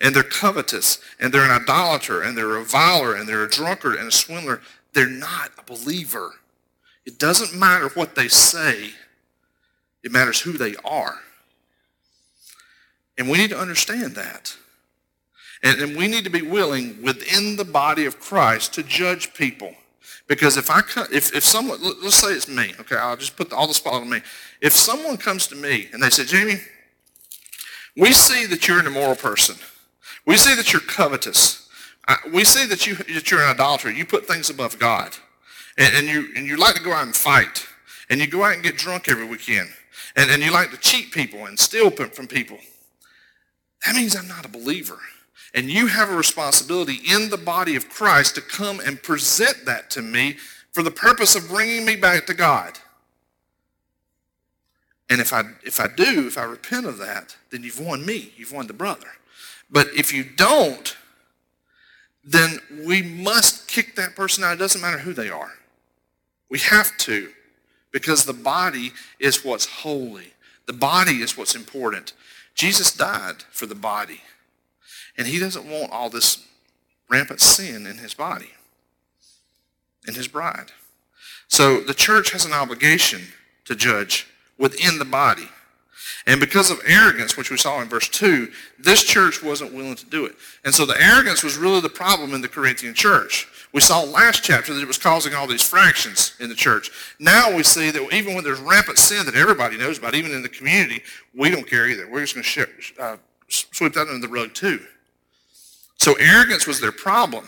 and 0.00 0.14
they're 0.14 0.22
covetous 0.22 0.98
and 1.20 1.32
they're 1.32 1.44
an 1.44 1.62
idolater 1.62 2.22
and 2.22 2.36
they're 2.36 2.56
a 2.56 2.60
reviler 2.60 3.14
and 3.14 3.28
they're 3.28 3.44
a 3.44 3.50
drunkard 3.50 3.96
and 3.96 4.08
a 4.08 4.12
swindler, 4.12 4.62
they're 4.94 5.06
not 5.06 5.52
a 5.58 5.62
believer. 5.62 6.32
It 7.04 7.18
doesn't 7.18 7.58
matter 7.58 7.88
what 7.90 8.14
they 8.14 8.28
say. 8.28 8.90
It 10.02 10.10
matters 10.10 10.40
who 10.40 10.52
they 10.52 10.74
are. 10.84 11.20
And 13.20 13.28
we 13.28 13.36
need 13.36 13.50
to 13.50 13.58
understand 13.58 14.14
that. 14.14 14.56
And, 15.62 15.78
and 15.78 15.94
we 15.94 16.08
need 16.08 16.24
to 16.24 16.30
be 16.30 16.40
willing 16.40 17.02
within 17.02 17.56
the 17.56 17.66
body 17.66 18.06
of 18.06 18.18
Christ 18.18 18.72
to 18.74 18.82
judge 18.82 19.34
people. 19.34 19.74
Because 20.26 20.56
if 20.56 20.70
I 20.70 20.80
if, 21.12 21.34
if 21.34 21.44
someone, 21.44 21.82
let's 22.02 22.14
say 22.14 22.28
it's 22.28 22.48
me, 22.48 22.72
okay, 22.80 22.96
I'll 22.96 23.18
just 23.18 23.36
put 23.36 23.52
all 23.52 23.66
the 23.66 23.74
spot 23.74 24.00
on 24.00 24.08
me. 24.08 24.22
If 24.62 24.72
someone 24.72 25.18
comes 25.18 25.46
to 25.48 25.54
me 25.54 25.88
and 25.92 26.02
they 26.02 26.08
say, 26.08 26.24
Jamie, 26.24 26.62
we 27.94 28.14
see 28.14 28.46
that 28.46 28.66
you're 28.66 28.80
an 28.80 28.86
immoral 28.86 29.16
person. 29.16 29.56
We 30.24 30.38
see 30.38 30.54
that 30.54 30.72
you're 30.72 30.80
covetous. 30.80 31.68
we 32.32 32.44
see 32.44 32.64
that, 32.68 32.86
you, 32.86 32.94
that 32.94 33.30
you're 33.30 33.42
an 33.42 33.50
idolater. 33.50 33.90
You 33.90 34.06
put 34.06 34.26
things 34.26 34.48
above 34.48 34.78
God. 34.78 35.14
And, 35.76 35.94
and, 35.94 36.06
you, 36.06 36.28
and 36.36 36.46
you 36.46 36.56
like 36.56 36.76
to 36.76 36.82
go 36.82 36.94
out 36.94 37.04
and 37.04 37.14
fight. 37.14 37.66
And 38.08 38.18
you 38.18 38.26
go 38.26 38.44
out 38.44 38.54
and 38.54 38.62
get 38.62 38.78
drunk 38.78 39.10
every 39.10 39.26
weekend. 39.26 39.68
And, 40.16 40.30
and 40.30 40.42
you 40.42 40.50
like 40.50 40.70
to 40.70 40.78
cheat 40.78 41.12
people 41.12 41.44
and 41.44 41.58
steal 41.58 41.90
from 41.90 42.26
people. 42.26 42.56
That 43.84 43.96
means 43.96 44.14
I'm 44.14 44.28
not 44.28 44.44
a 44.44 44.48
believer. 44.48 44.98
And 45.54 45.68
you 45.68 45.88
have 45.88 46.10
a 46.10 46.16
responsibility 46.16 47.00
in 47.10 47.30
the 47.30 47.36
body 47.36 47.74
of 47.76 47.88
Christ 47.88 48.36
to 48.36 48.40
come 48.40 48.80
and 48.80 49.02
present 49.02 49.64
that 49.66 49.90
to 49.90 50.02
me 50.02 50.36
for 50.70 50.82
the 50.82 50.90
purpose 50.90 51.34
of 51.34 51.48
bringing 51.48 51.84
me 51.84 51.96
back 51.96 52.26
to 52.26 52.34
God. 52.34 52.78
And 55.08 55.20
if 55.20 55.32
I, 55.32 55.42
if 55.64 55.80
I 55.80 55.88
do, 55.88 56.28
if 56.28 56.38
I 56.38 56.44
repent 56.44 56.86
of 56.86 56.98
that, 56.98 57.36
then 57.50 57.64
you've 57.64 57.80
won 57.80 58.06
me. 58.06 58.32
You've 58.36 58.52
won 58.52 58.68
the 58.68 58.72
brother. 58.72 59.08
But 59.68 59.88
if 59.96 60.12
you 60.12 60.22
don't, 60.24 60.96
then 62.24 62.60
we 62.84 63.02
must 63.02 63.66
kick 63.66 63.96
that 63.96 64.14
person 64.14 64.44
out. 64.44 64.52
It 64.52 64.58
doesn't 64.58 64.80
matter 64.80 64.98
who 64.98 65.12
they 65.12 65.30
are. 65.30 65.52
We 66.48 66.60
have 66.60 66.96
to 66.98 67.30
because 67.90 68.24
the 68.24 68.32
body 68.32 68.92
is 69.18 69.44
what's 69.44 69.66
holy. 69.66 70.32
The 70.66 70.72
body 70.72 71.22
is 71.22 71.36
what's 71.36 71.56
important. 71.56 72.12
Jesus 72.60 72.92
died 72.92 73.36
for 73.50 73.64
the 73.64 73.74
body. 73.74 74.20
And 75.16 75.26
he 75.26 75.38
doesn't 75.38 75.64
want 75.64 75.90
all 75.92 76.10
this 76.10 76.46
rampant 77.08 77.40
sin 77.40 77.86
in 77.86 77.96
his 77.96 78.12
body, 78.12 78.50
in 80.06 80.12
his 80.12 80.28
bride. 80.28 80.72
So 81.48 81.80
the 81.80 81.94
church 81.94 82.32
has 82.32 82.44
an 82.44 82.52
obligation 82.52 83.22
to 83.64 83.74
judge 83.74 84.26
within 84.58 84.98
the 84.98 85.06
body. 85.06 85.48
And 86.26 86.40
because 86.40 86.70
of 86.70 86.80
arrogance, 86.84 87.36
which 87.36 87.50
we 87.50 87.56
saw 87.56 87.80
in 87.80 87.88
verse 87.88 88.08
2, 88.08 88.50
this 88.78 89.02
church 89.02 89.42
wasn't 89.42 89.72
willing 89.72 89.96
to 89.96 90.06
do 90.06 90.26
it. 90.26 90.34
And 90.64 90.74
so 90.74 90.84
the 90.84 91.00
arrogance 91.00 91.42
was 91.42 91.56
really 91.56 91.80
the 91.80 91.88
problem 91.88 92.34
in 92.34 92.40
the 92.40 92.48
Corinthian 92.48 92.94
church. 92.94 93.48
We 93.72 93.80
saw 93.80 94.02
last 94.02 94.42
chapter 94.42 94.74
that 94.74 94.82
it 94.82 94.88
was 94.88 94.98
causing 94.98 95.34
all 95.34 95.46
these 95.46 95.62
fractions 95.62 96.34
in 96.40 96.48
the 96.48 96.54
church. 96.54 96.90
Now 97.18 97.54
we 97.54 97.62
see 97.62 97.90
that 97.90 98.12
even 98.12 98.34
when 98.34 98.44
there's 98.44 98.60
rampant 98.60 98.98
sin 98.98 99.26
that 99.26 99.36
everybody 99.36 99.76
knows 99.76 99.98
about, 99.98 100.14
even 100.14 100.32
in 100.32 100.42
the 100.42 100.48
community, 100.48 101.02
we 101.34 101.50
don't 101.50 101.66
care 101.66 101.88
either. 101.88 102.10
We're 102.10 102.24
just 102.24 102.34
going 102.34 102.44
to 102.44 103.02
uh, 103.02 103.16
sweep 103.48 103.94
that 103.94 104.08
under 104.08 104.26
the 104.26 104.32
rug 104.32 104.54
too. 104.54 104.80
So 105.98 106.14
arrogance 106.14 106.66
was 106.66 106.80
their 106.80 106.92
problem. 106.92 107.46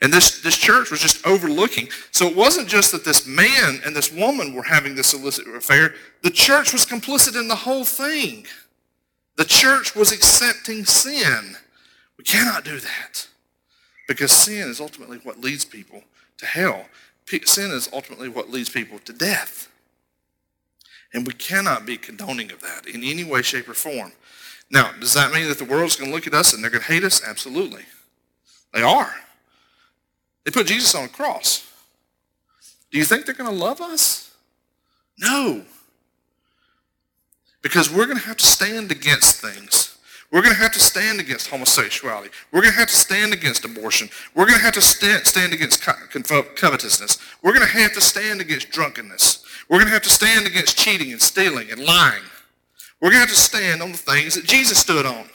And 0.00 0.12
this, 0.12 0.40
this 0.42 0.56
church 0.56 0.90
was 0.90 1.00
just 1.00 1.26
overlooking. 1.26 1.88
So 2.12 2.26
it 2.26 2.36
wasn't 2.36 2.68
just 2.68 2.92
that 2.92 3.04
this 3.04 3.26
man 3.26 3.80
and 3.84 3.96
this 3.96 4.12
woman 4.12 4.54
were 4.54 4.62
having 4.62 4.94
this 4.94 5.12
illicit 5.12 5.48
affair. 5.48 5.94
The 6.22 6.30
church 6.30 6.72
was 6.72 6.86
complicit 6.86 7.38
in 7.38 7.48
the 7.48 7.56
whole 7.56 7.84
thing. 7.84 8.46
The 9.36 9.44
church 9.44 9.96
was 9.96 10.12
accepting 10.12 10.84
sin. 10.84 11.56
We 12.16 12.24
cannot 12.24 12.64
do 12.64 12.78
that 12.78 13.28
because 14.06 14.32
sin 14.32 14.68
is 14.68 14.80
ultimately 14.80 15.18
what 15.18 15.40
leads 15.40 15.64
people 15.64 16.02
to 16.38 16.46
hell. 16.46 16.86
sin 17.44 17.70
is 17.70 17.88
ultimately 17.92 18.28
what 18.28 18.50
leads 18.50 18.68
people 18.68 18.98
to 19.00 19.12
death. 19.12 19.68
And 21.12 21.26
we 21.26 21.32
cannot 21.32 21.86
be 21.86 21.96
condoning 21.96 22.52
of 22.52 22.60
that 22.60 22.86
in 22.86 23.02
any 23.02 23.24
way, 23.24 23.42
shape, 23.42 23.68
or 23.68 23.74
form. 23.74 24.12
Now, 24.70 24.92
does 25.00 25.14
that 25.14 25.32
mean 25.32 25.48
that 25.48 25.58
the 25.58 25.64
world's 25.64 25.96
going 25.96 26.10
to 26.10 26.14
look 26.14 26.26
at 26.26 26.34
us 26.34 26.52
and 26.52 26.62
they're 26.62 26.70
going 26.70 26.82
to 26.82 26.92
hate 26.92 27.04
us? 27.04 27.22
Absolutely. 27.26 27.84
They 28.74 28.82
are. 28.82 29.14
They 30.48 30.52
put 30.52 30.66
Jesus 30.66 30.94
on 30.94 31.04
a 31.04 31.08
cross. 31.08 31.70
Do 32.90 32.96
you 32.96 33.04
think 33.04 33.26
they're 33.26 33.34
going 33.34 33.50
to 33.50 33.54
love 33.54 33.82
us? 33.82 34.34
No. 35.18 35.62
Because 37.60 37.90
we're 37.90 38.06
going 38.06 38.16
to 38.16 38.24
have 38.24 38.38
to 38.38 38.46
stand 38.46 38.90
against 38.90 39.42
things. 39.42 39.98
We're 40.32 40.40
going 40.40 40.54
to 40.54 40.58
have 40.58 40.72
to 40.72 40.80
stand 40.80 41.20
against 41.20 41.50
homosexuality. 41.50 42.30
We're 42.50 42.62
going 42.62 42.72
to 42.72 42.78
have 42.78 42.88
to 42.88 42.96
stand 42.96 43.34
against 43.34 43.66
abortion. 43.66 44.08
We're 44.34 44.46
going 44.46 44.56
to 44.56 44.64
have 44.64 44.72
to 44.72 44.80
stand, 44.80 45.52
against 45.52 45.82
covetousness. 45.82 47.18
We're 47.42 47.52
going 47.52 47.66
to 47.66 47.78
have 47.78 47.92
to 47.92 48.00
stand 48.00 48.40
against 48.40 48.70
drunkenness. 48.70 49.44
We're 49.68 49.76
going 49.76 49.88
to 49.88 49.92
have 49.92 50.02
to 50.04 50.08
stand 50.08 50.46
against 50.46 50.78
cheating 50.78 51.12
and 51.12 51.20
stealing 51.20 51.70
and 51.70 51.84
lying. 51.84 52.24
We're 53.02 53.10
going 53.10 53.20
to 53.22 53.28
have 53.28 53.36
to 53.36 53.42
stand 53.42 53.82
on 53.82 53.92
the 53.92 53.98
things 53.98 54.34
that 54.36 54.46
Jesus 54.46 54.78
stood 54.78 55.04
on. 55.04 55.28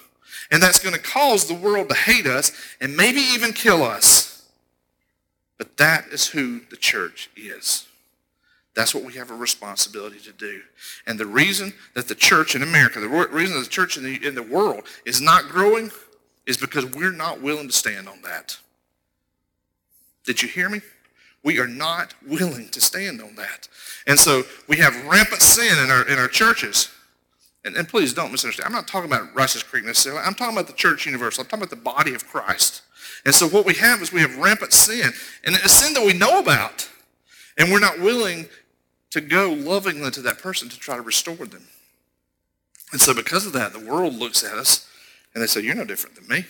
And 0.50 0.64
that's 0.64 0.80
going 0.80 0.96
to 0.96 1.02
cause 1.02 1.48
the 1.48 1.54
world 1.54 1.90
to 1.90 1.96
hate 1.96 2.26
us 2.26 2.52
and 2.82 2.98
maybe 2.98 3.20
even 3.20 3.54
kill 3.54 3.84
us. 3.84 4.23
But 5.64 5.78
that 5.78 6.08
is 6.08 6.28
who 6.28 6.60
the 6.70 6.76
church 6.76 7.30
is. 7.38 7.88
That's 8.76 8.94
what 8.94 9.06
we 9.06 9.14
have 9.14 9.32
a 9.32 9.34
responsibility 9.34 10.20
to 10.20 10.34
do. 10.34 10.62
And 11.08 11.18
the 11.18 11.26
reason 11.26 11.72
that 11.96 12.10
the 12.10 12.16
church 12.16 12.54
in 12.54 12.64
America, 12.64 13.00
the 13.00 13.08
reason 13.08 13.56
that 13.56 13.64
the 13.64 13.70
church 13.70 13.96
in 13.96 14.04
the, 14.04 14.28
in 14.28 14.36
the 14.36 14.44
world 14.44 14.84
is 15.06 15.22
not 15.22 15.44
growing 15.44 15.90
is 16.46 16.58
because 16.58 16.86
we're 16.86 17.14
not 17.14 17.42
willing 17.42 17.68
to 17.68 17.74
stand 17.74 18.10
on 18.10 18.22
that. 18.24 18.58
Did 20.26 20.42
you 20.42 20.50
hear 20.50 20.68
me? 20.68 20.82
We 21.46 21.60
are 21.60 21.68
not 21.68 22.14
willing 22.28 22.68
to 22.68 22.82
stand 22.82 23.22
on 23.22 23.36
that. 23.36 23.70
And 24.06 24.20
so 24.20 24.44
we 24.68 24.76
have 24.80 24.94
rampant 25.06 25.42
sin 25.42 25.82
in 25.82 25.90
our, 25.90 26.06
in 26.10 26.20
our 26.20 26.28
churches. 26.28 26.90
And, 27.64 27.78
and 27.78 27.88
please 27.88 28.14
don't 28.14 28.34
misunderstand. 28.34 28.68
I'm 28.68 28.74
not 28.74 28.90
talking 28.90 29.10
about 29.10 29.34
Rice's 29.34 29.64
Creek 29.64 29.86
necessarily. 29.86 30.24
I'm 30.26 30.34
talking 30.34 30.58
about 30.58 30.68
the 30.68 30.74
church 30.74 31.06
universal. 31.06 31.44
I'm 31.44 31.48
talking 31.48 31.64
about 31.64 31.70
the 31.70 31.78
body 31.78 32.14
of 32.14 32.28
Christ. 32.28 32.82
And 33.26 33.34
so 33.34 33.48
what 33.48 33.66
we 33.66 33.76
have 33.76 34.02
is 34.02 34.12
we 34.12 34.22
have 34.22 34.38
rampant 34.38 34.74
sin. 34.74 35.12
And 35.46 35.56
it's 35.56 35.72
sin 35.72 35.94
that 35.94 36.06
we 36.06 36.14
know 36.14 36.40
about. 36.40 36.90
And 37.58 37.72
we're 37.72 37.80
not 37.80 38.00
willing 38.00 38.48
to 39.12 39.22
go 39.22 39.54
lovingly 39.54 40.12
to 40.12 40.22
that 40.22 40.40
person 40.40 40.70
to 40.70 40.80
try 40.80 40.96
to 40.96 41.02
restore 41.02 41.46
them. 41.46 41.68
And 42.92 43.00
so 43.00 43.14
because 43.14 43.46
of 43.46 43.54
that, 43.54 43.74
the 43.74 43.80
world 43.80 44.14
looks 44.16 44.44
at 44.44 44.58
us 44.58 44.88
and 45.34 45.42
they 45.42 45.48
say, 45.48 45.62
you're 45.62 45.76
no 45.76 45.86
different 45.86 46.16
than 46.16 46.28
me. 46.28 46.46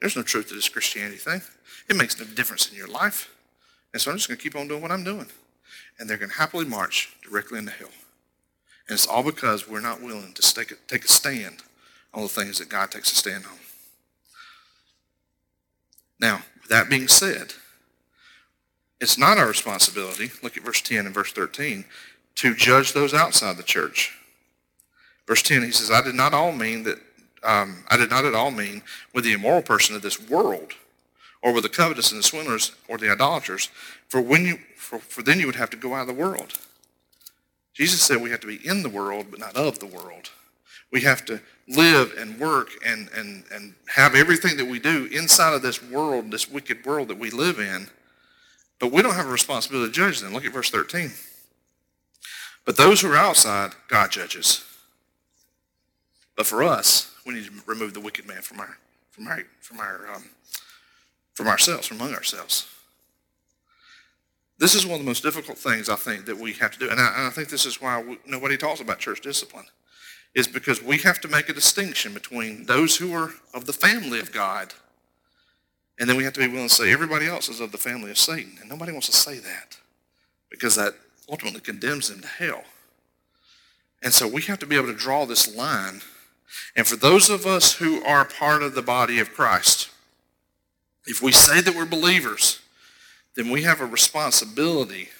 There's 0.00 0.16
no 0.16 0.22
truth 0.22 0.48
to 0.48 0.54
this 0.54 0.68
Christianity 0.68 1.16
thing. 1.16 1.42
It 1.88 1.96
makes 1.96 2.18
no 2.18 2.24
difference 2.24 2.70
in 2.70 2.76
your 2.76 2.88
life. 2.88 3.34
And 3.92 4.00
so 4.00 4.10
I'm 4.10 4.16
just 4.16 4.28
going 4.28 4.38
to 4.38 4.42
keep 4.42 4.56
on 4.56 4.68
doing 4.68 4.82
what 4.82 4.90
I'm 4.90 5.04
doing. 5.04 5.26
And 5.98 6.08
they're 6.08 6.16
going 6.16 6.30
to 6.30 6.36
happily 6.36 6.64
march 6.64 7.14
directly 7.22 7.58
into 7.58 7.72
hell. 7.72 7.90
And 8.88 8.94
it's 8.94 9.06
all 9.06 9.22
because 9.22 9.68
we're 9.68 9.80
not 9.80 10.00
willing 10.00 10.32
to 10.32 10.54
take 10.54 10.70
a, 10.70 10.74
take 10.88 11.04
a 11.04 11.08
stand 11.08 11.58
on 12.14 12.22
the 12.22 12.28
things 12.28 12.58
that 12.58 12.68
God 12.68 12.90
takes 12.90 13.12
a 13.12 13.16
stand 13.16 13.44
on. 13.44 13.58
Now, 16.20 16.42
that 16.68 16.90
being 16.90 17.08
said, 17.08 17.54
it's 19.00 19.16
not 19.16 19.38
our 19.38 19.48
responsibility, 19.48 20.30
look 20.42 20.56
at 20.56 20.62
verse 20.62 20.82
10 20.82 21.06
and 21.06 21.14
verse 21.14 21.32
13, 21.32 21.84
to 22.36 22.54
judge 22.54 22.92
those 22.92 23.14
outside 23.14 23.56
the 23.56 23.62
church. 23.62 24.16
Verse 25.26 25.42
10, 25.42 25.62
he 25.62 25.70
says, 25.70 25.90
I 25.90 26.02
did 26.02 26.14
not 26.14 26.34
all 26.34 26.52
mean 26.52 26.82
that, 26.84 26.98
um, 27.42 27.84
I 27.88 27.96
did 27.96 28.10
not 28.10 28.24
at 28.24 28.34
all 28.34 28.50
mean 28.50 28.82
with 29.14 29.24
the 29.24 29.32
immoral 29.32 29.62
person 29.62 29.96
of 29.96 30.02
this 30.02 30.20
world, 30.28 30.74
or 31.42 31.52
with 31.54 31.62
the 31.62 31.70
covetous 31.70 32.12
and 32.12 32.18
the 32.18 32.24
swindlers, 32.24 32.72
or 32.88 32.98
the 32.98 33.10
idolaters, 33.10 33.70
for, 34.08 34.20
when 34.20 34.44
you, 34.44 34.58
for, 34.76 34.98
for 34.98 35.22
then 35.22 35.40
you 35.40 35.46
would 35.46 35.56
have 35.56 35.70
to 35.70 35.76
go 35.76 35.94
out 35.94 36.02
of 36.02 36.14
the 36.14 36.22
world. 36.22 36.58
Jesus 37.72 38.02
said 38.02 38.20
we 38.20 38.30
have 38.30 38.40
to 38.40 38.46
be 38.46 38.66
in 38.66 38.82
the 38.82 38.90
world, 38.90 39.26
but 39.30 39.40
not 39.40 39.56
of 39.56 39.78
the 39.78 39.86
world. 39.86 40.30
We 40.92 41.02
have 41.02 41.24
to 41.26 41.40
live 41.68 42.14
and 42.18 42.38
work 42.38 42.70
and, 42.84 43.08
and, 43.14 43.44
and 43.52 43.74
have 43.94 44.14
everything 44.14 44.56
that 44.56 44.66
we 44.66 44.78
do 44.80 45.06
inside 45.06 45.54
of 45.54 45.62
this 45.62 45.82
world, 45.82 46.30
this 46.30 46.50
wicked 46.50 46.84
world 46.84 47.08
that 47.08 47.18
we 47.18 47.30
live 47.30 47.60
in, 47.60 47.88
but 48.80 48.90
we 48.90 49.02
don't 49.02 49.14
have 49.14 49.26
a 49.26 49.30
responsibility 49.30 49.92
to 49.92 49.94
judge 49.94 50.20
them. 50.20 50.32
Look 50.32 50.44
at 50.44 50.52
verse 50.52 50.70
13. 50.70 51.12
But 52.64 52.76
those 52.76 53.00
who 53.00 53.12
are 53.12 53.16
outside, 53.16 53.72
God 53.88 54.10
judges. 54.10 54.64
But 56.36 56.46
for 56.46 56.62
us, 56.62 57.14
we 57.26 57.34
need 57.34 57.44
to 57.46 57.52
remove 57.66 57.94
the 57.94 58.00
wicked 58.00 58.26
man 58.26 58.42
from 58.42 58.60
our 58.60 58.78
from 59.10 59.28
our 59.28 59.42
from 59.60 59.78
our 59.78 60.14
um, 60.14 60.24
from 61.34 61.48
ourselves, 61.48 61.86
from 61.86 62.00
among 62.00 62.14
ourselves. 62.14 62.66
This 64.58 64.74
is 64.74 64.84
one 64.84 64.94
of 64.94 65.00
the 65.00 65.06
most 65.06 65.22
difficult 65.22 65.56
things 65.56 65.88
I 65.88 65.96
think 65.96 66.26
that 66.26 66.36
we 66.36 66.52
have 66.54 66.70
to 66.72 66.78
do, 66.78 66.90
and 66.90 67.00
I, 67.00 67.14
and 67.16 67.26
I 67.26 67.30
think 67.30 67.48
this 67.48 67.64
is 67.64 67.80
why 67.80 68.02
we, 68.02 68.18
nobody 68.26 68.56
talks 68.58 68.80
about 68.80 68.98
church 68.98 69.22
discipline, 69.22 69.64
is 70.34 70.46
because 70.46 70.82
we 70.82 70.98
have 70.98 71.20
to 71.20 71.28
make 71.28 71.48
a 71.48 71.52
distinction 71.52 72.14
between 72.14 72.66
those 72.66 72.96
who 72.96 73.12
are 73.12 73.32
of 73.52 73.66
the 73.66 73.72
family 73.72 74.20
of 74.20 74.32
God 74.32 74.74
and 76.00 76.08
then 76.08 76.16
we 76.16 76.24
have 76.24 76.32
to 76.32 76.40
be 76.40 76.48
willing 76.48 76.68
to 76.68 76.74
say 76.74 76.90
everybody 76.90 77.26
else 77.26 77.50
is 77.50 77.60
of 77.60 77.72
the 77.72 77.78
family 77.78 78.10
of 78.10 78.16
Satan. 78.16 78.56
And 78.58 78.70
nobody 78.70 78.90
wants 78.90 79.06
to 79.08 79.12
say 79.12 79.38
that 79.38 79.76
because 80.50 80.74
that 80.76 80.94
ultimately 81.30 81.60
condemns 81.60 82.08
them 82.08 82.22
to 82.22 82.26
hell. 82.26 82.64
And 84.02 84.14
so 84.14 84.26
we 84.26 84.40
have 84.42 84.58
to 84.60 84.66
be 84.66 84.76
able 84.76 84.86
to 84.86 84.94
draw 84.94 85.26
this 85.26 85.54
line. 85.54 86.00
And 86.74 86.86
for 86.86 86.96
those 86.96 87.28
of 87.28 87.44
us 87.44 87.74
who 87.74 88.02
are 88.02 88.24
part 88.24 88.62
of 88.62 88.74
the 88.74 88.82
body 88.82 89.20
of 89.20 89.34
Christ, 89.34 89.90
if 91.04 91.22
we 91.22 91.32
say 91.32 91.60
that 91.60 91.76
we're 91.76 91.84
believers, 91.84 92.60
then 93.36 93.50
we 93.50 93.62
have 93.64 93.82
a 93.82 93.86
responsibility 93.86 95.10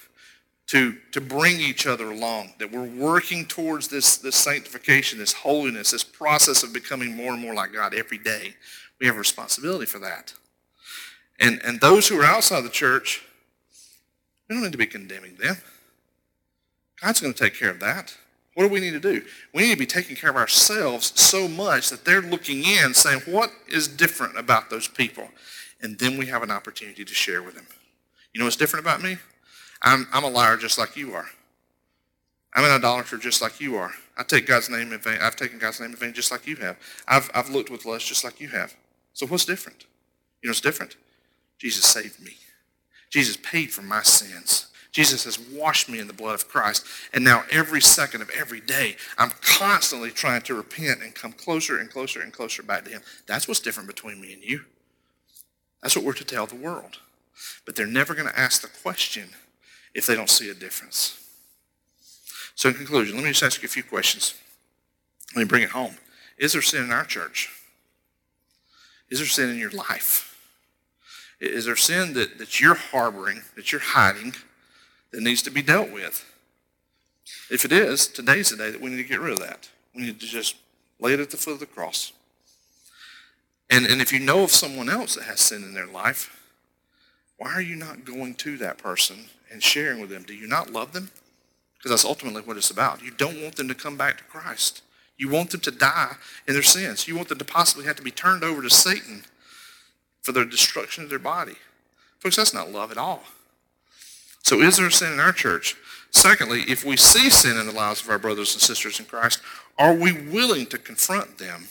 to, 0.71 0.97
to 1.11 1.21
bring 1.21 1.61
each 1.61 1.85
other 1.85 2.13
along, 2.13 2.53
that 2.61 2.71
we're 2.71 2.85
working 2.85 3.45
towards 3.45 3.89
this, 3.89 4.17
this 4.19 4.37
sanctification, 4.37 5.19
this 5.19 5.33
holiness, 5.33 5.91
this 5.91 6.05
process 6.05 6.63
of 6.63 6.73
becoming 6.73 7.17
more 7.17 7.33
and 7.33 7.43
more 7.43 7.55
like 7.55 7.73
God 7.73 7.93
every 7.93 8.19
day. 8.19 8.55
We 9.01 9.07
have 9.09 9.17
a 9.17 9.19
responsibility 9.19 9.87
for 9.87 9.99
that. 9.99 10.33
And, 11.41 11.61
and 11.65 11.81
those 11.81 12.07
who 12.07 12.21
are 12.21 12.25
outside 12.25 12.61
the 12.61 12.69
church, 12.69 13.25
we 14.49 14.55
don't 14.55 14.63
need 14.63 14.71
to 14.71 14.79
be 14.79 14.87
condemning 14.87 15.35
them. 15.43 15.57
God's 17.03 17.21
going 17.21 17.35
to 17.35 17.43
take 17.43 17.59
care 17.59 17.71
of 17.71 17.81
that. 17.81 18.17
What 18.55 18.63
do 18.63 18.73
we 18.73 18.79
need 18.79 18.93
to 18.93 19.01
do? 19.01 19.25
We 19.53 19.63
need 19.63 19.73
to 19.73 19.79
be 19.79 19.87
taking 19.87 20.15
care 20.15 20.31
of 20.31 20.37
ourselves 20.37 21.19
so 21.21 21.49
much 21.49 21.91
that 21.91 22.05
they're 22.05 22.21
looking 22.21 22.63
in 22.63 22.95
saying, 22.95 23.23
what 23.27 23.51
is 23.67 23.89
different 23.89 24.39
about 24.39 24.71
those 24.71 24.87
people? 24.87 25.31
And 25.83 25.99
then 25.99 26.17
we 26.17 26.27
have 26.27 26.45
an 26.45 26.53
opportunity 26.53 27.05
to 27.05 27.15
share 27.15 27.43
with 27.43 27.57
them. 27.57 27.67
You 28.33 28.39
know 28.39 28.45
what's 28.45 28.55
different 28.55 28.85
about 28.85 29.03
me? 29.03 29.17
I'm, 29.83 30.07
I'm 30.13 30.25
a 30.25 30.29
liar 30.29 30.57
just 30.57 30.79
like 30.79 30.97
you 30.97 31.15
are. 31.15 31.27
I'm 32.55 32.65
an 32.65 32.71
idolater 32.73 33.17
just 33.17 33.41
like 33.41 33.61
you 33.61 33.77
are. 33.77 33.93
I 34.17 34.23
take 34.23 34.47
God's 34.47 34.69
name 34.69 34.93
in 34.93 34.99
vain. 34.99 35.19
I've 35.21 35.37
taken 35.37 35.59
God's 35.59 35.81
name 35.81 35.91
in 35.91 35.97
vain 35.97 36.13
just 36.13 36.33
like 36.33 36.47
you 36.47 36.57
have. 36.57 36.77
I've, 37.07 37.31
I've 37.33 37.49
looked 37.51 37.71
with 37.71 37.87
lust 37.87 38.07
just 38.07 38.25
like 38.25 38.41
you 38.41 38.49
have. 38.49 38.75
So 39.13 39.27
what's 39.27 39.45
different? 39.45 39.85
You 40.43 40.49
know 40.49 40.51
what's 40.51 40.61
different? 40.61 40.97
Jesus 41.59 41.85
saved 41.85 42.21
me. 42.23 42.33
Jesus 43.11 43.37
paid 43.37 43.71
for 43.71 43.83
my 43.83 44.03
sins. 44.03 44.67
Jesus 44.93 45.25
has 45.25 45.39
washed 45.39 45.89
me 45.89 46.01
in 46.01 46.09
the 46.09 46.13
blood 46.13 46.35
of 46.35 46.49
Christ. 46.49 46.85
And 47.13 47.23
now 47.23 47.45
every 47.51 47.81
second 47.81 48.23
of 48.23 48.31
every 48.31 48.61
day, 48.61 48.97
I'm 49.19 49.31
constantly 49.41 50.11
trying 50.11 50.43
to 50.43 50.55
repent 50.55 51.03
and 51.03 51.15
come 51.15 51.33
closer 51.33 51.79
and 51.79 51.91
closer 51.91 52.21
and 52.21 52.33
closer 52.33 52.63
back 52.63 52.85
to 52.85 52.91
him. 52.91 53.03
That's 53.27 53.47
what's 53.47 53.61
different 53.61 53.89
between 53.89 54.21
me 54.21 54.33
and 54.33 54.43
you. 54.43 54.65
That's 55.83 55.95
what 55.97 56.05
we're 56.05 56.13
to 56.15 56.25
tell 56.25 56.47
the 56.47 56.57
world. 56.57 56.99
But 57.65 57.77
they're 57.77 57.87
never 57.87 58.15
going 58.15 58.29
to 58.29 58.39
ask 58.39 58.63
the 58.63 58.69
question 58.83 59.31
if 59.95 60.07
they 60.07 60.15
don't 60.15 60.31
see 60.31 60.51
a 60.51 60.55
difference. 60.55 61.17
So 62.55 62.69
in 62.69 62.75
conclusion, 62.75 63.17
let 63.17 63.25
me 63.25 63.31
just 63.31 63.43
ask 63.43 63.63
you 63.63 63.67
a 63.67 63.71
few 63.71 63.83
questions. 63.83 64.35
Let 65.35 65.43
me 65.43 65.49
bring 65.49 65.63
it 65.63 65.71
home. 65.71 65.97
Is 66.39 66.53
there 66.53 66.63
sin 66.63 66.85
in 66.85 66.93
our 66.93 67.05
church? 67.05 67.51
Is 69.11 69.19
there 69.19 69.27
sin 69.27 69.51
in 69.51 69.59
your 69.59 69.71
life? 69.71 70.27
Is 71.41 71.65
there 71.65 71.77
sin 71.77 72.13
that, 72.15 72.39
that 72.39 72.61
you're 72.61 72.75
harboring, 72.75 73.43
that 73.57 73.73
you're 73.73 73.81
hiding, 73.81 74.35
that 75.11 75.23
needs 75.23 75.43
to 75.43 75.51
be 75.51 75.63
dealt 75.63 75.91
with? 75.91 76.25
If 77.51 77.65
it 77.65 77.73
is, 77.73 78.07
today's 78.07 78.51
the 78.51 78.57
day 78.57 78.71
that 78.71 78.81
we 78.81 78.91
need 78.91 78.99
to 78.99 79.09
get 79.09 79.21
rid 79.21 79.33
of 79.33 79.41
that. 79.41 79.71
We 79.95 80.03
need 80.03 80.21
to 80.21 80.27
just 80.27 80.57
lay 80.99 81.15
it 81.15 81.21
at 81.21 81.31
the 81.31 81.37
foot 81.37 81.55
of 81.55 81.61
the 81.61 81.67
cross. 81.67 82.13
And, 83.71 83.87
and 83.87 84.01
if 84.01 84.13
you 84.13 84.21
know 84.21 84.43
of 84.43 84.51
someone 84.51 84.89
else 84.89 85.15
that 85.15 85.25
has 85.25 85.41
sin 85.41 85.63
in 85.63 85.75
their 85.75 85.87
life, 85.87 86.37
why 87.39 87.53
are 87.55 87.63
you 87.63 87.77
not 87.77 88.05
going 88.05 88.35
to 88.35 88.59
that 88.59 88.79
person 88.79 89.31
and 89.51 89.63
sharing 89.63 90.01
with 90.01 90.11
them? 90.11 90.23
Do 90.23 90.35
you 90.35 90.47
not 90.47 90.71
love 90.73 90.93
them? 90.93 91.11
Because 91.77 91.91
that's 91.91 92.05
ultimately 92.05 92.43
what 92.43 92.57
it's 92.57 92.71
about. 92.71 93.03
You 93.03 93.11
don't 93.11 93.43
want 93.43 93.57
them 93.57 93.69
to 93.69 93.75
come 93.75 93.97
back 93.97 94.19
to 94.19 94.25
Christ. 94.25 94.83
You 95.17 95.29
want 95.29 95.51
them 95.51 95.61
to 95.61 95.71
die 95.71 96.15
in 96.47 96.55
their 96.55 96.63
sins. 96.63 97.09
You 97.09 97.17
want 97.17 97.29
them 97.29 97.39
to 97.39 97.45
possibly 97.45 97.85
have 97.87 97.97
to 97.97 98.03
be 98.03 98.11
turned 98.11 98.45
over 98.45 98.63
to 98.63 98.71
Satan 98.71 99.25
for 100.23 100.33
the 100.33 100.45
destruction 100.45 101.05
of 101.05 101.11
their 101.11 101.19
body. 101.19 101.57
Folks, 102.19 102.37
that's 102.37 102.55
not 102.55 102.71
love 102.71 102.91
at 102.91 102.99
all. 102.99 103.23
So 104.43 104.61
is 104.61 104.77
there 104.77 104.91
sin 104.91 105.13
in 105.13 105.21
our 105.21 105.33
church? 105.33 105.77
Secondly, 106.11 106.65
if 106.69 106.85
we 106.85 106.97
see 106.97 107.31
sin 107.31 107.57
in 107.57 107.67
the 107.67 107.73
lives 107.73 108.03
of 108.03 108.11
our 108.11 108.19
brothers 108.19 108.53
and 108.53 108.61
sisters 108.61 108.99
in 108.99 109.07
Christ, 109.07 109.41
are 109.79 109.95
we 109.95 110.13
willing 110.13 110.67
to 110.67 110.79
confront 110.79 111.39
them 111.39 111.69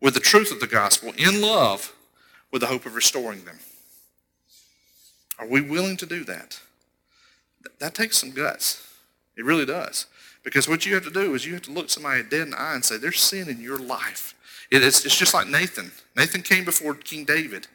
with 0.00 0.14
the 0.14 0.20
truth 0.20 0.52
of 0.52 0.60
the 0.60 0.66
gospel 0.66 1.12
in 1.16 1.40
love 1.40 1.94
with 2.52 2.60
the 2.60 2.68
hope 2.68 2.86
of 2.86 2.94
restoring 2.94 3.44
them? 3.44 3.58
Are 5.38 5.46
we 5.46 5.60
willing 5.60 5.96
to 5.98 6.06
do 6.06 6.24
that? 6.24 6.60
Th- 7.66 7.78
that 7.78 7.94
takes 7.94 8.18
some 8.18 8.30
guts. 8.30 8.82
It 9.36 9.44
really 9.44 9.66
does. 9.66 10.06
Because 10.42 10.68
what 10.68 10.86
you 10.86 10.94
have 10.94 11.04
to 11.04 11.10
do 11.10 11.34
is 11.34 11.44
you 11.44 11.54
have 11.54 11.62
to 11.62 11.72
look 11.72 11.90
somebody 11.90 12.22
dead 12.22 12.42
in 12.42 12.50
the 12.50 12.60
eye 12.60 12.74
and 12.74 12.84
say, 12.84 12.96
there's 12.96 13.20
sin 13.20 13.48
in 13.48 13.60
your 13.60 13.78
life. 13.78 14.34
It, 14.70 14.82
it's, 14.82 15.04
it's 15.04 15.18
just 15.18 15.34
like 15.34 15.48
Nathan. 15.48 15.90
Nathan 16.16 16.42
came 16.42 16.64
before 16.64 16.94
King 16.94 17.24
David. 17.24 17.66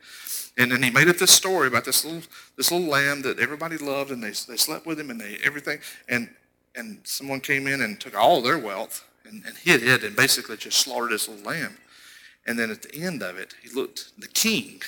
And 0.58 0.72
then 0.72 0.84
he 0.84 0.90
made 0.90 1.08
up 1.08 1.18
this 1.18 1.32
story 1.32 1.68
about 1.68 1.86
this 1.86 2.04
little 2.04 2.22
this 2.58 2.72
little 2.72 2.88
lamb 2.88 3.22
that 3.22 3.40
everybody 3.40 3.78
loved, 3.78 4.12
and 4.12 4.22
they, 4.22 4.32
they 4.32 4.58
slept 4.58 4.86
with 4.86 5.00
him 5.00 5.10
and 5.10 5.20
they 5.20 5.38
everything. 5.46 5.80
And 6.10 6.30
and 6.76 7.00
someone 7.04 7.40
came 7.40 7.68
in 7.68 7.82
and 7.82 8.00
took 8.00 8.18
all 8.18 8.42
their 8.42 8.58
wealth 8.58 9.08
and, 9.26 9.44
and 9.46 9.56
hid 9.58 9.84
it 9.84 10.04
and 10.04 10.16
basically 10.16 10.58
just 10.58 10.80
slaughtered 10.80 11.12
this 11.12 11.28
little 11.28 11.46
lamb. 11.46 11.78
And 12.46 12.60
then 12.60 12.70
at 12.70 12.82
the 12.82 12.96
end 12.96 13.24
of 13.24 13.38
it, 13.38 13.56
he 13.62 13.70
looked 13.70 14.12
the 14.20 14.28
king, 14.28 14.82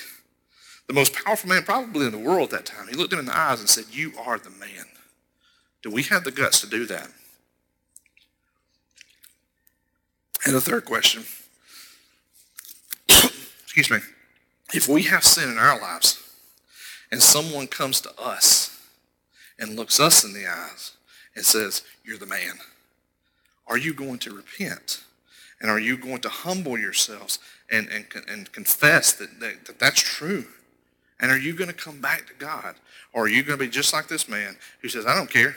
the 0.86 0.94
most 0.94 1.14
powerful 1.14 1.48
man 1.48 1.62
probably 1.62 2.06
in 2.06 2.12
the 2.12 2.18
world 2.18 2.52
at 2.52 2.64
that 2.64 2.66
time. 2.66 2.88
He 2.88 2.94
looked 2.94 3.12
him 3.12 3.18
in 3.20 3.26
the 3.26 3.36
eyes 3.36 3.60
and 3.60 3.68
said, 3.68 3.86
"You 3.90 4.12
are 4.18 4.38
the 4.38 4.50
man." 4.50 4.86
Do 5.84 5.90
we 5.90 6.02
have 6.04 6.24
the 6.24 6.30
guts 6.30 6.62
to 6.62 6.66
do 6.66 6.86
that? 6.86 7.08
And 10.46 10.54
the 10.54 10.60
third 10.60 10.86
question, 10.86 11.24
excuse 13.62 13.90
me, 13.90 13.98
if 14.72 14.88
we 14.88 15.02
have 15.02 15.24
sin 15.24 15.50
in 15.50 15.58
our 15.58 15.78
lives 15.78 16.22
and 17.12 17.22
someone 17.22 17.66
comes 17.66 18.00
to 18.00 18.18
us 18.18 18.80
and 19.58 19.76
looks 19.76 20.00
us 20.00 20.24
in 20.24 20.32
the 20.32 20.46
eyes 20.46 20.92
and 21.36 21.44
says, 21.44 21.82
You're 22.02 22.16
the 22.16 22.24
man, 22.24 22.54
are 23.66 23.76
you 23.76 23.92
going 23.92 24.18
to 24.20 24.34
repent? 24.34 25.04
And 25.60 25.70
are 25.70 25.78
you 25.78 25.98
going 25.98 26.20
to 26.22 26.28
humble 26.30 26.78
yourselves 26.78 27.38
and, 27.70 27.88
and, 27.88 28.06
and 28.26 28.50
confess 28.52 29.12
that, 29.14 29.38
that, 29.40 29.66
that 29.66 29.78
that's 29.78 30.00
true? 30.00 30.46
And 31.20 31.30
are 31.30 31.38
you 31.38 31.52
going 31.52 31.70
to 31.70 31.76
come 31.76 32.00
back 32.00 32.26
to 32.26 32.34
God? 32.34 32.74
Or 33.12 33.24
are 33.24 33.28
you 33.28 33.42
going 33.42 33.58
to 33.58 33.64
be 33.64 33.70
just 33.70 33.92
like 33.92 34.08
this 34.08 34.28
man 34.28 34.56
who 34.80 34.88
says, 34.88 35.06
I 35.06 35.14
don't 35.14 35.30
care. 35.30 35.56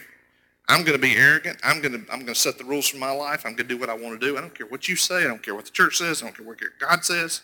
I'm 0.69 0.83
going 0.83 0.99
to 0.99 1.01
be 1.01 1.15
arrogant. 1.15 1.59
I'm 1.63 1.81
going 1.81 1.93
to, 1.93 2.11
I'm 2.11 2.19
going 2.19 2.27
to 2.27 2.35
set 2.35 2.57
the 2.57 2.65
rules 2.65 2.87
for 2.87 2.97
my 2.97 3.11
life. 3.11 3.45
I'm 3.45 3.53
going 3.55 3.67
to 3.69 3.75
do 3.75 3.79
what 3.79 3.89
I 3.89 3.93
want 3.93 4.19
to 4.19 4.25
do. 4.25 4.37
I 4.37 4.41
don't 4.41 4.53
care 4.53 4.67
what 4.67 4.89
you 4.89 4.95
say. 4.95 5.21
I 5.21 5.23
don't 5.23 5.41
care 5.41 5.55
what 5.55 5.65
the 5.65 5.71
church 5.71 5.97
says. 5.97 6.21
I 6.21 6.25
don't 6.25 6.35
care 6.35 6.45
what 6.45 6.57
God 6.79 7.05
says. 7.05 7.41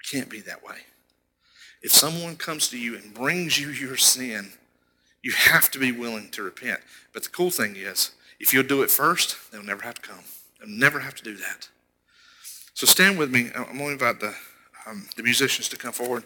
It 0.00 0.16
can't 0.16 0.30
be 0.30 0.40
that 0.40 0.64
way. 0.64 0.76
If 1.82 1.92
someone 1.92 2.36
comes 2.36 2.68
to 2.70 2.78
you 2.78 2.96
and 2.96 3.14
brings 3.14 3.58
you 3.58 3.68
your 3.68 3.96
sin, 3.96 4.52
you 5.22 5.32
have 5.32 5.70
to 5.72 5.78
be 5.78 5.92
willing 5.92 6.30
to 6.30 6.42
repent. 6.42 6.80
But 7.12 7.24
the 7.24 7.28
cool 7.28 7.50
thing 7.50 7.76
is, 7.76 8.12
if 8.40 8.54
you'll 8.54 8.62
do 8.62 8.82
it 8.82 8.90
first, 8.90 9.36
they'll 9.52 9.62
never 9.62 9.82
have 9.82 9.94
to 9.96 10.02
come. 10.02 10.24
They'll 10.58 10.68
never 10.68 11.00
have 11.00 11.14
to 11.16 11.24
do 11.24 11.36
that. 11.36 11.68
So 12.74 12.86
stand 12.86 13.18
with 13.18 13.30
me. 13.30 13.50
I'm 13.54 13.76
going 13.76 13.78
to 13.78 13.92
invite 13.92 14.20
the, 14.20 14.34
um, 14.86 15.08
the 15.16 15.22
musicians 15.22 15.68
to 15.70 15.76
come 15.76 15.92
forward. 15.92 16.24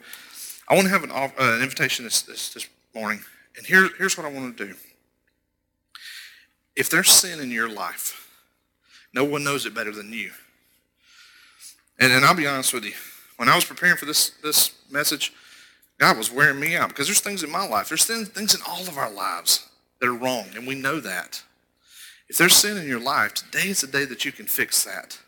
I 0.68 0.74
want 0.74 0.86
to 0.86 0.92
have 0.92 1.02
an, 1.02 1.10
uh, 1.10 1.28
an 1.38 1.62
invitation 1.62 2.04
this, 2.04 2.22
this, 2.22 2.52
this 2.54 2.68
morning. 2.94 3.22
And 3.56 3.66
here, 3.66 3.88
here's 3.98 4.16
what 4.16 4.26
I 4.26 4.30
want 4.30 4.56
to 4.56 4.66
do. 4.66 4.74
If 6.76 6.88
there's 6.90 7.10
sin 7.10 7.40
in 7.40 7.50
your 7.50 7.68
life, 7.68 8.30
no 9.14 9.24
one 9.24 9.44
knows 9.44 9.66
it 9.66 9.74
better 9.74 9.92
than 9.92 10.12
you. 10.12 10.30
And, 11.98 12.12
and 12.12 12.24
I'll 12.24 12.34
be 12.34 12.46
honest 12.46 12.72
with 12.72 12.84
you. 12.84 12.94
When 13.36 13.48
I 13.48 13.54
was 13.54 13.64
preparing 13.64 13.96
for 13.96 14.06
this, 14.06 14.30
this 14.42 14.72
message, 14.90 15.32
God 15.98 16.16
was 16.16 16.32
wearing 16.32 16.58
me 16.58 16.76
out 16.76 16.88
because 16.88 17.06
there's 17.06 17.20
things 17.20 17.42
in 17.42 17.50
my 17.50 17.66
life. 17.66 17.88
There's 17.88 18.06
things 18.06 18.54
in 18.54 18.60
all 18.66 18.82
of 18.82 18.98
our 18.98 19.10
lives 19.10 19.68
that 20.00 20.08
are 20.08 20.14
wrong, 20.14 20.46
and 20.54 20.66
we 20.66 20.74
know 20.74 21.00
that. 21.00 21.42
If 22.28 22.38
there's 22.38 22.56
sin 22.56 22.76
in 22.76 22.88
your 22.88 23.00
life, 23.00 23.34
today 23.34 23.68
is 23.68 23.82
the 23.82 23.86
day 23.86 24.04
that 24.06 24.24
you 24.24 24.32
can 24.32 24.46
fix 24.46 24.84
that. 24.84 25.18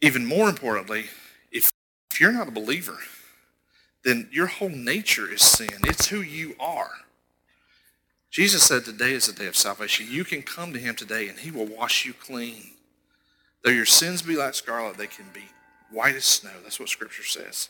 Even 0.00 0.24
more 0.24 0.48
importantly, 0.48 1.06
if, 1.50 1.70
if 2.10 2.20
you're 2.20 2.32
not 2.32 2.48
a 2.48 2.52
believer, 2.52 2.98
then 4.04 4.28
your 4.32 4.46
whole 4.46 4.70
nature 4.70 5.30
is 5.30 5.42
sin. 5.42 5.68
It's 5.84 6.06
who 6.06 6.20
you 6.20 6.54
are. 6.58 6.90
Jesus 8.30 8.62
said 8.62 8.84
today 8.84 9.12
is 9.12 9.26
the 9.26 9.32
day 9.32 9.46
of 9.46 9.56
salvation. 9.56 10.06
You 10.08 10.24
can 10.24 10.42
come 10.42 10.72
to 10.72 10.78
him 10.78 10.94
today 10.94 11.28
and 11.28 11.38
he 11.38 11.50
will 11.50 11.66
wash 11.66 12.06
you 12.06 12.12
clean. 12.12 12.74
Though 13.64 13.70
your 13.70 13.86
sins 13.86 14.22
be 14.22 14.36
like 14.36 14.54
scarlet, 14.54 14.96
they 14.96 15.08
can 15.08 15.26
be 15.34 15.44
white 15.90 16.14
as 16.14 16.24
snow. 16.24 16.50
That's 16.62 16.78
what 16.78 16.88
scripture 16.88 17.24
says. 17.24 17.68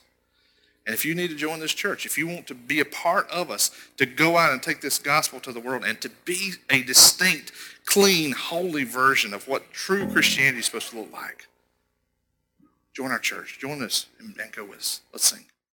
And 0.86 0.94
if 0.94 1.04
you 1.04 1.14
need 1.14 1.28
to 1.28 1.36
join 1.36 1.60
this 1.60 1.74
church, 1.74 2.06
if 2.06 2.16
you 2.16 2.26
want 2.26 2.46
to 2.46 2.54
be 2.54 2.80
a 2.80 2.84
part 2.84 3.28
of 3.30 3.50
us, 3.50 3.70
to 3.96 4.06
go 4.06 4.36
out 4.36 4.52
and 4.52 4.62
take 4.62 4.80
this 4.80 4.98
gospel 4.98 5.40
to 5.40 5.52
the 5.52 5.60
world 5.60 5.84
and 5.84 6.00
to 6.00 6.10
be 6.24 6.52
a 6.70 6.82
distinct, 6.82 7.52
clean, 7.84 8.32
holy 8.32 8.84
version 8.84 9.34
of 9.34 9.46
what 9.46 9.72
true 9.72 10.10
Christianity 10.10 10.60
is 10.60 10.66
supposed 10.66 10.90
to 10.90 11.00
look 11.00 11.12
like, 11.12 11.48
join 12.94 13.10
our 13.10 13.18
church. 13.18 13.58
Join 13.60 13.82
us 13.82 14.06
and, 14.18 14.34
go 14.52 14.64
with 14.64 14.78
us. 14.78 15.00
Let's 15.12 15.24
sing. 15.24 15.44